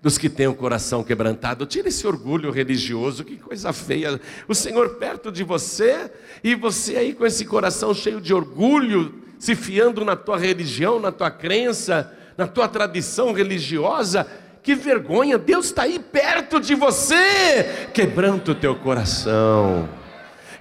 Dos 0.00 0.18
que 0.18 0.28
têm 0.28 0.46
o 0.46 0.54
coração 0.54 1.02
quebrantado, 1.02 1.64
tira 1.64 1.88
esse 1.88 2.06
orgulho 2.06 2.50
religioso, 2.50 3.24
que 3.24 3.38
coisa 3.38 3.72
feia. 3.72 4.20
O 4.46 4.54
Senhor 4.54 4.96
perto 4.96 5.32
de 5.32 5.42
você 5.42 6.10
e 6.42 6.54
você 6.54 6.98
aí 6.98 7.14
com 7.14 7.24
esse 7.24 7.46
coração 7.46 7.94
cheio 7.94 8.20
de 8.20 8.34
orgulho, 8.34 9.22
se 9.38 9.54
fiando 9.54 10.04
na 10.04 10.14
tua 10.14 10.36
religião, 10.36 11.00
na 11.00 11.10
tua 11.10 11.30
crença, 11.30 12.12
na 12.36 12.46
tua 12.46 12.68
tradição 12.68 13.32
religiosa. 13.32 14.26
Que 14.62 14.74
vergonha, 14.74 15.38
Deus 15.38 15.66
está 15.66 15.84
aí 15.84 15.98
perto 15.98 16.60
de 16.60 16.74
você, 16.74 17.88
quebranta 17.94 18.52
o 18.52 18.54
teu 18.54 18.74
coração, 18.76 19.88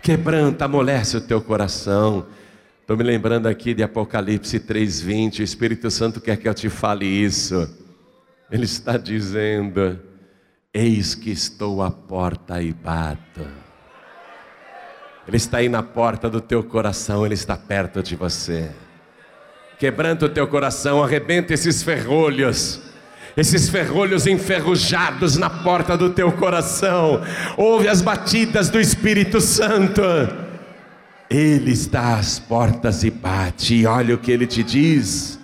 quebranta, 0.02 0.66
amolece 0.66 1.18
o 1.18 1.22
teu 1.22 1.42
coração. 1.42 2.26
Estou 2.84 2.98
me 2.98 3.04
lembrando 3.04 3.48
aqui 3.48 3.74
de 3.74 3.82
Apocalipse 3.82 4.60
3,20. 4.60 5.40
O 5.40 5.44
Espírito 5.44 5.90
Santo 5.90 6.20
quer 6.20 6.36
que 6.36 6.50
eu 6.50 6.54
te 6.54 6.68
fale 6.68 7.06
isso. 7.06 7.74
Ele 8.52 8.66
está 8.66 8.98
dizendo: 8.98 9.98
Eis 10.74 11.16
que 11.16 11.32
estou 11.32 11.82
à 11.82 11.90
porta 11.90 12.62
e 12.62 12.74
bato. 12.74 13.48
Ele 15.26 15.38
está 15.38 15.60
aí 15.60 15.70
na 15.70 15.82
porta 15.82 16.30
do 16.30 16.42
teu 16.42 16.62
coração, 16.62 17.26
ele 17.26 17.36
está 17.36 17.56
perto 17.56 18.04
de 18.04 18.18
você. 18.18 18.70
Quebranta 19.80 20.26
o 20.26 20.30
teu 20.30 20.46
coração, 20.46 21.02
arrebenta 21.02 21.54
esses 21.54 21.82
ferrolhos 21.82 22.82
esses 23.36 23.68
ferrolhos 23.68 24.28
enferrujados 24.28 25.38
na 25.38 25.50
porta 25.50 25.98
do 25.98 26.12
teu 26.12 26.32
coração, 26.34 27.20
ouve 27.58 27.88
as 27.88 28.00
batidas 28.00 28.70
do 28.70 28.80
Espírito 28.80 29.42
Santo. 29.42 30.04
Ele 31.34 31.72
está 31.72 32.20
às 32.20 32.38
portas 32.38 33.04
e 33.04 33.10
bate, 33.10 33.74
e 33.74 33.88
olha 33.88 34.14
o 34.14 34.20
que 34.20 34.32
ele 34.32 34.46
te 34.46 34.62
diz. 34.62 35.40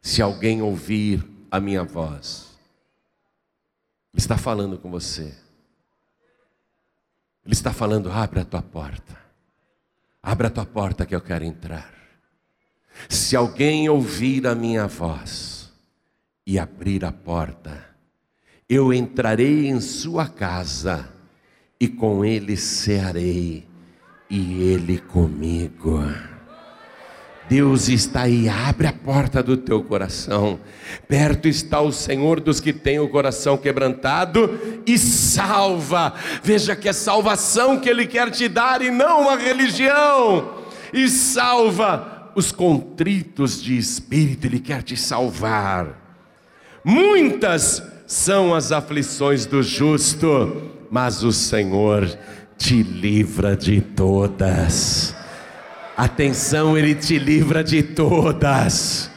Se 0.00 0.22
alguém 0.22 0.62
ouvir 0.62 1.22
a 1.50 1.60
minha 1.60 1.84
voz, 1.84 2.58
Ele 4.14 4.22
está 4.22 4.38
falando 4.38 4.78
com 4.78 4.90
você. 4.90 5.34
Ele 7.44 7.52
está 7.52 7.70
falando: 7.70 8.10
abre 8.10 8.40
a 8.40 8.46
tua 8.46 8.62
porta, 8.62 9.14
abre 10.22 10.46
a 10.46 10.50
tua 10.50 10.64
porta 10.64 11.04
que 11.04 11.14
eu 11.14 11.20
quero 11.20 11.44
entrar. 11.44 11.92
Se 13.10 13.36
alguém 13.36 13.90
ouvir 13.90 14.46
a 14.46 14.54
minha 14.54 14.86
voz 14.86 15.70
e 16.46 16.58
abrir 16.58 17.04
a 17.04 17.12
porta, 17.12 17.94
eu 18.66 18.90
entrarei 18.90 19.66
em 19.66 19.82
sua 19.82 20.26
casa 20.26 21.12
e 21.78 21.86
com 21.88 22.24
ele 22.24 22.56
cearei 22.56 23.73
e 24.28 24.62
Ele 24.62 24.98
comigo. 24.98 26.02
Deus 27.48 27.88
está 27.88 28.22
aí, 28.22 28.48
abre 28.48 28.86
a 28.86 28.92
porta 28.92 29.42
do 29.42 29.56
teu 29.56 29.82
coração. 29.82 30.58
Perto 31.06 31.46
está 31.46 31.80
o 31.80 31.92
Senhor 31.92 32.40
dos 32.40 32.58
que 32.58 32.72
têm 32.72 32.98
o 32.98 33.08
coração 33.08 33.56
quebrantado 33.58 34.58
e 34.86 34.96
salva. 34.96 36.14
Veja 36.42 36.74
que 36.74 36.88
é 36.88 36.92
salvação 36.92 37.78
que 37.78 37.88
Ele 37.88 38.06
quer 38.06 38.30
te 38.30 38.48
dar 38.48 38.80
e 38.80 38.90
não 38.90 39.22
uma 39.22 39.36
religião. 39.36 40.64
E 40.92 41.08
salva 41.08 42.32
os 42.34 42.50
contritos 42.50 43.62
de 43.62 43.76
espírito, 43.76 44.46
Ele 44.46 44.58
quer 44.58 44.82
te 44.82 44.96
salvar. 44.96 46.00
Muitas 46.82 47.82
são 48.06 48.54
as 48.54 48.72
aflições 48.72 49.44
do 49.44 49.62
justo, 49.62 50.70
mas 50.90 51.22
o 51.22 51.32
Senhor 51.32 52.08
te 52.56 52.82
livra 52.82 53.56
de 53.56 53.80
todas. 53.80 55.14
Atenção, 55.96 56.76
Ele 56.76 56.94
te 56.94 57.18
livra 57.18 57.62
de 57.62 57.82
todas. 57.82 59.10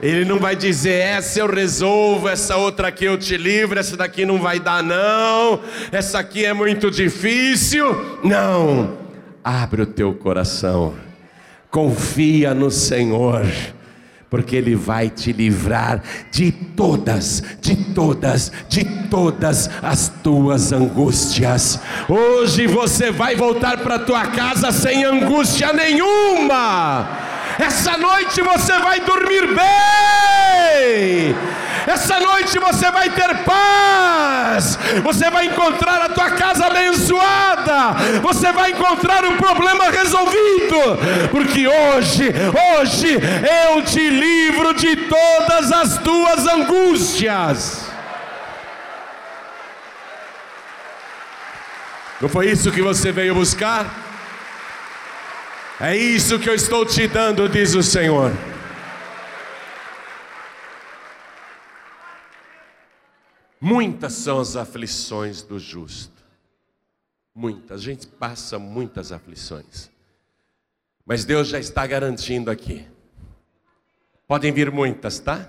Ele 0.00 0.24
não 0.24 0.40
vai 0.40 0.56
dizer, 0.56 1.00
essa 1.00 1.38
eu 1.38 1.46
resolvo, 1.46 2.28
essa 2.28 2.56
outra 2.56 2.88
aqui 2.88 3.04
eu 3.04 3.16
te 3.16 3.36
livro, 3.36 3.78
essa 3.78 3.96
daqui 3.96 4.26
não 4.26 4.38
vai 4.38 4.58
dar, 4.58 4.82
não, 4.82 5.60
essa 5.92 6.18
aqui 6.18 6.44
é 6.44 6.52
muito 6.52 6.90
difícil. 6.90 8.18
Não, 8.24 8.98
abre 9.44 9.82
o 9.82 9.86
teu 9.86 10.12
coração, 10.12 10.94
confia 11.70 12.52
no 12.52 12.68
Senhor 12.68 13.46
porque 14.32 14.56
Ele 14.56 14.74
vai 14.74 15.10
te 15.10 15.30
livrar 15.30 16.02
de 16.30 16.50
todas, 16.50 17.42
de 17.60 17.76
todas, 17.92 18.50
de 18.66 18.82
todas 19.10 19.68
as 19.82 20.08
tuas 20.08 20.72
angústias. 20.72 21.78
Hoje 22.08 22.66
você 22.66 23.10
vai 23.10 23.36
voltar 23.36 23.76
para 23.80 23.98
tua 23.98 24.28
casa 24.28 24.72
sem 24.72 25.04
angústia 25.04 25.74
nenhuma. 25.74 27.10
Essa 27.58 27.98
noite 27.98 28.40
você 28.40 28.78
vai 28.78 29.00
dormir 29.00 29.48
bem. 29.48 31.36
Essa 31.86 32.20
noite 32.20 32.58
você 32.58 32.90
vai 32.90 33.10
ter 33.10 33.44
paz. 33.44 34.78
Você 35.02 35.30
vai 35.30 35.46
encontrar 35.46 36.02
a 36.02 36.08
tua 36.08 36.30
casa 36.30 36.66
abençoada. 36.66 37.94
Você 38.22 38.52
vai 38.52 38.72
encontrar 38.72 39.24
o 39.24 39.36
problema 39.36 39.90
resolvido. 39.90 41.30
Porque 41.30 41.66
hoje, 41.66 42.32
hoje 42.80 43.18
eu 43.68 43.82
te 43.82 44.08
livro 44.08 44.74
de 44.74 44.96
todas 44.96 45.72
as 45.72 45.98
tuas 45.98 46.46
angústias. 46.46 47.90
Não 52.20 52.28
foi 52.28 52.50
isso 52.50 52.70
que 52.70 52.80
você 52.80 53.10
veio 53.10 53.34
buscar? 53.34 53.86
É 55.80 55.96
isso 55.96 56.38
que 56.38 56.48
eu 56.48 56.54
estou 56.54 56.86
te 56.86 57.08
dando, 57.08 57.48
diz 57.48 57.74
o 57.74 57.82
Senhor. 57.82 58.30
Muitas 63.64 64.14
são 64.14 64.40
as 64.40 64.56
aflições 64.56 65.40
do 65.40 65.56
justo. 65.56 66.20
Muitas. 67.32 67.80
A 67.80 67.84
gente 67.84 68.08
passa 68.08 68.58
muitas 68.58 69.12
aflições. 69.12 69.88
Mas 71.06 71.24
Deus 71.24 71.46
já 71.46 71.60
está 71.60 71.86
garantindo 71.86 72.50
aqui. 72.50 72.84
Podem 74.26 74.50
vir 74.50 74.72
muitas, 74.72 75.20
tá? 75.20 75.48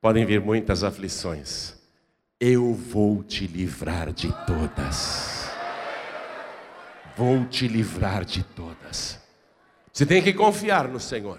Podem 0.00 0.26
vir 0.26 0.40
muitas 0.40 0.82
aflições. 0.82 1.76
Eu 2.40 2.74
vou 2.74 3.22
te 3.22 3.46
livrar 3.46 4.12
de 4.12 4.34
todas. 4.44 5.48
Vou 7.16 7.46
te 7.46 7.68
livrar 7.68 8.24
de 8.24 8.42
todas. 8.42 9.20
Você 9.92 10.04
tem 10.04 10.20
que 10.20 10.32
confiar 10.32 10.88
no 10.88 10.98
Senhor. 10.98 11.38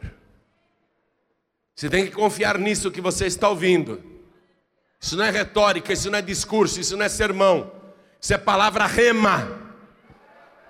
Você 1.76 1.90
tem 1.90 2.06
que 2.06 2.14
confiar 2.14 2.58
nisso 2.58 2.90
que 2.90 3.02
você 3.02 3.26
está 3.26 3.50
ouvindo. 3.50 4.16
Isso 5.00 5.16
não 5.16 5.26
é 5.26 5.30
retórica, 5.30 5.93
isso 5.93 6.10
não 6.10 6.20
é 6.20 6.22
discurso, 6.22 6.80
isso 6.80 6.98
não 6.98 7.06
é 7.06 7.10
sermão. 7.10 7.72
Isso 8.20 8.34
é 8.34 8.38
palavra 8.38 8.86
rema, 8.86 9.48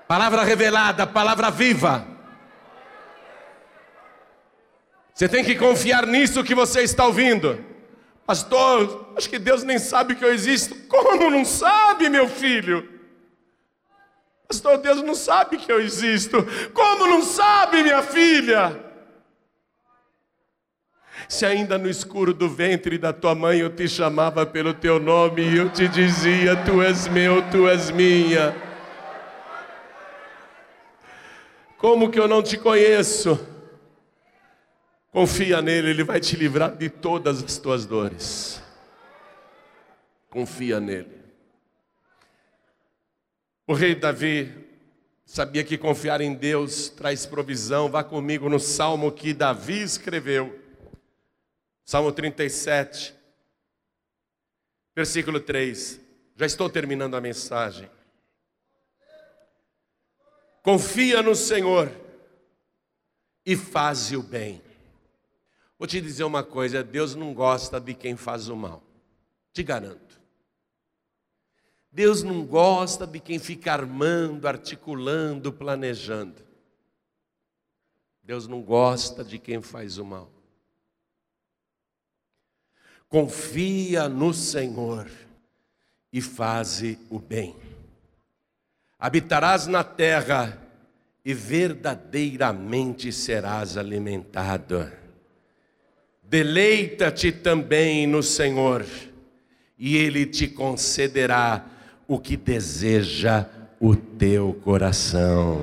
palavra 0.07 0.43
revelada, 0.43 1.07
palavra 1.07 1.49
viva. 1.49 2.05
Você 5.13 5.27
tem 5.27 5.43
que 5.43 5.55
confiar 5.55 6.05
nisso 6.05 6.43
que 6.43 6.53
você 6.53 6.81
está 6.81 7.05
ouvindo. 7.05 7.63
Pastor, 8.25 9.13
acho 9.17 9.29
que 9.29 9.39
Deus 9.39 9.63
nem 9.63 9.79
sabe 9.79 10.13
que 10.13 10.23
eu 10.23 10.33
existo. 10.33 10.75
Como 10.87 11.29
não 11.29 11.45
sabe, 11.45 12.09
meu 12.09 12.27
filho? 12.27 12.87
Pastor, 14.47 14.77
Deus 14.77 15.01
não 15.01 15.15
sabe 15.15 15.57
que 15.57 15.71
eu 15.71 15.81
existo. 15.81 16.45
Como 16.73 17.07
não 17.07 17.23
sabe, 17.23 17.81
minha 17.81 18.03
filha? 18.03 18.86
Se 21.27 21.45
ainda 21.45 21.77
no 21.77 21.89
escuro 21.89 22.33
do 22.33 22.49
ventre 22.49 22.97
da 22.97 23.11
tua 23.11 23.35
mãe 23.35 23.59
eu 23.59 23.69
te 23.69 23.87
chamava 23.87 24.45
pelo 24.45 24.73
teu 24.73 24.97
nome 24.99 25.41
e 25.41 25.57
eu 25.57 25.69
te 25.69 25.87
dizia: 25.87 26.55
Tu 26.55 26.81
és 26.81 27.07
meu, 27.07 27.41
tu 27.49 27.67
és 27.67 27.91
minha. 27.91 28.55
Como 31.77 32.09
que 32.09 32.19
eu 32.19 32.27
não 32.27 32.41
te 32.41 32.57
conheço? 32.57 33.39
Confia 35.11 35.61
nele, 35.61 35.89
ele 35.89 36.03
vai 36.03 36.19
te 36.19 36.35
livrar 36.35 36.75
de 36.75 36.89
todas 36.89 37.43
as 37.43 37.57
tuas 37.57 37.85
dores. 37.85 38.61
Confia 40.29 40.79
nele. 40.79 41.17
O 43.65 43.73
rei 43.73 43.95
Davi 43.95 44.53
sabia 45.25 45.63
que 45.63 45.77
confiar 45.77 46.21
em 46.21 46.33
Deus 46.33 46.89
traz 46.89 47.25
provisão. 47.25 47.89
Vá 47.89 48.03
comigo 48.03 48.47
no 48.47 48.59
salmo 48.59 49.11
que 49.11 49.33
Davi 49.33 49.81
escreveu. 49.81 50.66
Salmo 51.87 52.11
37, 52.11 53.15
versículo 54.93 55.39
3. 55.39 56.01
Já 56.35 56.45
estou 56.45 56.69
terminando 56.69 57.15
a 57.15 57.21
mensagem. 57.21 57.89
Confia 60.61 61.23
no 61.23 61.33
Senhor 61.33 61.89
e 63.45 63.55
faz 63.55 64.11
o 64.11 64.21
bem. 64.21 64.61
Vou 65.79 65.87
te 65.87 66.01
dizer 66.01 66.25
uma 66.25 66.43
coisa: 66.43 66.83
Deus 66.83 67.15
não 67.15 67.33
gosta 67.33 67.79
de 67.79 67.93
quem 67.93 68.17
faz 68.17 68.49
o 68.49 68.55
mal, 68.57 68.83
te 69.53 69.63
garanto. 69.63 70.19
Deus 71.89 72.21
não 72.21 72.45
gosta 72.45 73.07
de 73.07 73.21
quem 73.21 73.39
fica 73.39 73.71
armando, 73.71 74.45
articulando, 74.45 75.53
planejando. 75.53 76.45
Deus 78.21 78.45
não 78.45 78.61
gosta 78.61 79.23
de 79.23 79.39
quem 79.39 79.61
faz 79.61 79.97
o 79.97 80.03
mal. 80.03 80.36
Confia 83.09 84.09
no 84.09 84.33
Senhor 84.33 85.07
e 86.11 86.21
faze 86.21 86.99
o 87.09 87.19
bem. 87.19 87.55
Habitarás 88.99 89.65
na 89.65 89.83
terra 89.83 90.61
e 91.23 91.33
verdadeiramente 91.33 93.11
serás 93.13 93.77
alimentado. 93.77 94.91
Deleita-te 96.21 97.31
também 97.31 98.05
no 98.05 98.21
Senhor, 98.21 98.85
e 99.77 99.95
Ele 99.95 100.25
te 100.25 100.47
concederá 100.47 101.65
o 102.07 102.19
que 102.19 102.35
deseja 102.35 103.45
o 103.79 103.95
teu 103.95 104.59
coração. 104.63 105.61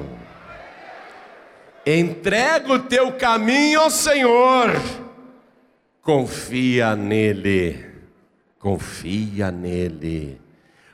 Entrega 1.84 2.72
o 2.72 2.78
teu 2.78 3.12
caminho 3.12 3.80
ao 3.80 3.90
Senhor 3.90 4.70
Confia 6.04 6.94
nele, 6.94 7.82
confia 8.58 9.50
nele, 9.50 10.38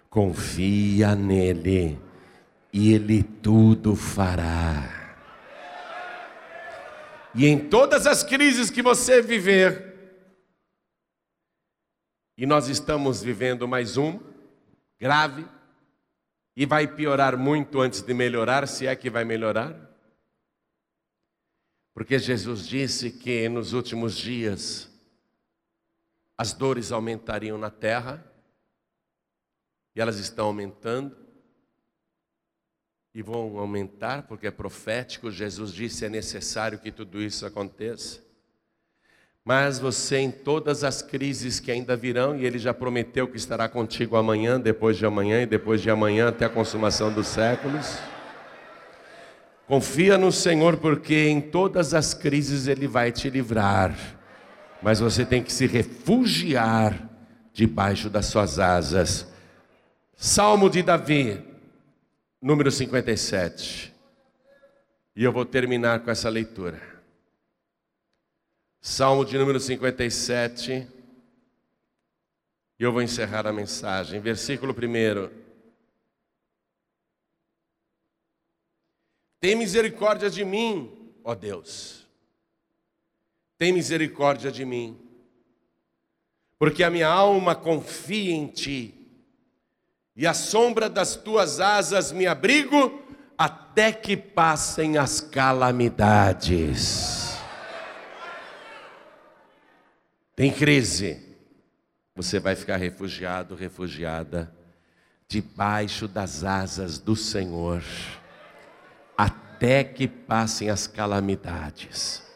confia 0.08 1.16
nele, 1.16 1.98
e 2.72 2.92
ele 2.92 3.24
tudo 3.24 3.96
fará. 3.96 5.18
E 7.34 7.44
em 7.44 7.58
todas 7.68 8.06
as 8.06 8.22
crises 8.22 8.70
que 8.70 8.82
você 8.82 9.20
viver, 9.20 10.22
e 12.38 12.46
nós 12.46 12.68
estamos 12.68 13.20
vivendo 13.20 13.66
mais 13.66 13.96
um, 13.96 14.20
grave, 14.96 15.44
e 16.56 16.64
vai 16.64 16.86
piorar 16.86 17.36
muito 17.36 17.80
antes 17.80 18.00
de 18.00 18.14
melhorar, 18.14 18.68
se 18.68 18.86
é 18.86 18.94
que 18.94 19.10
vai 19.10 19.24
melhorar. 19.24 19.74
Porque 21.92 22.16
Jesus 22.16 22.64
disse 22.64 23.10
que 23.10 23.48
nos 23.48 23.72
últimos 23.72 24.16
dias 24.16 24.89
as 26.40 26.54
dores 26.54 26.90
aumentariam 26.90 27.58
na 27.58 27.68
terra, 27.68 28.24
e 29.94 30.00
elas 30.00 30.18
estão 30.18 30.46
aumentando, 30.46 31.14
e 33.14 33.20
vão 33.20 33.58
aumentar, 33.58 34.22
porque 34.22 34.46
é 34.46 34.50
profético, 34.50 35.30
Jesus 35.30 35.70
disse: 35.70 36.06
é 36.06 36.08
necessário 36.08 36.78
que 36.78 36.90
tudo 36.90 37.20
isso 37.20 37.44
aconteça. 37.44 38.22
Mas 39.44 39.78
você, 39.78 40.16
em 40.16 40.30
todas 40.30 40.82
as 40.82 41.02
crises 41.02 41.60
que 41.60 41.70
ainda 41.70 41.94
virão, 41.94 42.34
e 42.34 42.46
Ele 42.46 42.58
já 42.58 42.72
prometeu 42.72 43.28
que 43.28 43.36
estará 43.36 43.68
contigo 43.68 44.16
amanhã, 44.16 44.58
depois 44.58 44.96
de 44.96 45.04
amanhã 45.04 45.42
e 45.42 45.46
depois 45.46 45.82
de 45.82 45.90
amanhã 45.90 46.30
até 46.30 46.46
a 46.46 46.48
consumação 46.48 47.12
dos 47.12 47.26
séculos. 47.26 47.98
Confia 49.66 50.16
no 50.16 50.32
Senhor, 50.32 50.78
porque 50.78 51.28
em 51.28 51.38
todas 51.38 51.92
as 51.92 52.14
crises 52.14 52.66
Ele 52.66 52.88
vai 52.88 53.12
te 53.12 53.28
livrar 53.28 54.19
mas 54.82 55.00
você 55.00 55.24
tem 55.26 55.42
que 55.42 55.52
se 55.52 55.66
refugiar 55.66 57.08
debaixo 57.52 58.08
das 58.08 58.26
suas 58.26 58.58
asas. 58.58 59.26
Salmo 60.16 60.70
de 60.70 60.82
Davi, 60.82 61.42
número 62.40 62.70
57. 62.70 63.92
E 65.14 65.24
eu 65.24 65.32
vou 65.32 65.44
terminar 65.44 66.00
com 66.00 66.10
essa 66.10 66.28
leitura. 66.28 66.80
Salmo 68.80 69.24
de 69.24 69.36
número 69.36 69.60
57. 69.60 70.88
E 72.78 72.82
eu 72.82 72.92
vou 72.92 73.02
encerrar 73.02 73.46
a 73.46 73.52
mensagem. 73.52 74.20
Versículo 74.20 74.72
1. 74.72 75.40
Tem 79.38 79.54
misericórdia 79.54 80.30
de 80.30 80.44
mim, 80.44 81.14
ó 81.24 81.34
Deus 81.34 81.99
tem 83.60 83.72
misericórdia 83.74 84.50
de 84.50 84.64
mim, 84.64 84.98
porque 86.58 86.82
a 86.82 86.88
minha 86.88 87.08
alma 87.08 87.54
confia 87.54 88.32
em 88.32 88.46
ti, 88.46 88.94
e 90.16 90.26
à 90.26 90.32
sombra 90.32 90.88
das 90.88 91.14
tuas 91.14 91.60
asas 91.60 92.10
me 92.10 92.26
abrigo, 92.26 93.02
até 93.36 93.92
que 93.92 94.16
passem 94.16 94.96
as 94.96 95.20
calamidades. 95.20 97.36
Tem 100.34 100.50
crise, 100.50 101.36
você 102.16 102.40
vai 102.40 102.56
ficar 102.56 102.78
refugiado, 102.78 103.54
refugiada, 103.54 104.50
debaixo 105.28 106.08
das 106.08 106.44
asas 106.44 106.98
do 106.98 107.14
Senhor, 107.14 107.82
até 109.18 109.84
que 109.84 110.08
passem 110.08 110.70
as 110.70 110.86
calamidades. 110.86 112.29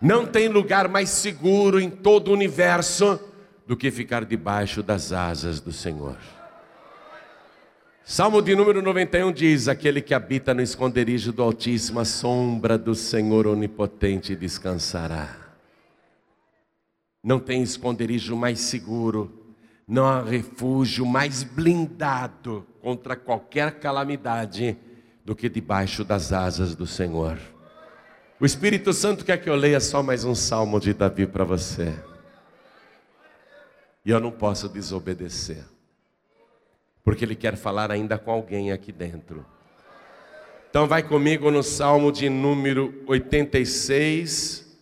Não 0.00 0.26
tem 0.26 0.48
lugar 0.48 0.88
mais 0.88 1.08
seguro 1.08 1.80
em 1.80 1.88
todo 1.88 2.28
o 2.28 2.34
universo 2.34 3.18
do 3.66 3.76
que 3.76 3.90
ficar 3.90 4.24
debaixo 4.24 4.82
das 4.82 5.12
asas 5.12 5.60
do 5.60 5.72
Senhor. 5.72 6.16
Salmo 8.04 8.40
de 8.40 8.54
número 8.54 8.80
91 8.82 9.32
diz: 9.32 9.66
Aquele 9.66 10.00
que 10.00 10.14
habita 10.14 10.54
no 10.54 10.62
esconderijo 10.62 11.32
do 11.32 11.42
Altíssimo, 11.42 11.98
a 11.98 12.04
sombra 12.04 12.78
do 12.78 12.94
Senhor 12.94 13.46
onipotente 13.46 14.36
descansará. 14.36 15.36
Não 17.24 17.40
tem 17.40 17.62
esconderijo 17.62 18.36
mais 18.36 18.60
seguro, 18.60 19.46
não 19.88 20.04
há 20.04 20.22
refúgio 20.22 21.04
mais 21.04 21.42
blindado 21.42 22.64
contra 22.80 23.16
qualquer 23.16 23.80
calamidade 23.80 24.76
do 25.24 25.34
que 25.34 25.48
debaixo 25.48 26.04
das 26.04 26.32
asas 26.32 26.76
do 26.76 26.86
Senhor. 26.86 27.36
O 28.38 28.44
Espírito 28.44 28.92
Santo 28.92 29.24
quer 29.24 29.38
que 29.42 29.48
eu 29.48 29.56
leia 29.56 29.80
só 29.80 30.02
mais 30.02 30.24
um 30.24 30.34
salmo 30.34 30.78
de 30.78 30.92
Davi 30.92 31.26
para 31.26 31.42
você. 31.42 31.94
E 34.04 34.10
eu 34.10 34.20
não 34.20 34.30
posso 34.30 34.68
desobedecer 34.68 35.64
porque 37.06 37.24
Ele 37.24 37.36
quer 37.36 37.56
falar 37.56 37.92
ainda 37.92 38.18
com 38.18 38.32
alguém 38.32 38.72
aqui 38.72 38.90
dentro. 38.90 39.46
Então, 40.68 40.88
vai 40.88 41.04
comigo 41.04 41.52
no 41.52 41.62
Salmo 41.62 42.10
de 42.10 42.28
número 42.28 43.04
86, 43.06 44.76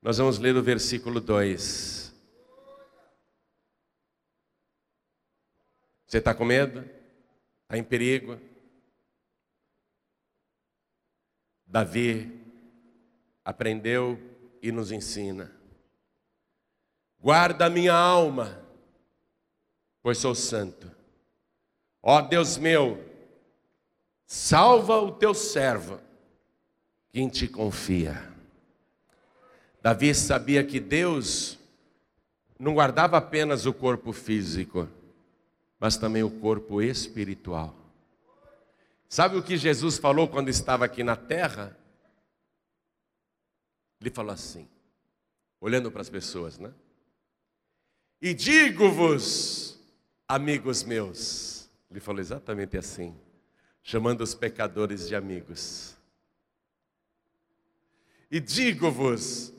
nós 0.00 0.16
vamos 0.16 0.38
ler 0.38 0.56
o 0.56 0.62
versículo 0.62 1.20
2. 1.20 2.14
Você 6.06 6.16
está 6.16 6.32
com 6.32 6.46
medo? 6.46 6.80
Está 7.64 7.76
em 7.76 7.84
perigo? 7.84 8.40
Davi 11.66 12.35
aprendeu 13.46 14.18
e 14.60 14.72
nos 14.72 14.90
ensina. 14.90 15.52
Guarda 17.20 17.70
minha 17.70 17.94
alma, 17.94 18.60
pois 20.02 20.18
sou 20.18 20.34
santo. 20.34 20.90
Ó 22.02 22.20
Deus 22.22 22.58
meu, 22.58 23.08
salva 24.26 24.98
o 24.98 25.12
teu 25.12 25.32
servo, 25.32 26.00
quem 27.10 27.28
te 27.28 27.46
confia. 27.46 28.20
Davi 29.80 30.12
sabia 30.12 30.64
que 30.64 30.80
Deus 30.80 31.56
não 32.58 32.74
guardava 32.74 33.16
apenas 33.16 33.64
o 33.64 33.72
corpo 33.72 34.12
físico, 34.12 34.88
mas 35.78 35.96
também 35.96 36.24
o 36.24 36.30
corpo 36.30 36.82
espiritual. 36.82 37.76
Sabe 39.08 39.36
o 39.36 39.42
que 39.42 39.56
Jesus 39.56 39.98
falou 39.98 40.26
quando 40.26 40.48
estava 40.48 40.84
aqui 40.84 41.04
na 41.04 41.14
terra? 41.14 41.78
Ele 44.00 44.10
falou 44.10 44.32
assim, 44.32 44.68
olhando 45.60 45.90
para 45.90 46.02
as 46.02 46.10
pessoas, 46.10 46.58
né? 46.58 46.72
E 48.20 48.32
digo-vos, 48.34 49.78
amigos 50.28 50.82
meus, 50.82 51.68
ele 51.90 52.00
falou 52.00 52.20
exatamente 52.20 52.76
assim, 52.76 53.14
chamando 53.82 54.22
os 54.22 54.34
pecadores 54.34 55.08
de 55.08 55.14
amigos. 55.14 55.96
E 58.30 58.40
digo-vos, 58.40 59.52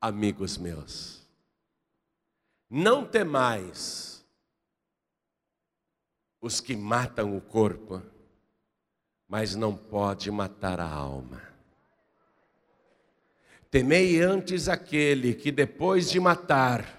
amigos 0.00 0.58
meus, 0.58 1.20
não 2.68 3.06
temais 3.06 4.24
os 6.40 6.60
que 6.60 6.74
matam 6.74 7.36
o 7.36 7.40
corpo, 7.40 8.02
mas 9.28 9.54
não 9.54 9.76
pode 9.76 10.30
matar 10.30 10.80
a 10.80 10.88
alma. 10.88 11.49
Temei 13.70 14.20
antes 14.20 14.68
aquele 14.68 15.32
que 15.32 15.52
depois 15.52 16.10
de 16.10 16.18
matar 16.18 16.98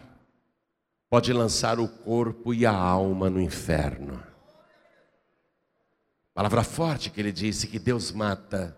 pode 1.09 1.33
lançar 1.33 1.81
o 1.81 1.89
corpo 1.89 2.53
e 2.53 2.65
a 2.65 2.73
alma 2.73 3.29
no 3.29 3.41
inferno. 3.41 4.23
Palavra 6.33 6.63
forte 6.63 7.09
que 7.09 7.19
ele 7.19 7.33
disse 7.33 7.67
que 7.67 7.77
Deus 7.77 8.13
mata. 8.13 8.77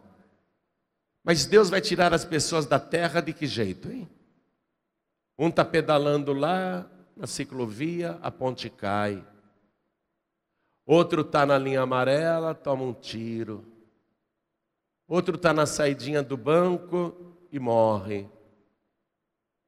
Mas 1.24 1.46
Deus 1.46 1.70
vai 1.70 1.80
tirar 1.80 2.12
as 2.16 2.26
pessoas 2.26 2.66
da 2.66 2.80
terra 2.80 3.22
de 3.22 3.32
que 3.32 3.46
jeito, 3.46 3.92
hein? 3.92 4.10
Um 5.38 5.50
está 5.50 5.64
pedalando 5.64 6.34
lá 6.34 6.90
na 7.16 7.28
ciclovia, 7.28 8.18
a 8.24 8.32
ponte 8.32 8.72
cai. 8.72 9.24
Outro 10.84 11.22
está 11.22 11.46
na 11.46 11.60
linha 11.60 11.82
amarela, 11.82 12.56
toma 12.56 12.84
um 12.84 12.94
tiro. 12.94 13.64
Outro 15.08 15.36
está 15.36 15.54
na 15.54 15.68
saidinha 15.68 16.24
do 16.24 16.36
banco 16.36 17.23
e 17.54 17.60
morre 17.60 18.28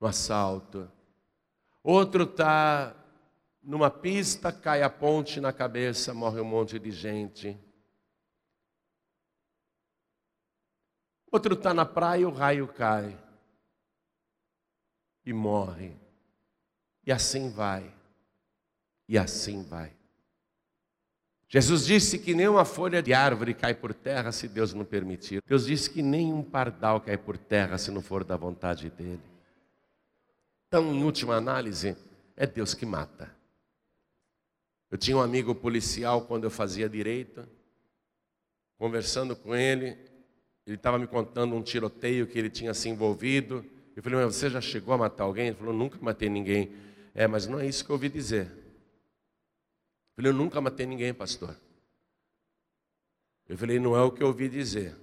no 0.02 0.08
assalto. 0.08 0.92
Outro 1.84 2.24
está 2.24 2.96
numa 3.62 3.92
pista, 3.92 4.52
cai 4.52 4.82
a 4.82 4.90
ponte 4.90 5.40
na 5.40 5.54
cabeça, 5.54 6.12
morre 6.12 6.42
um 6.42 6.46
monte 6.46 6.80
de 6.80 6.90
gente. 6.90 7.56
Outro 11.32 11.54
está 11.54 11.76
na 11.76 11.86
praia 11.86 12.28
o 12.28 12.32
raio 12.32 12.68
cai. 12.68 13.16
E 15.24 15.32
morre. 15.32 15.96
E 17.06 17.12
assim 17.12 17.52
vai. 17.52 17.96
E 19.08 19.16
assim 19.16 19.62
vai. 19.62 19.95
Jesus 21.48 21.86
disse 21.86 22.18
que 22.18 22.34
nenhuma 22.34 22.66
folha 22.66 23.02
de 23.02 23.14
árvore 23.14 23.54
cai 23.54 23.74
por 23.74 23.94
terra 23.94 24.32
se 24.32 24.48
Deus 24.48 24.74
não 24.74 24.84
permitir. 24.84 25.42
Deus 25.48 25.66
disse 25.66 25.90
que 25.90 26.02
nenhum 26.02 26.44
pardal 26.44 27.00
cai 27.00 27.18
por 27.18 27.38
terra 27.38 27.78
se 27.78 27.92
não 27.92 28.02
for 28.02 28.24
da 28.24 28.36
vontade 28.36 28.90
dele. 28.90 29.22
Então, 30.68 30.94
em 30.94 31.04
última 31.04 31.36
análise, 31.36 31.96
é 32.36 32.48
Deus 32.48 32.74
que 32.74 32.86
mata. 32.86 33.34
Eu 34.90 34.98
tinha 34.98 35.16
um 35.18 35.22
amigo 35.22 35.54
policial 35.54 36.22
quando 36.22 36.46
eu 36.46 36.50
fazia 36.50 36.90
direito, 36.90 37.48
conversando 38.78 39.36
com 39.36 39.56
ele, 39.56 39.98
ele 40.66 40.78
estava 40.78 40.98
me 40.98 41.06
contando 41.06 41.56
um 41.56 41.62
tiroteio 41.62 42.26
que 42.26 42.40
ele 42.40 42.50
tinha 42.50 42.74
se 42.74 42.90
envolvido. 42.90 43.64
Eu 43.96 44.02
falei, 44.02 44.20
mas 44.20 44.36
você 44.36 44.50
já 44.50 44.60
chegou 44.60 44.94
a 44.96 44.98
matar 44.98 45.24
alguém? 45.24 45.48
Ele 45.48 45.56
falou, 45.56 45.74
nunca 45.74 45.98
matei 46.02 46.28
ninguém. 46.28 46.72
É, 47.14 47.28
mas 47.28 47.46
não 47.46 47.60
é 47.60 47.68
isso 47.68 47.86
que 47.86 47.92
eu 47.92 47.96
ouvi 47.96 48.10
dizer. 48.10 48.52
Falei, 50.16 50.32
eu 50.32 50.36
nunca 50.36 50.62
matei 50.62 50.86
ninguém, 50.86 51.14
pastor. 51.14 51.60
Eu 53.48 53.58
falei, 53.58 53.80
não 53.80 53.96
é 53.96 54.02
o 54.02 54.12
que 54.12 54.24
eu 54.24 54.28
ouvi 54.28 54.48
dizer. 54.48 54.96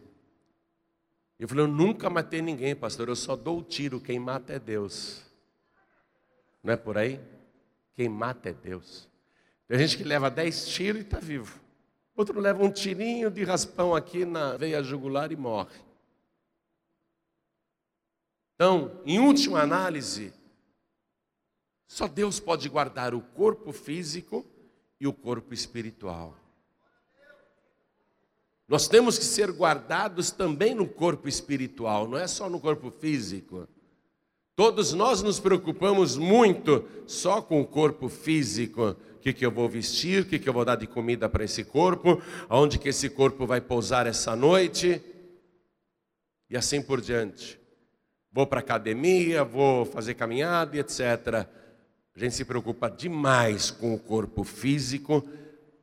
Eu 1.39 1.47
falei, 1.47 1.65
eu 1.65 1.69
nunca 1.69 2.09
matei 2.09 2.41
ninguém, 2.41 2.75
pastor. 2.75 3.09
Eu 3.09 3.17
só 3.17 3.37
dou 3.37 3.59
o 3.59 3.63
tiro. 3.63 4.01
Quem 4.01 4.19
mata 4.19 4.55
é 4.55 4.59
Deus. 4.59 5.23
Não 6.63 6.73
é 6.73 6.77
por 6.77 6.97
aí? 6.97 7.21
Quem 7.95 8.09
mata 8.09 8.49
é 8.49 8.53
Deus. 8.53 9.09
Tem 9.69 9.79
gente 9.79 9.97
que 9.97 10.05
leva 10.05 10.31
dez 10.31 10.69
tiros 10.69 11.03
e 11.03 11.05
está 11.05 11.19
vivo. 11.19 11.61
Outro 12.17 12.41
leva 12.41 12.63
um 12.63 12.71
tirinho 12.71 13.31
de 13.31 13.43
raspão 13.45 13.95
aqui 13.95 14.25
na 14.25 14.57
veia 14.57 14.83
jugular 14.83 15.33
e 15.33 15.37
morre. 15.37 15.81
Então, 18.55 19.01
em 19.05 19.19
última 19.19 19.61
análise, 19.61 20.33
só 21.87 22.07
Deus 22.07 22.39
pode 22.39 22.69
guardar 22.69 23.15
o 23.15 23.21
corpo 23.21 23.73
físico 23.73 24.47
e 25.03 25.07
o 25.09 25.13
corpo 25.13 25.53
espiritual. 25.53 26.33
Nós 28.69 28.87
temos 28.87 29.19
que 29.19 29.25
ser 29.25 29.51
guardados 29.51 30.31
também 30.31 30.77
no 30.77 30.87
corpo 30.87 31.29
espiritual, 31.29 32.07
não 32.07 32.17
é 32.17 32.29
só 32.29 32.49
no 32.49 32.61
corpo 32.61 32.89
físico. 32.89 33.67
Todos 34.55 34.93
nós 34.93 35.21
nos 35.21 35.41
preocupamos 35.41 36.17
muito 36.17 36.89
só 37.05 37.43
com 37.43 37.61
o 37.61 37.67
corpo 37.67 38.09
físico, 38.09 38.95
que, 39.21 39.33
que 39.33 39.45
eu 39.45 39.51
vou 39.51 39.69
vestir, 39.69 40.23
o 40.23 40.25
que, 40.25 40.39
que 40.39 40.49
eu 40.49 40.53
vou 40.53 40.65
dar 40.65 40.77
de 40.77 40.87
comida 40.87 41.29
para 41.29 41.43
esse 41.43 41.65
corpo, 41.65 42.23
aonde 42.49 42.79
que 42.79 42.89
esse 42.89 43.11
corpo 43.11 43.45
vai 43.45 43.61
pousar 43.61 44.07
essa 44.07 44.37
noite, 44.37 45.03
e 46.49 46.57
assim 46.57 46.81
por 46.81 47.01
diante. 47.01 47.59
Vou 48.31 48.47
para 48.47 48.61
a 48.61 48.63
academia, 48.63 49.43
vou 49.43 49.85
fazer 49.85 50.15
caminhada, 50.15 50.79
etc. 50.79 51.49
A 52.15 52.19
gente 52.19 52.35
se 52.35 52.45
preocupa 52.45 52.91
demais 52.91 53.71
com 53.71 53.95
o 53.95 53.99
corpo 53.99 54.45
físico 54.45 55.27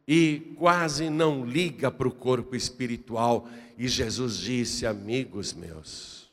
e 0.07 0.53
quase 0.57 1.09
não 1.09 1.45
liga 1.45 1.89
para 1.89 2.07
o 2.07 2.11
corpo 2.11 2.55
espiritual. 2.55 3.47
E 3.77 3.87
Jesus 3.87 4.37
disse, 4.37 4.85
amigos 4.85 5.53
meus, 5.53 6.31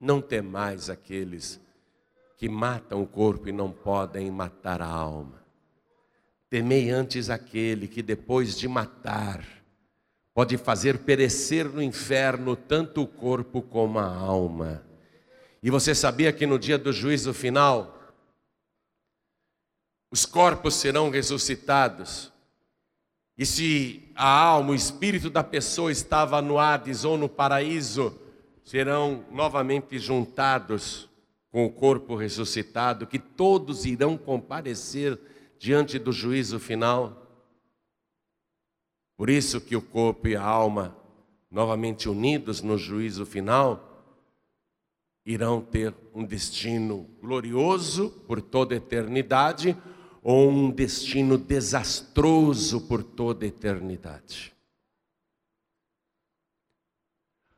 Não 0.00 0.20
temais 0.20 0.90
aqueles 0.90 1.60
que 2.36 2.48
matam 2.48 3.00
o 3.00 3.06
corpo 3.06 3.48
e 3.48 3.52
não 3.52 3.70
podem 3.70 4.28
matar 4.30 4.82
a 4.82 4.86
alma. 4.86 5.44
Temei 6.50 6.90
antes 6.90 7.30
aquele 7.30 7.86
que 7.86 8.02
depois 8.02 8.58
de 8.58 8.66
matar 8.66 9.46
pode 10.34 10.58
fazer 10.58 10.98
perecer 10.98 11.68
no 11.68 11.80
inferno 11.80 12.56
tanto 12.56 13.02
o 13.02 13.06
corpo 13.06 13.62
como 13.62 14.00
a 14.00 14.06
alma. 14.06 14.84
E 15.62 15.70
você 15.70 15.94
sabia 15.94 16.32
que 16.32 16.44
no 16.44 16.58
dia 16.58 16.76
do 16.76 16.92
juízo 16.92 17.32
final, 17.32 18.01
os 20.12 20.26
corpos 20.26 20.74
serão 20.74 21.08
ressuscitados. 21.08 22.30
E 23.36 23.46
se 23.46 24.12
a 24.14 24.28
alma, 24.28 24.72
o 24.72 24.74
espírito 24.74 25.30
da 25.30 25.42
pessoa 25.42 25.90
estava 25.90 26.42
no 26.42 26.58
Hades 26.58 27.02
ou 27.02 27.16
no 27.16 27.30
paraíso, 27.30 28.20
serão 28.62 29.24
novamente 29.30 29.98
juntados 29.98 31.08
com 31.50 31.64
o 31.64 31.72
corpo 31.72 32.14
ressuscitado, 32.14 33.06
que 33.06 33.18
todos 33.18 33.86
irão 33.86 34.18
comparecer 34.18 35.18
diante 35.58 35.98
do 35.98 36.12
juízo 36.12 36.60
final. 36.60 37.26
Por 39.16 39.30
isso 39.30 39.62
que 39.62 39.74
o 39.74 39.80
corpo 39.80 40.28
e 40.28 40.36
a 40.36 40.42
alma, 40.42 40.94
novamente 41.50 42.06
unidos 42.06 42.60
no 42.60 42.76
juízo 42.76 43.24
final, 43.24 43.88
irão 45.24 45.62
ter 45.62 45.94
um 46.14 46.24
destino 46.24 47.08
glorioso 47.20 48.10
por 48.26 48.42
toda 48.42 48.74
a 48.74 48.76
eternidade 48.76 49.74
ou 50.22 50.48
um 50.48 50.70
destino 50.70 51.36
desastroso 51.36 52.86
por 52.86 53.02
toda 53.02 53.44
a 53.44 53.48
eternidade. 53.48 54.52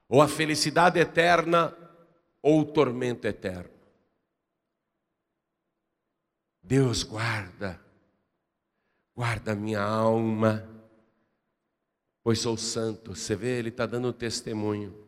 ou 0.09 0.23
a 0.23 0.29
felicidade 0.29 1.01
eterna 1.01 1.77
ou 2.41 2.61
o 2.61 2.65
tormento 2.65 3.27
eterno. 3.27 3.73
Deus 6.62 7.03
guarda, 7.03 7.81
guarda 9.15 9.55
minha 9.55 9.83
alma, 9.83 10.65
pois 12.23 12.39
sou 12.39 12.57
santo. 12.57 13.15
Você 13.15 13.35
vê, 13.35 13.59
ele 13.59 13.69
está 13.69 13.87
dando 13.87 14.12
testemunho. 14.12 15.05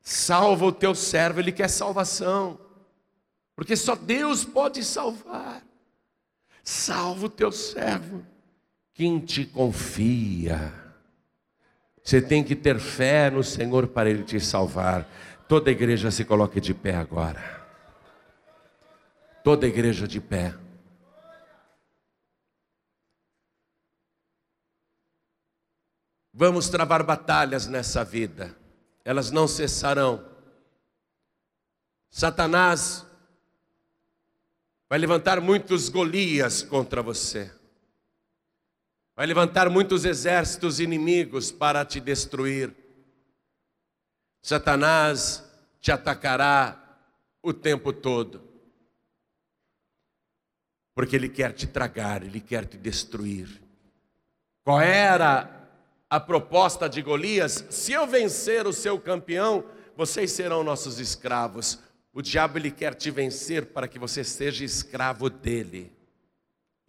Salva 0.00 0.66
o 0.66 0.72
teu 0.72 0.94
servo, 0.94 1.40
ele 1.40 1.50
quer 1.50 1.68
salvação, 1.68 2.60
porque 3.56 3.76
só 3.76 3.96
Deus 3.96 4.44
pode 4.44 4.84
salvar. 4.84 5.66
Salva 6.62 7.26
o 7.26 7.30
teu 7.30 7.50
servo, 7.50 8.24
quem 8.94 9.18
te 9.18 9.44
confia. 9.44 10.72
Você 12.02 12.20
tem 12.20 12.42
que 12.42 12.56
ter 12.56 12.78
fé 12.78 13.30
no 13.30 13.42
Senhor 13.42 13.88
para 13.88 14.10
Ele 14.10 14.24
te 14.24 14.40
salvar. 14.40 15.08
Toda 15.48 15.70
igreja 15.70 16.10
se 16.10 16.24
coloque 16.24 16.60
de 16.60 16.74
pé 16.74 16.94
agora. 16.94 17.60
Toda 19.42 19.66
igreja 19.66 20.06
de 20.06 20.20
pé. 20.20 20.54
Vamos 26.32 26.68
travar 26.68 27.02
batalhas 27.02 27.66
nessa 27.66 28.02
vida, 28.04 28.56
elas 29.04 29.30
não 29.30 29.46
cessarão. 29.46 30.24
Satanás 32.08 33.06
vai 34.90 34.98
levantar 34.98 35.40
muitos 35.40 35.88
Golias 35.88 36.62
contra 36.62 37.00
você. 37.00 37.48
Vai 39.14 39.24
levantar 39.24 39.70
muitos 39.70 40.04
exércitos 40.04 40.80
inimigos 40.80 41.52
para 41.52 41.84
te 41.84 42.00
destruir. 42.00 42.74
Satanás 44.42 45.48
te 45.80 45.92
atacará 45.92 46.98
o 47.40 47.52
tempo 47.52 47.92
todo. 47.92 48.42
Porque 50.92 51.14
ele 51.14 51.28
quer 51.28 51.52
te 51.52 51.68
tragar, 51.68 52.24
ele 52.24 52.40
quer 52.40 52.66
te 52.66 52.76
destruir. 52.76 53.62
Qual 54.64 54.80
era 54.80 55.68
a 56.08 56.18
proposta 56.18 56.88
de 56.88 57.00
Golias? 57.00 57.64
Se 57.70 57.92
eu 57.92 58.08
vencer 58.08 58.66
o 58.66 58.72
seu 58.72 59.00
campeão, 59.00 59.64
vocês 59.96 60.32
serão 60.32 60.64
nossos 60.64 60.98
escravos. 60.98 61.78
O 62.12 62.20
diabo 62.20 62.58
ele 62.58 62.70
quer 62.70 62.94
te 62.94 63.10
vencer 63.10 63.66
para 63.66 63.86
que 63.86 63.98
você 63.98 64.24
seja 64.24 64.64
escravo 64.64 65.30
dele 65.30 65.92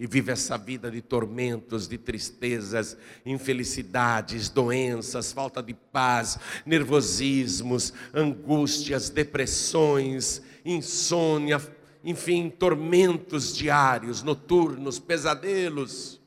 e 0.02 0.08
vive 0.08 0.32
essa 0.32 0.58
vida 0.58 0.90
de 0.90 1.00
tormentos, 1.00 1.88
de 1.88 1.96
tristezas, 1.96 2.98
infelicidades, 3.24 4.50
doenças, 4.50 5.32
falta 5.32 5.62
de 5.62 5.76
paz, 5.76 6.40
nervosismos, 6.66 7.94
angústias, 8.12 9.12
depressões, 9.12 10.42
insônia, 10.66 11.62
enfim, 12.04 12.50
tormentos 12.50 13.56
diários, 13.56 14.24
noturnos, 14.24 14.98
pesadelos, 14.98 16.20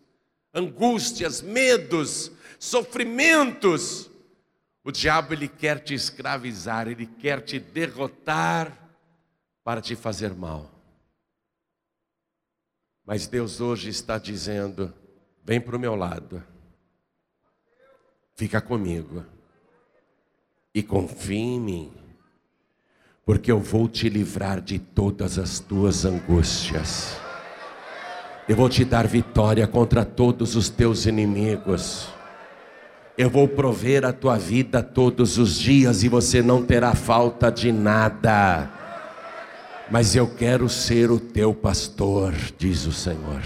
angústias, 0.55 1.42
medos, 1.42 2.30
sofrimentos. 2.61 4.09
O 4.84 4.92
diabo 4.92 5.32
ele 5.32 5.49
quer 5.49 5.80
te 5.80 5.95
escravizar, 5.95 6.86
ele 6.86 7.07
quer 7.07 7.40
te 7.40 7.59
derrotar 7.59 8.84
para 9.65 9.81
te 9.81 9.97
fazer 9.97 10.35
mal. 10.35 10.71
Mas 13.05 13.27
Deus 13.27 13.61
hoje 13.61 13.89
está 13.89 14.19
dizendo: 14.19 14.93
vem 15.43 15.61
para 15.61 15.77
o 15.77 15.81
meu 15.81 15.97
lado, 15.97 16.45
fica 18.37 18.61
comigo 18.61 19.25
e 20.75 20.83
confia 20.83 21.39
em 21.39 21.61
mim, 21.61 21.93
porque 23.25 23.51
eu 23.51 23.59
vou 23.59 23.89
te 23.89 24.09
livrar 24.09 24.61
de 24.61 24.79
todas 24.79 25.39
as 25.39 25.59
tuas 25.59 26.05
angústias. 26.05 27.19
Eu 28.47 28.57
vou 28.57 28.69
te 28.69 28.85
dar 28.85 29.07
vitória 29.07 29.67
contra 29.67 30.05
todos 30.05 30.55
os 30.55 30.69
teus 30.69 31.07
inimigos. 31.07 32.09
Eu 33.17 33.31
vou 33.31 33.49
prover 33.49 34.05
a 34.05 34.12
tua 34.12 34.37
vida 34.37 34.83
todos 34.83 35.39
os 35.39 35.59
dias 35.59 36.03
e 36.03 36.09
você 36.11 36.43
não 36.43 36.67
terá 36.67 36.95
falta 36.95 37.51
de 37.51 37.73
nada 37.73 38.84
mas 39.91 40.16
eu 40.16 40.26
quero 40.26 40.68
ser 40.68 41.11
o 41.11 41.20
teu 41.20 41.55
pastor, 41.55 42.32
diz 42.57 42.87
o 42.87 42.93
Senhor. 42.93 43.43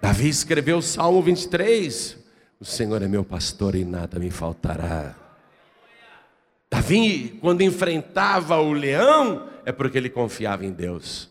Davi 0.00 0.28
escreveu 0.28 0.78
o 0.78 0.82
Salmo 0.82 1.22
23: 1.22 2.16
O 2.60 2.64
Senhor 2.64 3.02
é 3.02 3.08
meu 3.08 3.24
pastor 3.24 3.74
e 3.74 3.84
nada 3.84 4.18
me 4.18 4.30
faltará. 4.30 5.14
Davi, 6.70 7.38
quando 7.40 7.62
enfrentava 7.62 8.56
o 8.58 8.72
leão, 8.72 9.48
é 9.64 9.72
porque 9.72 9.96
ele 9.96 10.10
confiava 10.10 10.66
em 10.66 10.70
Deus. 10.72 11.30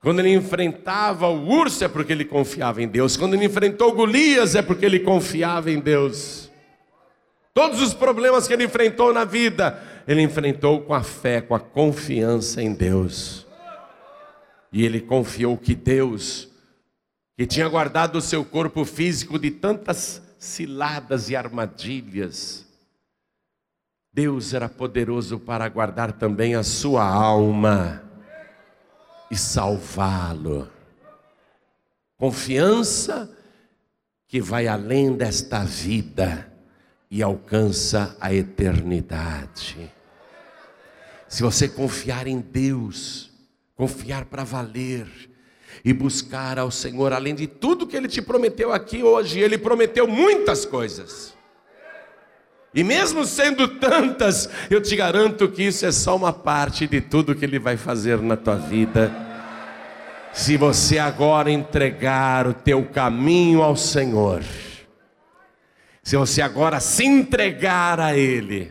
Quando 0.00 0.20
ele 0.20 0.34
enfrentava 0.34 1.28
o 1.28 1.48
urso, 1.48 1.82
é 1.82 1.88
porque 1.88 2.12
ele 2.12 2.26
confiava 2.26 2.82
em 2.82 2.88
Deus. 2.88 3.16
Quando 3.16 3.34
ele 3.34 3.46
enfrentou 3.46 3.94
Golias, 3.94 4.54
é 4.54 4.60
porque 4.60 4.84
ele 4.84 5.00
confiava 5.00 5.70
em 5.70 5.80
Deus. 5.80 6.50
Todos 7.54 7.80
os 7.80 7.94
problemas 7.94 8.46
que 8.46 8.52
ele 8.52 8.64
enfrentou 8.64 9.14
na 9.14 9.24
vida, 9.24 9.80
ele 10.06 10.22
enfrentou 10.22 10.82
com 10.82 10.94
a 10.94 11.02
fé, 11.02 11.40
com 11.40 11.54
a 11.54 11.60
confiança 11.60 12.62
em 12.62 12.74
Deus. 12.74 13.46
E 14.72 14.84
ele 14.84 15.00
confiou 15.00 15.56
que 15.56 15.74
Deus, 15.74 16.48
que 17.36 17.46
tinha 17.46 17.68
guardado 17.68 18.16
o 18.16 18.20
seu 18.20 18.44
corpo 18.44 18.84
físico 18.84 19.38
de 19.38 19.50
tantas 19.50 20.22
ciladas 20.38 21.30
e 21.30 21.36
armadilhas, 21.36 22.66
Deus 24.12 24.54
era 24.54 24.68
poderoso 24.68 25.38
para 25.40 25.68
guardar 25.68 26.12
também 26.12 26.54
a 26.54 26.62
sua 26.62 27.04
alma 27.04 28.02
e 29.30 29.36
salvá-lo. 29.36 30.70
Confiança 32.16 33.30
que 34.28 34.40
vai 34.40 34.68
além 34.68 35.16
desta 35.16 35.64
vida 35.64 36.53
e 37.10 37.22
alcança 37.22 38.16
a 38.20 38.32
eternidade. 38.32 39.90
Se 41.28 41.42
você 41.42 41.68
confiar 41.68 42.26
em 42.26 42.40
Deus, 42.40 43.30
confiar 43.76 44.24
para 44.24 44.44
valer 44.44 45.06
e 45.84 45.92
buscar 45.92 46.58
ao 46.58 46.70
Senhor, 46.70 47.12
além 47.12 47.34
de 47.34 47.46
tudo 47.46 47.86
que 47.86 47.96
Ele 47.96 48.08
te 48.08 48.22
prometeu 48.22 48.72
aqui 48.72 49.02
hoje, 49.02 49.40
Ele 49.40 49.58
prometeu 49.58 50.06
muitas 50.06 50.64
coisas. 50.64 51.34
E 52.74 52.82
mesmo 52.82 53.24
sendo 53.24 53.68
tantas, 53.68 54.48
eu 54.68 54.80
te 54.80 54.96
garanto 54.96 55.48
que 55.48 55.62
isso 55.62 55.86
é 55.86 55.92
só 55.92 56.16
uma 56.16 56.32
parte 56.32 56.86
de 56.86 57.00
tudo 57.00 57.34
que 57.34 57.44
Ele 57.44 57.58
vai 57.58 57.76
fazer 57.76 58.20
na 58.20 58.36
tua 58.36 58.56
vida. 58.56 59.12
Se 60.32 60.56
você 60.56 60.98
agora 60.98 61.50
entregar 61.50 62.48
o 62.48 62.52
teu 62.52 62.84
caminho 62.86 63.62
ao 63.62 63.76
Senhor, 63.76 64.42
se 66.04 66.18
você 66.18 66.42
agora 66.42 66.80
se 66.80 67.02
entregar 67.02 67.98
a 67.98 68.14
Ele, 68.14 68.70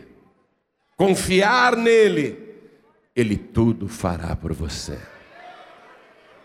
confiar 0.96 1.76
nele, 1.76 2.38
Ele 3.14 3.36
tudo 3.36 3.88
fará 3.88 4.36
por 4.36 4.52
você. 4.52 4.96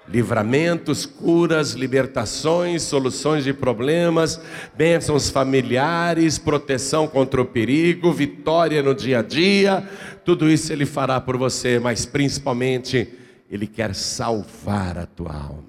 livramentos, 0.07 1.05
curas, 1.05 1.73
libertações, 1.73 2.81
soluções 2.81 3.43
de 3.43 3.53
problemas, 3.53 4.41
bênçãos 4.75 5.29
familiares, 5.29 6.39
proteção 6.39 7.07
contra 7.07 7.39
o 7.39 7.45
perigo, 7.45 8.11
vitória 8.11 8.81
no 8.81 8.95
dia 8.95 9.19
a 9.19 9.21
dia. 9.21 9.87
Tudo 10.25 10.49
isso 10.49 10.73
Ele 10.73 10.87
fará 10.87 11.21
por 11.21 11.37
você, 11.37 11.77
mas 11.77 12.07
principalmente 12.07 13.07
Ele 13.47 13.67
quer 13.67 13.93
salvar 13.93 14.97
a 14.97 15.05
tua 15.05 15.35
alma. 15.35 15.68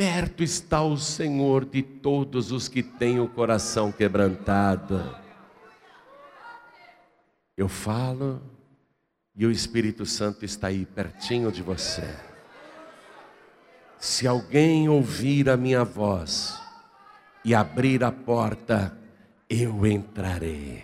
Perto 0.00 0.42
está 0.42 0.80
o 0.80 0.96
Senhor 0.96 1.62
de 1.66 1.82
todos 1.82 2.52
os 2.52 2.68
que 2.68 2.82
têm 2.82 3.20
o 3.20 3.28
coração 3.28 3.92
quebrantado. 3.92 5.14
Eu 7.54 7.68
falo 7.68 8.40
e 9.36 9.44
o 9.44 9.50
Espírito 9.50 10.06
Santo 10.06 10.42
está 10.42 10.68
aí 10.68 10.86
pertinho 10.86 11.52
de 11.52 11.60
você. 11.60 12.16
Se 13.98 14.26
alguém 14.26 14.88
ouvir 14.88 15.50
a 15.50 15.56
minha 15.58 15.84
voz 15.84 16.58
e 17.44 17.54
abrir 17.54 18.02
a 18.02 18.10
porta, 18.10 18.96
eu 19.50 19.86
entrarei. 19.86 20.82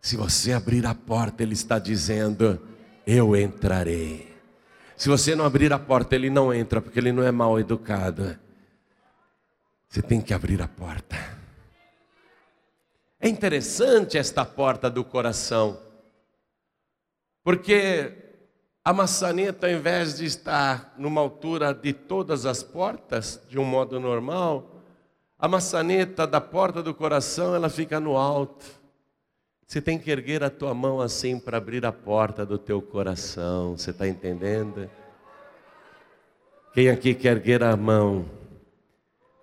Se 0.00 0.16
você 0.16 0.54
abrir 0.54 0.86
a 0.86 0.94
porta, 0.94 1.42
ele 1.42 1.52
está 1.52 1.78
dizendo: 1.78 2.58
Eu 3.06 3.36
entrarei. 3.36 4.27
Se 4.98 5.08
você 5.08 5.36
não 5.36 5.44
abrir 5.44 5.72
a 5.72 5.78
porta, 5.78 6.16
ele 6.16 6.28
não 6.28 6.52
entra, 6.52 6.82
porque 6.82 6.98
ele 6.98 7.12
não 7.12 7.22
é 7.22 7.30
mal 7.30 7.56
educado. 7.60 8.36
Você 9.88 10.02
tem 10.02 10.20
que 10.20 10.34
abrir 10.34 10.60
a 10.60 10.66
porta. 10.66 11.16
É 13.20 13.28
interessante 13.28 14.18
esta 14.18 14.44
porta 14.44 14.90
do 14.90 15.04
coração. 15.04 15.78
Porque 17.44 18.12
a 18.84 18.92
maçaneta, 18.92 19.68
ao 19.68 19.72
invés 19.72 20.16
de 20.16 20.24
estar 20.24 20.92
numa 20.98 21.20
altura 21.20 21.72
de 21.72 21.92
todas 21.92 22.44
as 22.44 22.64
portas, 22.64 23.40
de 23.48 23.56
um 23.56 23.64
modo 23.64 24.00
normal, 24.00 24.82
a 25.38 25.46
maçaneta 25.46 26.26
da 26.26 26.40
porta 26.40 26.82
do 26.82 26.92
coração, 26.92 27.54
ela 27.54 27.70
fica 27.70 28.00
no 28.00 28.16
alto. 28.16 28.77
Você 29.68 29.82
tem 29.82 29.98
que 29.98 30.10
erguer 30.10 30.42
a 30.42 30.48
tua 30.48 30.72
mão 30.72 30.98
assim 30.98 31.38
para 31.38 31.58
abrir 31.58 31.84
a 31.84 31.92
porta 31.92 32.46
do 32.46 32.56
teu 32.56 32.80
coração. 32.80 33.76
Você 33.76 33.90
está 33.90 34.08
entendendo? 34.08 34.88
Quem 36.72 36.88
aqui 36.88 37.12
quer 37.12 37.36
erguer 37.36 37.62
a 37.62 37.76
mão 37.76 38.24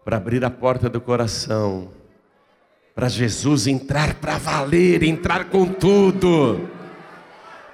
para 0.03 0.17
abrir 0.17 0.43
a 0.43 0.49
porta 0.49 0.89
do 0.89 0.99
coração, 0.99 1.91
para 2.95 3.07
Jesus 3.07 3.67
entrar 3.67 4.15
para 4.15 4.39
valer, 4.39 5.03
entrar 5.03 5.45
com 5.51 5.67
tudo? 5.67 6.71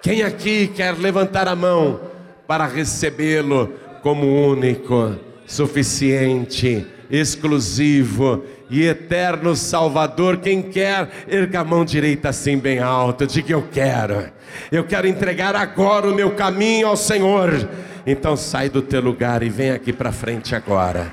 Quem 0.01 0.21
aqui 0.21 0.67
quer 0.67 0.97
levantar 0.97 1.47
a 1.47 1.55
mão 1.55 2.01
para 2.45 2.65
recebê-lo 2.65 3.73
como 4.01 4.27
único, 4.27 5.15
suficiente, 5.47 6.85
exclusivo 7.09 8.43
e 8.71 8.87
eterno 8.87 9.55
Salvador? 9.55 10.37
Quem 10.37 10.61
quer, 10.61 11.09
erga 11.27 11.59
a 11.59 11.63
mão 11.63 11.83
direita 11.83 12.29
assim 12.29 12.57
bem 12.57 12.79
alta, 12.79 13.27
diga 13.27 13.51
eu 13.51 13.67
quero. 13.71 14.31
Eu 14.71 14.85
quero 14.85 15.07
entregar 15.07 15.55
agora 15.55 16.09
o 16.09 16.15
meu 16.15 16.31
caminho 16.31 16.87
ao 16.87 16.95
Senhor. 16.95 17.69
Então 18.07 18.35
sai 18.37 18.69
do 18.69 18.81
teu 18.81 19.01
lugar 19.01 19.43
e 19.43 19.49
vem 19.49 19.71
aqui 19.71 19.91
para 19.91 20.11
frente 20.11 20.55
agora. 20.55 21.11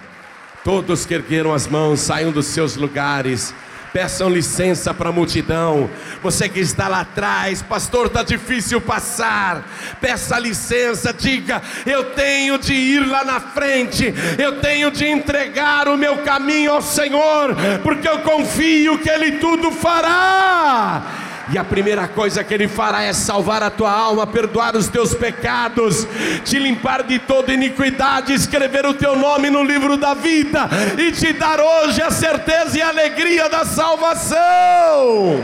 Todos 0.65 1.05
que 1.05 1.15
ergueram 1.15 1.53
as 1.53 1.67
mãos, 1.67 2.01
saiam 2.01 2.31
dos 2.31 2.47
seus 2.47 2.77
lugares 2.77 3.53
peçam 3.93 4.29
licença 4.29 4.93
para 4.93 5.09
a 5.09 5.13
multidão. 5.13 5.91
Você 6.23 6.49
que 6.49 6.61
está 6.61 6.89
lá 6.89 7.01
atrás, 7.01 7.63
pastor, 7.63 8.07
está 8.07 8.23
difícil 8.23 8.81
passar. 8.81 9.65
Peça 10.01 10.39
licença, 10.39 11.13
diga: 11.13 11.63
Eu 11.87 12.05
tenho 12.13 12.59
de 12.59 12.75
ir 12.75 13.07
lá 13.07 13.25
na 13.25 13.41
frente, 13.41 14.13
eu 14.39 14.61
tenho 14.61 14.91
de 14.91 15.07
entregar 15.07 15.89
o 15.89 15.97
meu 15.97 16.19
caminho 16.19 16.73
ao 16.73 16.83
Senhor, 16.83 17.57
porque 17.83 18.09
eu 18.09 18.19
confio 18.21 18.99
que 18.99 19.09
Ele 19.09 19.33
tudo 19.33 19.71
fará. 19.71 21.28
E 21.51 21.57
a 21.57 21.65
primeira 21.65 22.07
coisa 22.07 22.45
que 22.45 22.53
Ele 22.53 22.69
fará 22.69 23.03
é 23.03 23.13
salvar 23.13 23.63
a 23.63 23.71
tua 23.71 23.91
alma, 23.91 24.27
perdoar 24.27 24.77
os 24.77 24.87
teus 24.89 25.15
pecados, 25.15 26.07
te 26.45 26.59
limpar 26.59 27.03
de 27.05 27.19
toda 27.19 27.55
iniquidade, 27.55 28.35
escrever 28.35 28.85
o 28.85 28.93
teu 28.93 29.17
nome 29.17 29.49
no 29.49 29.63
livro 29.63 29.97
da 29.97 30.13
vida 30.13 30.69
e 30.99 31.11
te 31.11 31.33
dar 31.33 31.59
hoje 31.59 32.03
a 32.03 32.11
certeza 32.11 32.79
e 32.79 32.83
a 32.83 32.89
alegria 32.89 33.49
da 33.49 33.65
salvação. 33.65 35.43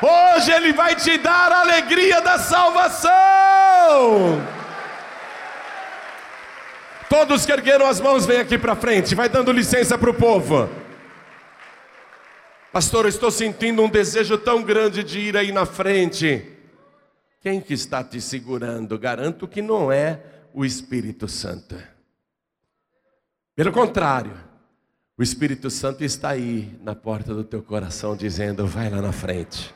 Hoje 0.00 0.50
Ele 0.50 0.72
vai 0.72 0.94
te 0.94 1.18
dar 1.18 1.52
a 1.52 1.60
alegria 1.60 2.22
da 2.22 2.38
salvação. 2.38 3.10
Todos 7.06 7.44
que 7.44 7.52
ergueram 7.52 7.86
as 7.86 8.00
mãos, 8.00 8.24
vem 8.24 8.38
aqui 8.38 8.56
para 8.56 8.74
frente, 8.74 9.14
vai 9.14 9.28
dando 9.28 9.52
licença 9.52 9.98
para 9.98 10.08
o 10.08 10.14
povo. 10.14 10.70
Pastor, 12.72 13.04
eu 13.04 13.08
estou 13.08 13.32
sentindo 13.32 13.82
um 13.82 13.88
desejo 13.88 14.38
tão 14.38 14.62
grande 14.62 15.02
de 15.02 15.18
ir 15.18 15.36
aí 15.36 15.50
na 15.50 15.66
frente. 15.66 16.46
Quem 17.42 17.60
que 17.60 17.74
está 17.74 18.04
te 18.04 18.20
segurando? 18.20 18.96
Garanto 18.96 19.48
que 19.48 19.60
não 19.60 19.90
é 19.90 20.20
o 20.54 20.64
Espírito 20.64 21.26
Santo. 21.26 21.74
Pelo 23.56 23.72
contrário, 23.72 24.32
o 25.18 25.22
Espírito 25.22 25.68
Santo 25.68 26.04
está 26.04 26.30
aí 26.30 26.78
na 26.82 26.94
porta 26.94 27.34
do 27.34 27.42
teu 27.42 27.60
coração 27.60 28.14
dizendo: 28.14 28.64
vai 28.66 28.88
lá 28.88 29.02
na 29.02 29.12
frente. 29.12 29.74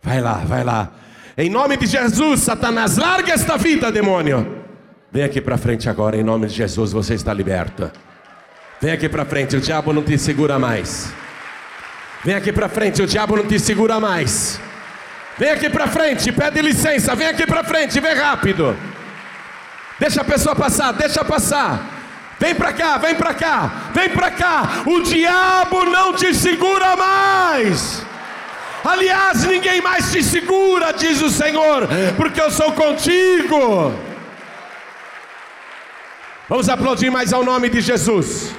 Vai 0.00 0.20
lá, 0.20 0.34
vai 0.44 0.62
lá. 0.62 0.92
Em 1.36 1.50
nome 1.50 1.76
de 1.76 1.86
Jesus, 1.86 2.40
Satanás, 2.40 2.96
larga 2.96 3.32
esta 3.32 3.56
vida, 3.56 3.90
demônio. 3.90 4.64
Vem 5.10 5.24
aqui 5.24 5.40
para 5.40 5.58
frente 5.58 5.88
agora, 5.88 6.16
em 6.16 6.22
nome 6.22 6.46
de 6.46 6.54
Jesus, 6.54 6.92
você 6.92 7.14
está 7.14 7.34
liberto. 7.34 7.90
Vem 8.80 8.92
aqui 8.92 9.08
para 9.08 9.24
frente, 9.24 9.56
o 9.56 9.60
diabo 9.60 9.92
não 9.92 10.04
te 10.04 10.16
segura 10.16 10.56
mais. 10.56 11.12
Vem 12.28 12.36
aqui 12.36 12.52
para 12.52 12.68
frente, 12.68 13.00
o 13.00 13.06
diabo 13.06 13.38
não 13.38 13.46
te 13.46 13.58
segura 13.58 13.98
mais. 13.98 14.60
Vem 15.38 15.48
aqui 15.48 15.70
para 15.70 15.86
frente, 15.86 16.30
pede 16.30 16.60
licença, 16.60 17.14
vem 17.14 17.26
aqui 17.26 17.46
para 17.46 17.64
frente, 17.64 17.98
vem 17.98 18.14
rápido. 18.14 18.76
Deixa 19.98 20.20
a 20.20 20.24
pessoa 20.24 20.54
passar, 20.54 20.92
deixa 20.92 21.24
passar. 21.24 21.80
Vem 22.38 22.54
para 22.54 22.74
cá, 22.74 22.98
vem 22.98 23.14
para 23.14 23.32
cá, 23.32 23.70
vem 23.94 24.10
para 24.10 24.30
cá. 24.30 24.82
O 24.84 25.00
diabo 25.00 25.86
não 25.86 26.12
te 26.12 26.34
segura 26.34 26.94
mais. 26.96 28.04
Aliás, 28.84 29.44
ninguém 29.44 29.80
mais 29.80 30.12
te 30.12 30.22
segura, 30.22 30.92
diz 30.92 31.22
o 31.22 31.30
Senhor, 31.30 31.88
porque 32.14 32.42
eu 32.42 32.50
sou 32.50 32.72
contigo. 32.72 33.94
Vamos 36.46 36.68
aplaudir 36.68 37.10
mais 37.10 37.32
ao 37.32 37.42
nome 37.42 37.70
de 37.70 37.80
Jesus. 37.80 38.54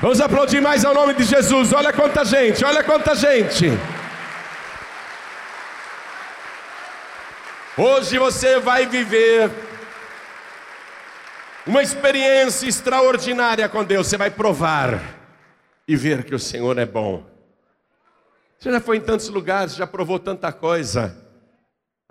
Vamos 0.00 0.18
aplaudir 0.18 0.62
mais 0.62 0.82
ao 0.82 0.94
nome 0.94 1.12
de 1.12 1.24
Jesus. 1.24 1.74
Olha 1.74 1.92
quanta 1.92 2.24
gente, 2.24 2.64
olha 2.64 2.82
quanta 2.82 3.14
gente. 3.14 3.66
Hoje 7.76 8.18
você 8.18 8.58
vai 8.58 8.86
viver 8.86 9.50
uma 11.66 11.82
experiência 11.82 12.66
extraordinária 12.66 13.68
com 13.68 13.84
Deus. 13.84 14.06
Você 14.06 14.16
vai 14.16 14.30
provar 14.30 15.02
e 15.86 15.94
ver 15.94 16.24
que 16.24 16.34
o 16.34 16.38
Senhor 16.38 16.78
é 16.78 16.86
bom. 16.86 17.26
Você 18.58 18.72
já 18.72 18.80
foi 18.80 18.96
em 18.96 19.02
tantos 19.02 19.28
lugares, 19.28 19.74
já 19.74 19.86
provou 19.86 20.18
tanta 20.18 20.50
coisa. 20.50 21.14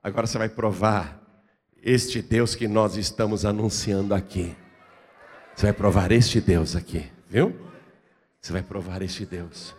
Agora 0.03 0.27
você 0.27 0.37
vai 0.37 0.49
provar 0.49 1.19
este 1.81 2.21
Deus 2.21 2.53
que 2.53 2.67
nós 2.67 2.97
estamos 2.97 3.45
anunciando 3.45 4.13
aqui. 4.13 4.55
Você 5.55 5.65
vai 5.65 5.73
provar 5.73 6.11
este 6.11 6.39
Deus 6.39 6.75
aqui, 6.75 7.11
viu? 7.27 7.68
Você 8.41 8.53
vai 8.53 8.63
provar 8.63 9.01
este 9.01 9.25
Deus. 9.25 9.75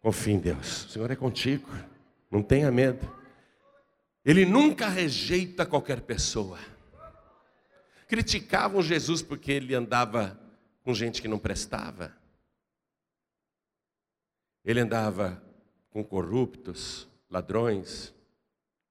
Confie 0.00 0.32
em 0.32 0.38
Deus. 0.38 0.86
O 0.86 0.88
Senhor 0.90 1.10
é 1.10 1.16
contigo. 1.16 1.68
Não 2.30 2.42
tenha 2.42 2.70
medo. 2.70 3.10
Ele 4.24 4.44
nunca 4.44 4.88
rejeita 4.88 5.64
qualquer 5.64 6.00
pessoa. 6.00 6.58
Criticavam 8.08 8.82
Jesus 8.82 9.22
porque 9.22 9.52
ele 9.52 9.74
andava 9.74 10.40
com 10.82 10.92
gente 10.94 11.22
que 11.22 11.28
não 11.28 11.38
prestava. 11.38 12.16
Ele 14.64 14.80
andava 14.80 15.42
com 15.90 16.04
corruptos, 16.04 17.08
ladrões, 17.30 18.12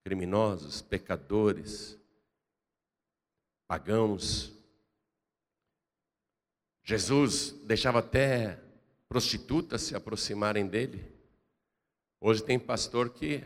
criminosos, 0.02 0.80
pecadores, 0.80 1.98
pagãos, 3.66 4.55
Jesus 6.88 7.50
deixava 7.64 7.98
até 7.98 8.60
prostitutas 9.08 9.82
se 9.82 9.96
aproximarem 9.96 10.68
dele. 10.68 11.04
Hoje 12.20 12.44
tem 12.44 12.60
pastor 12.60 13.10
que 13.10 13.42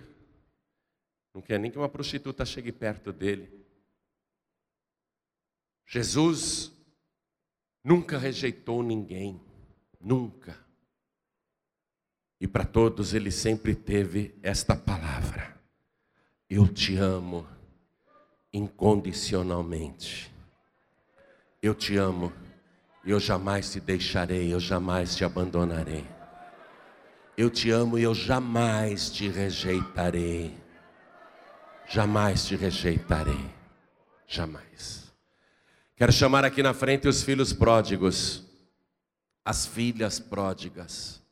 não 1.32 1.40
quer 1.40 1.58
nem 1.58 1.70
que 1.70 1.78
uma 1.78 1.88
prostituta 1.88 2.44
chegue 2.44 2.70
perto 2.70 3.14
dele. 3.14 3.50
Jesus 5.86 6.70
nunca 7.82 8.18
rejeitou 8.18 8.82
ninguém, 8.82 9.40
nunca. 9.98 10.62
E 12.38 12.46
para 12.46 12.66
todos 12.66 13.14
ele 13.14 13.30
sempre 13.30 13.74
teve 13.74 14.38
esta 14.42 14.76
palavra: 14.76 15.58
Eu 16.48 16.68
te 16.68 16.94
amo 16.96 17.48
incondicionalmente. 18.52 20.30
Eu 21.62 21.74
te 21.74 21.96
amo, 21.96 22.32
eu 23.04 23.18
jamais 23.18 23.72
te 23.72 23.80
deixarei, 23.80 24.52
eu 24.52 24.60
jamais 24.60 25.16
te 25.16 25.24
abandonarei. 25.24 26.06
Eu 27.36 27.48
te 27.48 27.70
amo 27.70 27.98
e 27.98 28.02
eu 28.02 28.14
jamais 28.14 29.10
te 29.10 29.28
rejeitarei. 29.28 30.54
Jamais 31.88 32.44
te 32.44 32.56
rejeitarei. 32.56 33.50
Jamais. 34.26 35.10
Quero 35.96 36.12
chamar 36.12 36.44
aqui 36.44 36.62
na 36.62 36.74
frente 36.74 37.08
os 37.08 37.22
filhos 37.22 37.52
pródigos, 37.52 38.44
as 39.44 39.66
filhas 39.66 40.18
pródigas. 40.18 41.22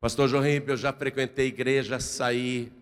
Pastor 0.00 0.28
João 0.28 0.42
Ribeiro, 0.42 0.72
eu 0.72 0.76
já 0.76 0.92
frequentei 0.92 1.46
igreja, 1.46 1.98
saí. 1.98 2.72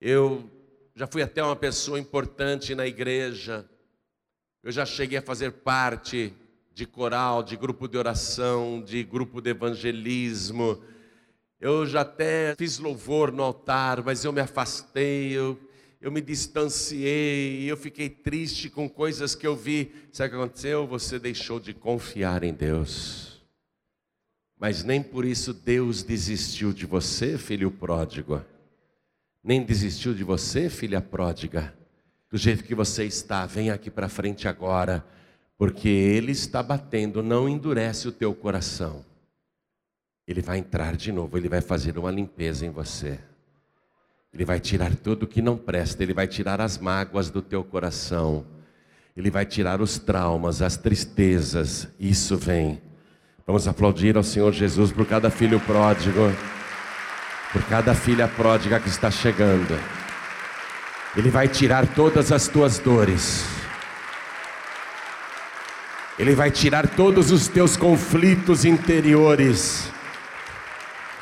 Eu 0.00 0.48
já 0.94 1.06
fui 1.06 1.22
até 1.22 1.42
uma 1.42 1.56
pessoa 1.56 1.98
importante 1.98 2.74
na 2.74 2.86
igreja. 2.86 3.68
Eu 4.62 4.70
já 4.70 4.84
cheguei 4.84 5.16
a 5.16 5.22
fazer 5.22 5.52
parte 5.52 6.34
de 6.74 6.84
coral, 6.84 7.42
de 7.42 7.56
grupo 7.56 7.88
de 7.88 7.96
oração, 7.96 8.82
de 8.82 9.02
grupo 9.02 9.40
de 9.40 9.50
evangelismo. 9.50 10.82
Eu 11.58 11.86
já 11.86 12.02
até 12.02 12.54
fiz 12.56 12.78
louvor 12.78 13.32
no 13.32 13.42
altar, 13.42 14.02
mas 14.04 14.22
eu 14.22 14.32
me 14.32 14.40
afastei, 14.40 15.32
eu, 15.32 15.58
eu 15.98 16.12
me 16.12 16.20
distanciei, 16.20 17.70
eu 17.70 17.76
fiquei 17.76 18.10
triste 18.10 18.68
com 18.68 18.86
coisas 18.86 19.34
que 19.34 19.46
eu 19.46 19.56
vi. 19.56 19.92
Sabe 20.12 20.28
o 20.28 20.30
que 20.30 20.36
aconteceu? 20.42 20.86
Você 20.86 21.18
deixou 21.18 21.58
de 21.58 21.72
confiar 21.72 22.44
em 22.44 22.52
Deus. 22.52 23.40
Mas 24.58 24.84
nem 24.84 25.02
por 25.02 25.24
isso 25.24 25.54
Deus 25.54 26.02
desistiu 26.02 26.70
de 26.70 26.84
você, 26.84 27.38
filho 27.38 27.70
pródigo. 27.70 28.44
Nem 29.42 29.64
desistiu 29.64 30.12
de 30.12 30.22
você, 30.22 30.68
filha 30.68 31.00
pródiga. 31.00 31.79
Do 32.30 32.38
jeito 32.38 32.64
que 32.64 32.74
você 32.74 33.04
está, 33.04 33.44
vem 33.46 33.70
aqui 33.70 33.90
para 33.90 34.08
frente 34.08 34.46
agora 34.46 35.04
porque 35.60 35.90
Ele 35.90 36.32
está 36.32 36.62
batendo, 36.62 37.22
não 37.22 37.46
endurece 37.46 38.08
o 38.08 38.12
teu 38.12 38.34
coração. 38.34 39.04
Ele 40.26 40.40
vai 40.40 40.56
entrar 40.56 40.96
de 40.96 41.12
novo, 41.12 41.36
Ele 41.36 41.50
vai 41.50 41.60
fazer 41.60 41.98
uma 41.98 42.10
limpeza 42.10 42.64
em 42.64 42.70
você. 42.70 43.18
Ele 44.32 44.46
vai 44.46 44.58
tirar 44.58 44.96
tudo 44.96 45.26
que 45.26 45.42
não 45.42 45.58
presta, 45.58 46.02
Ele 46.02 46.14
vai 46.14 46.26
tirar 46.26 46.62
as 46.62 46.78
mágoas 46.78 47.28
do 47.28 47.42
teu 47.42 47.62
coração. 47.62 48.46
Ele 49.14 49.30
vai 49.30 49.44
tirar 49.44 49.82
os 49.82 49.98
traumas, 49.98 50.62
as 50.62 50.78
tristezas. 50.78 51.88
Isso 52.00 52.38
vem. 52.38 52.80
Vamos 53.46 53.68
aplaudir 53.68 54.16
ao 54.16 54.22
Senhor 54.22 54.54
Jesus 54.54 54.90
por 54.90 55.04
cada 55.04 55.28
filho 55.28 55.60
pródigo, 55.60 56.32
por 57.52 57.62
cada 57.64 57.94
filha 57.94 58.26
pródiga 58.26 58.80
que 58.80 58.88
está 58.88 59.10
chegando. 59.10 59.74
Ele 61.16 61.30
vai 61.30 61.48
tirar 61.48 61.86
todas 61.86 62.30
as 62.30 62.46
tuas 62.46 62.78
dores. 62.78 63.44
Ele 66.18 66.34
vai 66.34 66.50
tirar 66.50 66.86
todos 66.86 67.30
os 67.30 67.48
teus 67.48 67.76
conflitos 67.76 68.64
interiores. 68.64 69.90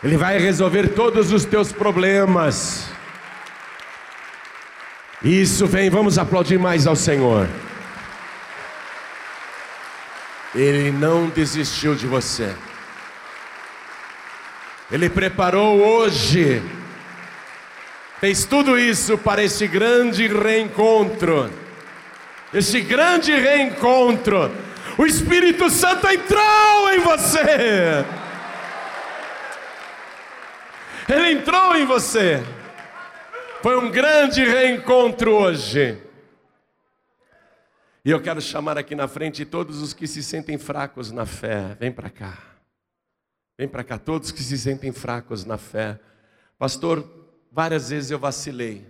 Ele 0.02 0.16
vai 0.16 0.38
resolver 0.38 0.88
todos 0.88 1.32
os 1.32 1.44
teus 1.44 1.72
problemas. 1.72 2.90
Isso 5.22 5.66
vem, 5.66 5.88
vamos 5.88 6.18
aplaudir 6.18 6.58
mais 6.58 6.86
ao 6.86 6.94
Senhor. 6.94 7.48
Ele 10.54 10.90
não 10.90 11.28
desistiu 11.28 11.94
de 11.94 12.06
você. 12.06 12.54
Ele 14.90 15.10
preparou 15.10 15.80
hoje, 15.80 16.62
fez 18.20 18.44
tudo 18.44 18.78
isso 18.78 19.16
para 19.18 19.42
esse 19.42 19.66
grande 19.66 20.26
reencontro. 20.26 21.50
Esse 22.52 22.80
grande 22.80 23.32
reencontro 23.32 24.50
o 24.98 25.06
Espírito 25.06 25.70
Santo 25.70 26.08
entrou 26.08 26.92
em 26.92 26.98
você. 26.98 28.04
Ele 31.08 31.30
entrou 31.30 31.76
em 31.76 31.86
você. 31.86 32.42
Foi 33.62 33.78
um 33.78 33.88
grande 33.92 34.44
reencontro 34.44 35.32
hoje. 35.34 36.02
E 38.04 38.10
eu 38.10 38.20
quero 38.20 38.40
chamar 38.40 38.76
aqui 38.76 38.96
na 38.96 39.06
frente 39.06 39.44
todos 39.44 39.80
os 39.80 39.92
que 39.92 40.08
se 40.08 40.20
sentem 40.20 40.58
fracos 40.58 41.12
na 41.12 41.24
fé. 41.24 41.76
Vem 41.78 41.92
para 41.92 42.10
cá. 42.10 42.36
Vem 43.56 43.68
para 43.68 43.84
cá, 43.84 43.98
todos 43.98 44.32
que 44.32 44.42
se 44.42 44.58
sentem 44.58 44.90
fracos 44.90 45.44
na 45.44 45.56
fé. 45.56 46.00
Pastor, 46.58 47.04
várias 47.58 47.90
vezes 47.90 48.12
eu 48.12 48.20
vacilei. 48.20 48.86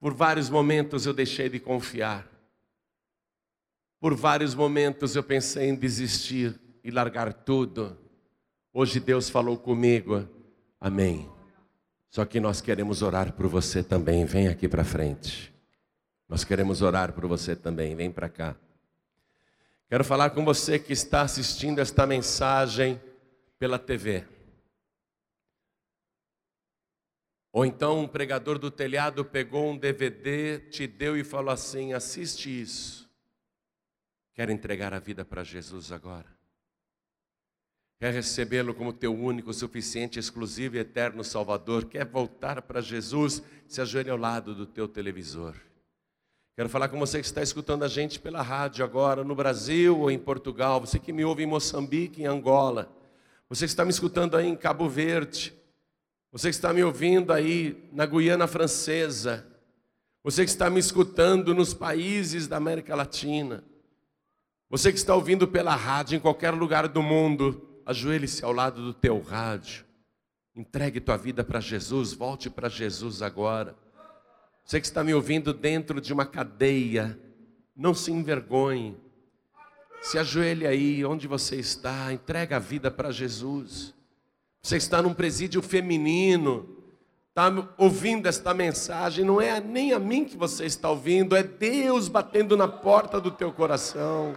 Por 0.00 0.12
vários 0.12 0.50
momentos 0.50 1.06
eu 1.06 1.14
deixei 1.14 1.48
de 1.48 1.60
confiar. 1.60 2.26
Por 4.00 4.16
vários 4.16 4.52
momentos 4.52 5.14
eu 5.14 5.22
pensei 5.22 5.68
em 5.68 5.76
desistir 5.76 6.60
e 6.82 6.90
largar 6.90 7.32
tudo. 7.32 7.96
Hoje 8.72 8.98
Deus 8.98 9.30
falou 9.30 9.56
comigo, 9.56 10.28
amém. 10.80 11.30
Só 12.08 12.24
que 12.24 12.40
nós 12.40 12.60
queremos 12.60 13.00
orar 13.00 13.32
por 13.32 13.46
você 13.46 13.80
também, 13.80 14.24
vem 14.24 14.48
aqui 14.48 14.66
para 14.66 14.82
frente. 14.82 15.54
Nós 16.28 16.42
queremos 16.42 16.82
orar 16.82 17.12
por 17.12 17.28
você 17.28 17.54
também, 17.54 17.94
vem 17.94 18.10
para 18.10 18.28
cá. 18.28 18.56
Quero 19.88 20.02
falar 20.02 20.30
com 20.30 20.44
você 20.44 20.80
que 20.80 20.92
está 20.92 21.22
assistindo 21.22 21.78
esta 21.78 22.04
mensagem 22.08 23.00
pela 23.56 23.78
TV. 23.78 24.26
Ou 27.52 27.64
então 27.66 28.00
um 28.00 28.08
pregador 28.08 28.58
do 28.58 28.70
telhado 28.70 29.24
pegou 29.24 29.70
um 29.70 29.76
DVD, 29.76 30.58
te 30.58 30.86
deu 30.86 31.16
e 31.16 31.24
falou 31.24 31.52
assim: 31.52 31.92
assiste 31.92 32.48
isso. 32.48 33.10
Quer 34.34 34.50
entregar 34.50 34.94
a 34.94 34.98
vida 34.98 35.24
para 35.24 35.42
Jesus 35.42 35.90
agora? 35.90 36.26
Quer 37.98 38.14
recebê-lo 38.14 38.72
como 38.72 38.92
teu 38.92 39.14
único, 39.14 39.52
suficiente, 39.52 40.18
exclusivo 40.18 40.76
e 40.76 40.78
eterno 40.78 41.22
Salvador? 41.22 41.84
Quer 41.84 42.06
voltar 42.06 42.62
para 42.62 42.80
Jesus? 42.80 43.42
Se 43.68 43.80
ajoelhe 43.80 44.08
ao 44.08 44.16
lado 44.16 44.54
do 44.54 44.64
teu 44.64 44.88
televisor. 44.88 45.54
Quero 46.56 46.68
falar 46.68 46.88
com 46.88 46.98
você 46.98 47.20
que 47.20 47.26
está 47.26 47.42
escutando 47.42 47.84
a 47.84 47.88
gente 47.88 48.18
pela 48.18 48.42
rádio 48.42 48.84
agora, 48.84 49.22
no 49.22 49.34
Brasil 49.34 49.98
ou 49.98 50.10
em 50.10 50.18
Portugal, 50.18 50.80
você 50.80 50.98
que 50.98 51.12
me 51.12 51.24
ouve 51.24 51.42
em 51.42 51.46
Moçambique, 51.46 52.22
em 52.22 52.26
Angola, 52.26 52.90
você 53.48 53.64
que 53.64 53.70
está 53.70 53.84
me 53.84 53.90
escutando 53.90 54.36
aí 54.36 54.46
em 54.46 54.56
Cabo 54.56 54.88
Verde, 54.88 55.54
você 56.32 56.48
que 56.48 56.54
está 56.54 56.72
me 56.72 56.82
ouvindo 56.82 57.32
aí 57.32 57.88
na 57.92 58.06
Guiana 58.06 58.46
Francesa, 58.46 59.46
você 60.22 60.44
que 60.44 60.50
está 60.50 60.70
me 60.70 60.78
escutando 60.78 61.54
nos 61.54 61.74
países 61.74 62.46
da 62.46 62.56
América 62.56 62.94
Latina, 62.94 63.64
você 64.68 64.92
que 64.92 64.98
está 64.98 65.14
ouvindo 65.14 65.48
pela 65.48 65.74
rádio 65.74 66.16
em 66.16 66.20
qualquer 66.20 66.54
lugar 66.54 66.86
do 66.86 67.02
mundo, 67.02 67.82
ajoelhe-se 67.84 68.44
ao 68.44 68.52
lado 68.52 68.80
do 68.80 68.94
teu 68.94 69.20
rádio. 69.20 69.84
Entregue 70.54 71.00
tua 71.00 71.16
vida 71.16 71.42
para 71.42 71.58
Jesus, 71.58 72.12
volte 72.12 72.48
para 72.48 72.68
Jesus 72.68 73.22
agora. 73.22 73.74
Você 74.64 74.80
que 74.80 74.86
está 74.86 75.02
me 75.02 75.12
ouvindo 75.12 75.52
dentro 75.52 76.00
de 76.00 76.12
uma 76.12 76.24
cadeia, 76.24 77.18
não 77.74 77.92
se 77.92 78.12
envergonhe. 78.12 78.96
Se 80.00 80.18
ajoelhe 80.18 80.66
aí 80.66 81.04
onde 81.04 81.26
você 81.26 81.56
está, 81.56 82.12
entrega 82.12 82.56
a 82.56 82.60
vida 82.60 82.90
para 82.90 83.10
Jesus. 83.10 83.92
Você 84.62 84.76
está 84.76 85.00
num 85.00 85.14
presídio 85.14 85.62
feminino, 85.62 86.68
está 87.28 87.50
ouvindo 87.78 88.26
esta 88.26 88.52
mensagem, 88.52 89.24
não 89.24 89.40
é 89.40 89.60
nem 89.60 89.92
a 89.92 89.98
mim 89.98 90.24
que 90.24 90.36
você 90.36 90.66
está 90.66 90.90
ouvindo, 90.90 91.34
é 91.34 91.42
Deus 91.42 92.08
batendo 92.08 92.56
na 92.56 92.68
porta 92.68 93.20
do 93.20 93.30
teu 93.30 93.52
coração. 93.52 94.34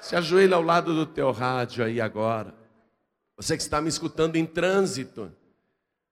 Se 0.00 0.16
ajoelha 0.16 0.56
ao 0.56 0.62
lado 0.62 0.94
do 0.94 1.06
teu 1.06 1.30
rádio 1.30 1.84
aí 1.84 2.00
agora. 2.00 2.54
Você 3.36 3.56
que 3.56 3.62
está 3.62 3.80
me 3.80 3.88
escutando 3.88 4.36
em 4.36 4.46
trânsito. 4.46 5.30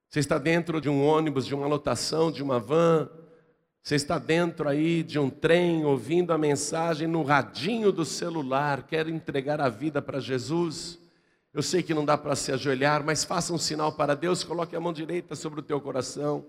Você 0.08 0.20
está 0.20 0.38
dentro 0.38 0.80
de 0.80 0.88
um 0.88 1.04
ônibus, 1.04 1.46
de 1.46 1.54
uma 1.54 1.66
lotação, 1.66 2.30
de 2.30 2.42
uma 2.42 2.60
van. 2.60 3.08
Você 3.82 3.96
está 3.96 4.18
dentro 4.18 4.68
aí 4.68 5.02
de 5.02 5.18
um 5.18 5.28
trem, 5.28 5.84
ouvindo 5.84 6.32
a 6.32 6.38
mensagem 6.38 7.08
no 7.08 7.22
radinho 7.22 7.90
do 7.90 8.04
celular, 8.04 8.84
quer 8.84 9.08
entregar 9.08 9.60
a 9.60 9.68
vida 9.68 10.00
para 10.00 10.20
Jesus. 10.20 10.98
Eu 11.54 11.62
sei 11.62 11.84
que 11.84 11.94
não 11.94 12.04
dá 12.04 12.18
para 12.18 12.34
se 12.34 12.50
ajoelhar, 12.50 13.04
mas 13.04 13.22
faça 13.22 13.52
um 13.52 13.58
sinal 13.58 13.92
para 13.92 14.16
Deus, 14.16 14.42
coloque 14.42 14.74
a 14.74 14.80
mão 14.80 14.92
direita 14.92 15.36
sobre 15.36 15.60
o 15.60 15.62
teu 15.62 15.80
coração. 15.80 16.44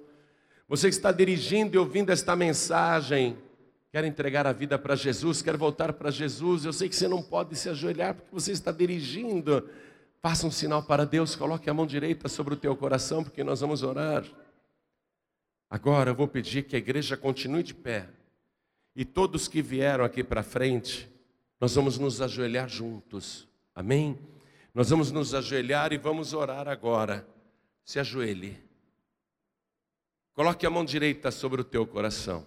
Você 0.68 0.90
que 0.90 0.95
está 0.95 1.11
dirigindo 1.11 1.76
e 1.76 1.77
ouvindo 1.77 2.10
esta 2.10 2.36
mensagem, 2.36 3.38
quer 3.91 4.03
entregar 4.03 4.48
a 4.48 4.52
vida 4.52 4.80
para 4.80 4.95
Jesus, 4.95 5.44
quer 5.44 5.56
voltar 5.56 5.94
para 5.94 6.10
Jesus, 6.10 6.65
eu 6.65 6.73
sei 6.73 6.90
que 6.90 6.95
você 6.95 7.07
não 7.07 7.22
pode 7.22 7.56
se 7.56 7.69
ajoelhar 7.69 8.15
porque 8.15 8.32
você 8.34 8.52
está 8.52 8.72
dirigindo. 8.72 9.69
Faça 10.23 10.48
um 10.48 10.52
sinal 10.52 10.82
para 10.82 11.06
Deus, 11.06 11.36
coloque 11.36 11.69
a 11.69 11.73
mão 11.73 11.86
direita 11.86 12.27
sobre 12.27 12.56
o 12.56 12.57
teu 12.57 12.76
coração, 12.76 13.23
porque 13.23 13.44
nós 13.44 13.61
vamos 13.61 13.84
orar. 13.84 14.26
Agora 15.69 16.10
eu 16.10 16.15
vou 16.15 16.27
pedir 16.27 16.64
que 16.64 16.76
a 16.76 16.80
igreja 16.80 17.15
continue 17.15 17.61
de 17.61 17.76
pé. 17.76 18.10
E 18.95 19.06
todos 19.06 19.48
que 19.48 19.61
vieram 19.61 20.03
aqui 20.03 20.23
para 20.23 20.41
frente, 20.41 21.07
nós 21.61 21.76
vamos 21.76 21.99
nos 21.99 22.22
ajoelhar 22.22 22.68
juntos. 22.68 23.48
Amém? 23.76 24.18
Nós 24.76 24.89
vamos 24.89 25.10
nos 25.10 25.34
ajoelhar 25.34 25.93
e 25.93 25.97
vamos 25.97 26.34
orar 26.34 26.68
agora. 26.68 27.26
Se 27.85 27.97
ajoelhe. 27.97 28.61
Coloque 30.34 30.65
a 30.65 30.69
mão 30.69 30.84
direita 30.84 31.31
sobre 31.31 31.61
o 31.61 31.64
teu 31.64 31.88
coração. 31.88 32.45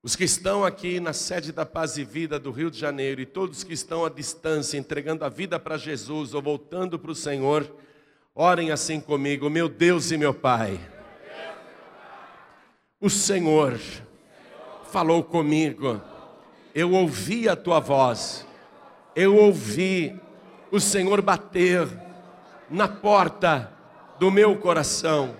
Os 0.00 0.14
que 0.14 0.22
estão 0.22 0.64
aqui 0.64 1.00
na 1.00 1.12
sede 1.12 1.50
da 1.50 1.66
Paz 1.66 1.96
e 1.96 2.04
Vida 2.04 2.38
do 2.38 2.52
Rio 2.52 2.70
de 2.70 2.78
Janeiro 2.78 3.20
e 3.20 3.26
todos 3.26 3.64
que 3.64 3.72
estão 3.72 4.04
à 4.04 4.08
distância 4.08 4.78
entregando 4.78 5.24
a 5.24 5.28
vida 5.28 5.58
para 5.58 5.76
Jesus 5.76 6.32
ou 6.32 6.40
voltando 6.40 7.00
para 7.00 7.10
o 7.10 7.16
Senhor, 7.16 7.68
orem 8.32 8.70
assim 8.70 9.00
comigo, 9.00 9.50
meu 9.50 9.68
Deus 9.68 10.12
e 10.12 10.16
meu 10.16 10.32
Pai. 10.32 10.78
O 13.00 13.10
Senhor 13.10 13.80
falou 14.84 15.24
comigo, 15.24 16.00
eu 16.72 16.92
ouvi 16.92 17.48
a 17.48 17.56
tua 17.56 17.80
voz, 17.80 18.46
eu 19.14 19.36
ouvi 19.36 20.18
o 20.70 20.80
Senhor 20.80 21.20
bater 21.20 21.88
na 22.70 22.88
porta 22.88 23.70
do 24.18 24.30
meu 24.30 24.56
coração 24.56 25.36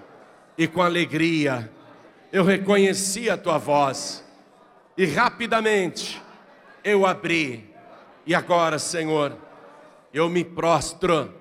e 0.59 0.67
com 0.67 0.83
alegria 0.83 1.71
eu 2.31 2.45
reconheci 2.45 3.29
a 3.29 3.37
tua 3.37 3.59
voz 3.59 4.25
e 4.97 5.07
rapidamente 5.07 6.21
eu 6.85 7.07
abri. 7.07 7.71
E 8.27 8.35
agora, 8.35 8.79
Senhor, 8.79 9.37
eu 10.13 10.29
me 10.29 10.45
prostro 10.45 11.35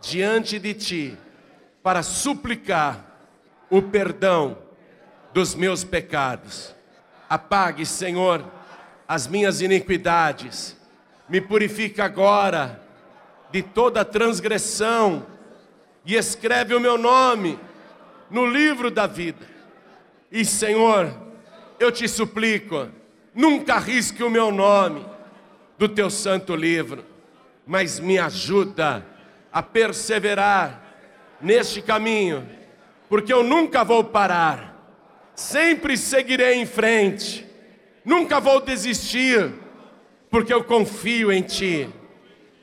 diante 0.00 0.58
de 0.58 0.74
Ti 0.74 1.18
para 1.82 2.02
suplicar 2.02 3.04
o 3.70 3.82
perdão 3.82 4.58
dos 5.32 5.54
meus 5.54 5.84
pecados. 5.84 6.74
Apague, 7.28 7.84
Senhor, 7.84 8.44
as 9.06 9.26
minhas 9.26 9.60
iniquidades. 9.60 10.76
Me 11.28 11.40
purifica 11.40 12.04
agora 12.04 12.80
de 13.50 13.62
toda 13.62 14.04
transgressão 14.04 15.26
e 16.04 16.14
escreve 16.16 16.74
o 16.74 16.80
meu 16.80 16.98
nome 16.98 17.58
no 18.30 18.46
livro 18.46 18.90
da 18.90 19.06
vida. 19.06 19.46
E, 20.30 20.44
Senhor, 20.44 21.14
eu 21.78 21.92
te 21.92 22.08
suplico, 22.08 22.88
nunca 23.34 23.78
risque 23.78 24.22
o 24.22 24.30
meu 24.30 24.50
nome 24.50 25.06
do 25.78 25.88
teu 25.88 26.10
santo 26.10 26.54
livro, 26.54 27.04
mas 27.66 27.98
me 28.00 28.18
ajuda 28.18 29.06
a 29.52 29.62
perseverar 29.62 30.82
neste 31.40 31.80
caminho, 31.80 32.48
porque 33.08 33.32
eu 33.32 33.42
nunca 33.42 33.84
vou 33.84 34.02
parar, 34.02 34.74
sempre 35.34 35.96
seguirei 35.96 36.54
em 36.54 36.66
frente, 36.66 37.46
nunca 38.04 38.40
vou 38.40 38.60
desistir, 38.60 39.52
porque 40.34 40.52
eu 40.52 40.64
confio 40.64 41.30
em 41.30 41.42
Ti 41.42 41.88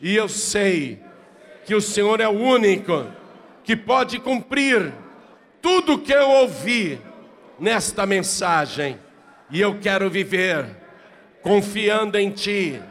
e 0.01 0.13
eu 0.13 0.27
sei 0.27 1.01
que 1.65 1.73
o 1.73 1.79
Senhor 1.79 2.19
é 2.19 2.27
o 2.27 2.31
único 2.31 3.07
que 3.63 3.77
pode 3.77 4.19
cumprir 4.19 4.93
tudo 5.61 5.97
que 5.97 6.11
eu 6.11 6.29
ouvi 6.29 6.99
nesta 7.57 8.05
mensagem. 8.05 8.99
E 9.49 9.61
eu 9.61 9.79
quero 9.79 10.09
viver 10.09 10.65
confiando 11.41 12.17
em 12.17 12.29
Ti 12.29 12.83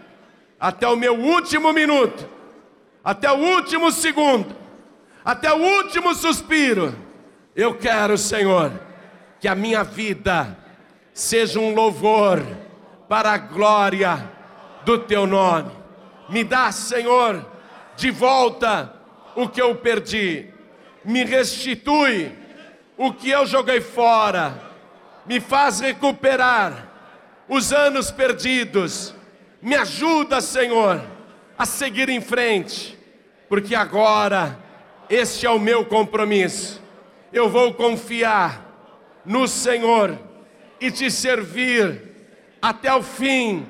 até 0.58 0.88
o 0.88 0.96
meu 0.96 1.14
último 1.14 1.74
minuto, 1.74 2.26
até 3.04 3.30
o 3.30 3.36
último 3.36 3.92
segundo, 3.92 4.56
até 5.22 5.52
o 5.52 5.58
último 5.58 6.14
suspiro. 6.14 6.96
Eu 7.54 7.74
quero, 7.74 8.16
Senhor, 8.16 8.72
que 9.40 9.46
a 9.46 9.54
minha 9.54 9.84
vida 9.84 10.56
seja 11.12 11.60
um 11.60 11.74
louvor 11.74 12.42
para 13.06 13.32
a 13.32 13.36
glória 13.36 14.39
do 14.90 14.98
Teu 14.98 15.24
nome. 15.24 15.70
Me 16.28 16.42
dá, 16.42 16.72
Senhor, 16.72 17.46
de 17.96 18.10
volta 18.10 18.92
o 19.36 19.48
que 19.48 19.62
eu 19.62 19.76
perdi, 19.76 20.46
me 21.04 21.24
restitui 21.24 22.32
o 22.96 23.12
que 23.12 23.30
eu 23.30 23.46
joguei 23.46 23.80
fora, 23.80 24.60
me 25.24 25.38
faz 25.38 25.78
recuperar 25.80 26.88
os 27.48 27.72
anos 27.72 28.10
perdidos. 28.10 29.14
Me 29.62 29.76
ajuda, 29.76 30.40
Senhor, 30.40 31.00
a 31.56 31.64
seguir 31.64 32.08
em 32.08 32.20
frente, 32.20 32.98
porque 33.48 33.74
agora 33.74 34.58
este 35.08 35.46
é 35.46 35.50
o 35.50 35.58
meu 35.58 35.84
compromisso. 35.84 36.82
Eu 37.32 37.48
vou 37.48 37.74
confiar 37.74 39.22
no 39.24 39.46
Senhor 39.46 40.18
e 40.80 40.90
te 40.90 41.10
servir 41.10 42.02
até 42.60 42.92
o 42.92 43.02
fim 43.02 43.66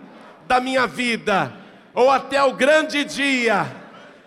da 0.50 0.58
minha 0.58 0.84
vida, 0.84 1.52
ou 1.94 2.10
até 2.10 2.42
o 2.42 2.54
grande 2.54 3.04
dia 3.04 3.68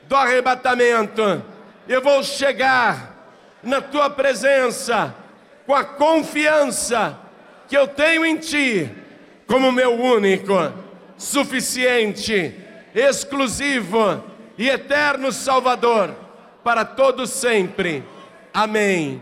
do 0.04 0.16
arrebatamento. 0.16 1.44
Eu 1.86 2.02
vou 2.02 2.24
chegar 2.24 3.28
na 3.62 3.82
tua 3.82 4.10
presença, 4.10 5.14
com 5.66 5.76
a 5.76 5.84
confiança 5.84 7.20
que 7.68 7.76
eu 7.76 7.90
tenho 7.90 8.26
em 8.26 8.38
ti, 8.38 8.90
como 9.45 9.70
meu 9.70 10.00
único, 10.00 10.54
suficiente, 11.18 12.56
exclusivo 12.95 14.24
e 14.58 14.70
eterno 14.70 15.30
Salvador, 15.30 16.16
para 16.64 16.86
todos 16.86 17.32
sempre. 17.32 18.02
Amém. 18.54 19.22